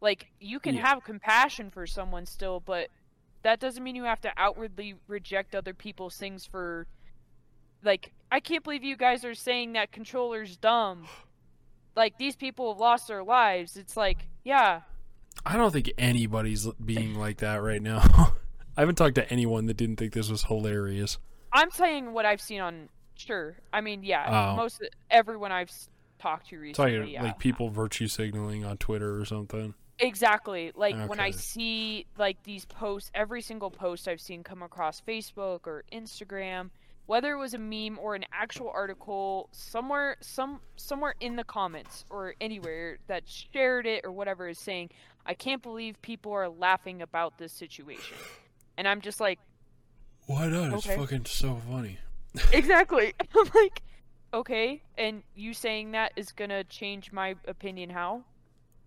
Like, 0.00 0.32
you 0.40 0.60
can 0.60 0.74
Yeah. 0.74 0.84
have 0.84 1.04
compassion 1.04 1.70
for 1.70 1.86
someone 1.86 2.26
still, 2.26 2.60
but 2.60 2.90
that 3.42 3.60
doesn't 3.60 3.84
mean 3.84 3.96
you 3.96 4.04
have 4.04 4.20
to 4.22 4.32
outwardly 4.36 4.94
reject 5.08 5.54
other 5.54 5.74
people's 5.74 6.16
things 6.16 6.46
for. 6.46 6.88
Like, 7.82 8.12
I 8.30 8.40
can't 8.40 8.62
believe 8.62 8.84
you 8.84 8.96
guys 8.96 9.24
are 9.24 9.34
saying 9.34 9.72
that 9.72 9.92
controller's 9.92 10.56
dumb. 10.56 11.06
Like, 11.96 12.16
these 12.18 12.36
people 12.36 12.72
have 12.72 12.80
lost 12.80 13.08
their 13.08 13.24
lives. 13.24 13.76
It's 13.76 13.96
like, 13.96 14.28
yeah, 14.44 14.82
I 15.44 15.56
don't 15.56 15.72
think 15.72 15.92
anybody's 15.98 16.66
being 16.84 17.14
like 17.14 17.38
that 17.38 17.56
right 17.62 17.82
now. 17.82 18.00
I 18.76 18.82
haven't 18.82 18.96
talked 18.96 19.16
to 19.16 19.30
anyone 19.30 19.66
that 19.66 19.76
didn't 19.76 19.96
think 19.96 20.12
this 20.12 20.30
was 20.30 20.44
hilarious. 20.44 21.18
I'm 21.52 21.70
saying 21.70 22.12
what 22.12 22.26
I've 22.26 22.40
seen 22.40 22.60
on. 22.60 22.88
Sure. 23.16 23.56
I 23.72 23.80
mean, 23.80 24.02
yeah, 24.02 24.52
Oh. 24.52 24.56
most 24.56 24.82
everyone 25.10 25.52
I've 25.52 25.70
talked 26.18 26.48
to 26.50 26.58
recently. 26.58 26.96
Talking 26.98 27.12
yeah. 27.12 27.22
like 27.22 27.38
people 27.38 27.70
virtue 27.70 28.08
signaling 28.08 28.64
on 28.64 28.78
Twitter 28.78 29.20
or 29.20 29.24
something. 29.24 29.74
Exactly. 29.98 30.72
Like 30.74 30.96
when 31.08 31.20
I 31.20 31.30
see 31.30 32.06
like 32.16 32.42
these 32.44 32.64
posts, 32.64 33.10
every 33.14 33.42
single 33.42 33.70
post 33.70 34.08
I've 34.08 34.20
seen 34.20 34.42
come 34.42 34.62
across 34.62 35.02
Facebook 35.06 35.66
or 35.66 35.84
Instagram, 35.92 36.70
whether 37.10 37.32
it 37.32 37.38
was 37.38 37.54
a 37.54 37.58
meme 37.58 37.98
or 37.98 38.14
an 38.14 38.24
actual 38.32 38.70
article, 38.72 39.48
somewhere 39.50 40.16
some 40.20 40.60
somewhere 40.76 41.16
in 41.18 41.34
the 41.34 41.42
comments 41.42 42.04
or 42.08 42.36
anywhere 42.40 42.98
that 43.08 43.28
shared 43.28 43.84
it 43.84 44.04
or 44.04 44.12
whatever 44.12 44.46
is 44.46 44.60
saying, 44.60 44.88
I 45.26 45.34
can't 45.34 45.60
believe 45.60 46.00
people 46.02 46.30
are 46.30 46.48
laughing 46.48 47.02
about 47.02 47.36
this 47.36 47.52
situation. 47.52 48.16
And 48.78 48.86
I'm 48.86 49.00
just 49.00 49.18
like, 49.18 49.40
Why 50.26 50.46
not? 50.46 50.72
Okay. 50.74 50.76
It's 50.76 50.86
fucking 50.86 51.24
so 51.24 51.60
funny. 51.68 51.98
exactly. 52.52 53.12
I'm 53.36 53.50
like, 53.56 53.82
okay, 54.32 54.80
and 54.96 55.24
you 55.34 55.52
saying 55.52 55.90
that 55.90 56.12
is 56.14 56.30
going 56.30 56.50
to 56.50 56.62
change 56.62 57.10
my 57.10 57.34
opinion 57.48 57.90
how? 57.90 58.22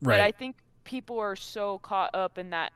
Right. 0.01 0.13
But 0.15 0.19
I 0.21 0.32
think 0.32 0.55
people 0.86 1.19
are 1.19 1.36
so 1.36 1.80
caught 1.80 2.15
up 2.15 2.38
in 2.38 2.51
that 2.51 2.71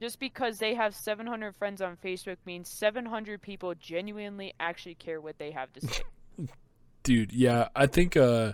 just 0.00 0.18
because 0.20 0.58
they 0.58 0.74
have 0.74 0.94
700 0.94 1.54
friends 1.56 1.80
on 1.80 1.96
Facebook 1.96 2.36
means 2.44 2.68
700 2.70 3.40
people 3.42 3.74
genuinely 3.74 4.52
actually 4.60 4.94
care 4.94 5.20
what 5.20 5.38
they 5.38 5.50
have 5.52 5.72
to 5.74 5.86
say. 5.86 6.02
Dude, 7.02 7.32
yeah, 7.32 7.68
I 7.76 7.86
think 7.86 8.16
uh 8.16 8.52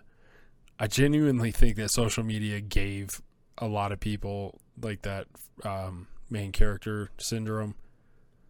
I 0.78 0.86
genuinely 0.86 1.50
think 1.52 1.76
that 1.76 1.90
social 1.90 2.24
media 2.24 2.60
gave 2.60 3.20
a 3.58 3.66
lot 3.66 3.92
of 3.92 4.00
people 4.00 4.60
like 4.80 5.02
that 5.02 5.26
um 5.64 6.06
main 6.30 6.52
character 6.52 7.10
syndrome. 7.18 7.74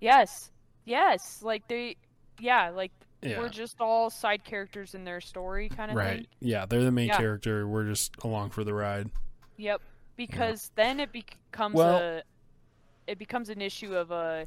yes. 0.00 0.50
Yes. 0.84 1.40
Like 1.42 1.68
they 1.68 1.96
yeah, 2.40 2.70
like 2.70 2.90
Yeah. 3.22 3.38
we're 3.38 3.48
just 3.48 3.80
all 3.80 4.10
side 4.10 4.42
characters 4.44 4.94
in 4.94 5.04
their 5.04 5.20
story 5.20 5.68
kind 5.68 5.90
of 5.92 5.96
Right. 5.96 6.16
thing. 6.18 6.26
Yeah, 6.40 6.66
they're 6.66 6.82
the 6.82 6.90
main 6.90 7.08
Yeah. 7.08 7.18
character. 7.18 7.68
We're 7.68 7.86
just 7.86 8.16
along 8.24 8.50
for 8.50 8.64
the 8.64 8.74
ride. 8.74 9.10
Yep. 9.56 9.80
Because 10.16 10.70
then 10.74 10.98
it 11.00 11.12
becomes 11.12 11.74
Well- 11.76 11.98
a 11.98 12.22
it 13.06 13.18
becomes 13.18 13.48
an 13.48 13.60
issue 13.60 13.94
of 13.94 14.10
a 14.10 14.46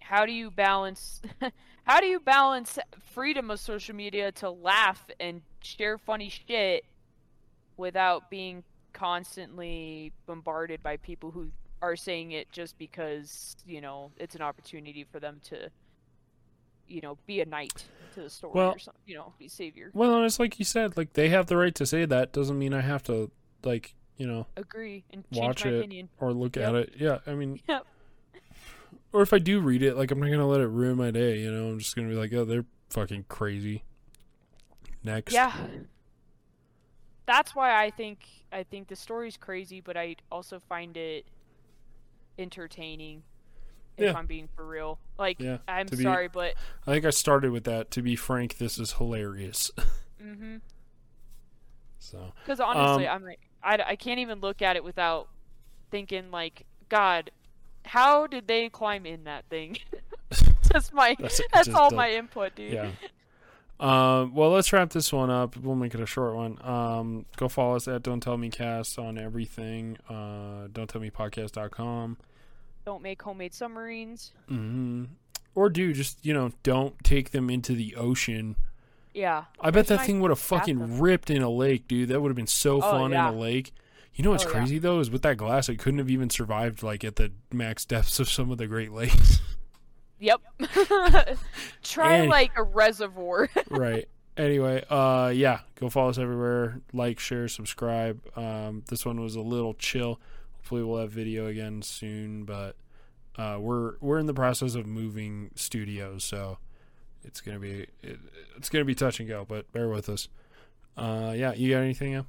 how 0.00 0.26
do 0.26 0.32
you 0.32 0.50
balance 0.50 1.20
how 1.84 2.00
do 2.00 2.06
you 2.06 2.20
balance 2.20 2.78
freedom 3.14 3.50
of 3.50 3.60
social 3.60 3.94
media 3.94 4.32
to 4.32 4.50
laugh 4.50 5.04
and 5.20 5.42
share 5.62 5.98
funny 5.98 6.28
shit 6.28 6.84
without 7.76 8.30
being 8.30 8.62
constantly 8.92 10.12
bombarded 10.26 10.82
by 10.82 10.96
people 10.98 11.30
who 11.30 11.50
are 11.80 11.96
saying 11.96 12.30
it 12.32 12.50
just 12.52 12.78
because, 12.78 13.56
you 13.66 13.80
know, 13.80 14.12
it's 14.18 14.36
an 14.36 14.42
opportunity 14.42 15.04
for 15.10 15.18
them 15.18 15.40
to 15.42 15.68
you 16.88 17.00
know, 17.00 17.16
be 17.26 17.40
a 17.40 17.46
knight 17.46 17.86
to 18.14 18.22
the 18.22 18.28
story 18.28 18.52
Well- 18.54 18.72
or 18.72 18.78
something, 18.78 19.00
you 19.06 19.14
know, 19.14 19.32
be 19.38 19.48
savior. 19.48 19.90
Well, 19.94 20.16
and 20.16 20.26
it's 20.26 20.38
like 20.38 20.58
you 20.58 20.64
said, 20.64 20.96
like 20.96 21.14
they 21.14 21.30
have 21.30 21.46
the 21.46 21.56
right 21.56 21.74
to 21.76 21.86
say 21.86 22.04
that. 22.04 22.32
Doesn't 22.32 22.58
mean 22.58 22.74
I 22.74 22.82
have 22.82 23.02
to 23.04 23.30
like, 23.62 23.94
you 24.16 24.26
know, 24.26 24.46
Agree 24.56 25.04
and 25.10 25.24
change 25.32 25.42
watch 25.44 25.64
my 25.64 25.70
it. 25.72 25.78
opinion. 25.78 26.08
or 26.20 26.32
look 26.32 26.56
Yep. 26.56 26.68
at 26.68 26.74
it. 26.74 26.92
Yeah, 26.98 27.18
I 27.26 27.34
mean, 27.34 27.60
Yep. 27.68 27.86
or 29.12 29.22
if 29.22 29.32
I 29.32 29.38
do 29.38 29.60
read 29.60 29.82
it, 29.82 29.96
like 29.96 30.10
I'm 30.10 30.20
not 30.20 30.30
gonna 30.30 30.46
let 30.46 30.60
it 30.60 30.68
ruin 30.68 30.96
my 30.96 31.10
day. 31.10 31.38
You 31.40 31.50
know, 31.52 31.68
I'm 31.70 31.78
just 31.78 31.94
gonna 31.96 32.08
be 32.08 32.14
like, 32.14 32.32
oh, 32.32 32.44
they're 32.44 32.66
fucking 32.90 33.24
crazy. 33.28 33.84
Next. 35.04 35.32
Yeah. 35.32 35.52
That's 37.26 37.54
why 37.54 37.82
I 37.84 37.90
think 37.90 38.26
I 38.52 38.62
think 38.64 38.88
the 38.88 38.96
story's 38.96 39.36
crazy, 39.36 39.80
but 39.80 39.96
I 39.96 40.16
also 40.30 40.58
find 40.60 40.96
it 40.96 41.24
entertaining. 42.38 43.22
If 43.96 44.04
Yeah. 44.12 44.18
I'm 44.18 44.26
being 44.26 44.48
for 44.56 44.66
real, 44.66 44.98
like 45.18 45.38
Yeah, 45.40 45.58
I'm 45.68 45.86
be- 45.86 45.96
sorry, 46.02 46.28
but 46.28 46.54
I 46.86 46.92
think 46.92 47.04
I 47.04 47.10
started 47.10 47.50
with 47.52 47.64
that. 47.64 47.90
To 47.92 48.02
be 48.02 48.16
frank, 48.16 48.58
this 48.58 48.78
is 48.78 48.92
hilarious. 48.94 49.70
mm-hmm. 50.22 50.56
so 51.98 52.32
because 52.44 52.58
honestly, 52.60 53.06
Um, 53.06 53.16
I'm 53.16 53.24
like 53.24 53.40
I, 53.62 53.78
I 53.88 53.96
can't 53.96 54.18
even 54.20 54.40
look 54.40 54.62
at 54.62 54.76
it 54.76 54.84
without 54.84 55.28
thinking 55.90 56.30
like 56.30 56.66
God, 56.88 57.30
how 57.84 58.26
did 58.26 58.46
they 58.48 58.68
climb 58.68 59.06
in 59.06 59.24
that 59.24 59.44
thing? 59.50 59.78
that's 60.70 60.92
my 60.92 61.14
That's- 61.18 61.40
that's 61.52 61.68
all 61.68 61.90
does- 61.90 61.96
my 61.96 62.10
input, 62.12 62.54
dude. 62.54 62.72
yeah. 62.72 62.90
Um, 63.80 64.32
well, 64.36 64.50
let's 64.50 64.72
wrap 64.72 64.90
this 64.90 65.12
one 65.12 65.28
up. 65.28 65.56
We'll 65.56 65.74
make 65.74 65.92
it 65.92 65.98
a 66.00 66.06
short 66.06 66.36
one. 66.36 66.56
Um, 66.64 67.26
go 67.36 67.48
follow 67.48 67.74
us 67.74 67.88
at 67.88 68.04
Don't 68.04 68.20
Tell 68.20 68.36
Me 68.36 68.48
Cast 68.48 68.96
on 68.96 69.18
everything. 69.18 69.98
Uh, 70.08 70.68
Don't 70.72 70.88
Tell 70.88 71.00
Me 71.00 71.10
Podcast.com. 71.10 72.16
Don't 72.86 73.02
make 73.02 73.20
homemade 73.20 73.52
submarines. 73.52 74.30
Mm-hmm. 74.48 75.04
Or 75.56 75.68
do 75.68 75.92
just 75.92 76.24
you 76.24 76.32
know 76.32 76.52
don't 76.62 76.94
take 77.02 77.32
them 77.32 77.50
into 77.50 77.74
the 77.74 77.96
ocean. 77.96 78.54
Yeah. 79.14 79.44
I 79.60 79.70
bet 79.70 79.86
that 79.88 80.06
thing 80.06 80.20
would 80.20 80.30
have 80.30 80.38
fucking 80.38 80.98
ripped 81.00 81.30
in 81.30 81.42
a 81.42 81.50
lake, 81.50 81.86
dude. 81.88 82.08
That 82.08 82.20
would 82.20 82.28
have 82.30 82.36
been 82.36 82.46
so 82.46 82.78
Oh, 82.78 82.80
fun 82.80 83.10
yeah. 83.12 83.28
in 83.28 83.34
a 83.34 83.38
lake. 83.38 83.72
You 84.14 84.24
know 84.24 84.30
what's 84.30 84.44
Oh, 84.44 84.48
yeah. 84.48 84.52
crazy 84.58 84.78
though 84.78 85.00
is 85.00 85.10
with 85.10 85.22
that 85.22 85.36
glass, 85.36 85.68
it 85.68 85.78
couldn't 85.78 85.98
have 85.98 86.10
even 86.10 86.28
survived 86.30 86.82
like 86.82 87.02
at 87.04 87.16
the 87.16 87.32
max 87.52 87.84
depths 87.84 88.20
of 88.20 88.28
some 88.28 88.50
of 88.50 88.58
the 88.58 88.66
Great 88.66 88.92
Lakes. 88.92 89.40
Yep. 90.18 90.40
Try 91.82 92.16
And- 92.18 92.30
like 92.30 92.52
a 92.56 92.62
reservoir. 92.62 93.48
right. 93.70 94.08
Anyway, 94.36 94.84
uh, 94.88 95.32
yeah, 95.34 95.60
go 95.74 95.90
follow 95.90 96.10
us 96.10 96.16
everywhere. 96.18 96.80
Like, 96.92 97.18
share, 97.18 97.48
subscribe. 97.48 98.20
Um, 98.38 98.82
this 98.88 99.04
one 99.04 99.20
was 99.20 99.34
a 99.34 99.40
little 99.42 99.74
chill. 99.74 100.20
Hopefully, 100.58 100.82
we'll 100.84 101.00
have 101.00 101.10
video 101.10 101.48
again 101.48 101.82
soon. 101.82 102.44
But 102.44 102.76
uh, 103.36 103.58
we're 103.60 103.94
we're 104.00 104.18
in 104.18 104.26
the 104.26 104.32
process 104.32 104.74
of 104.74 104.86
moving 104.86 105.50
studios, 105.54 106.24
so 106.24 106.58
it's 107.24 107.40
gonna 107.40 107.58
be 107.58 107.86
it, 108.02 108.18
it's 108.56 108.68
gonna 108.68 108.84
be 108.84 108.94
touch 108.94 109.20
and 109.20 109.28
go. 109.28 109.44
But 109.46 109.70
bear 109.72 109.88
with 109.88 110.08
us. 110.08 110.28
Uh, 110.96 111.32
yeah, 111.34 111.54
you 111.54 111.70
got 111.70 111.80
anything? 111.80 112.24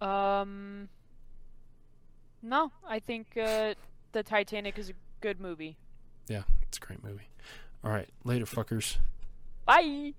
Um, 0.00 0.88
no, 2.42 2.70
I 2.86 2.98
think 2.98 3.36
uh, 3.36 3.74
the 4.12 4.22
Titanic 4.22 4.78
is 4.78 4.90
a 4.90 4.94
good 5.20 5.40
movie. 5.40 5.76
Yeah, 6.28 6.42
it's 6.62 6.78
a 6.78 6.80
great 6.80 7.02
movie. 7.02 7.28
All 7.82 7.90
right, 7.90 8.08
later, 8.24 8.44
fuckers. 8.44 8.98
Bye. 9.64 10.12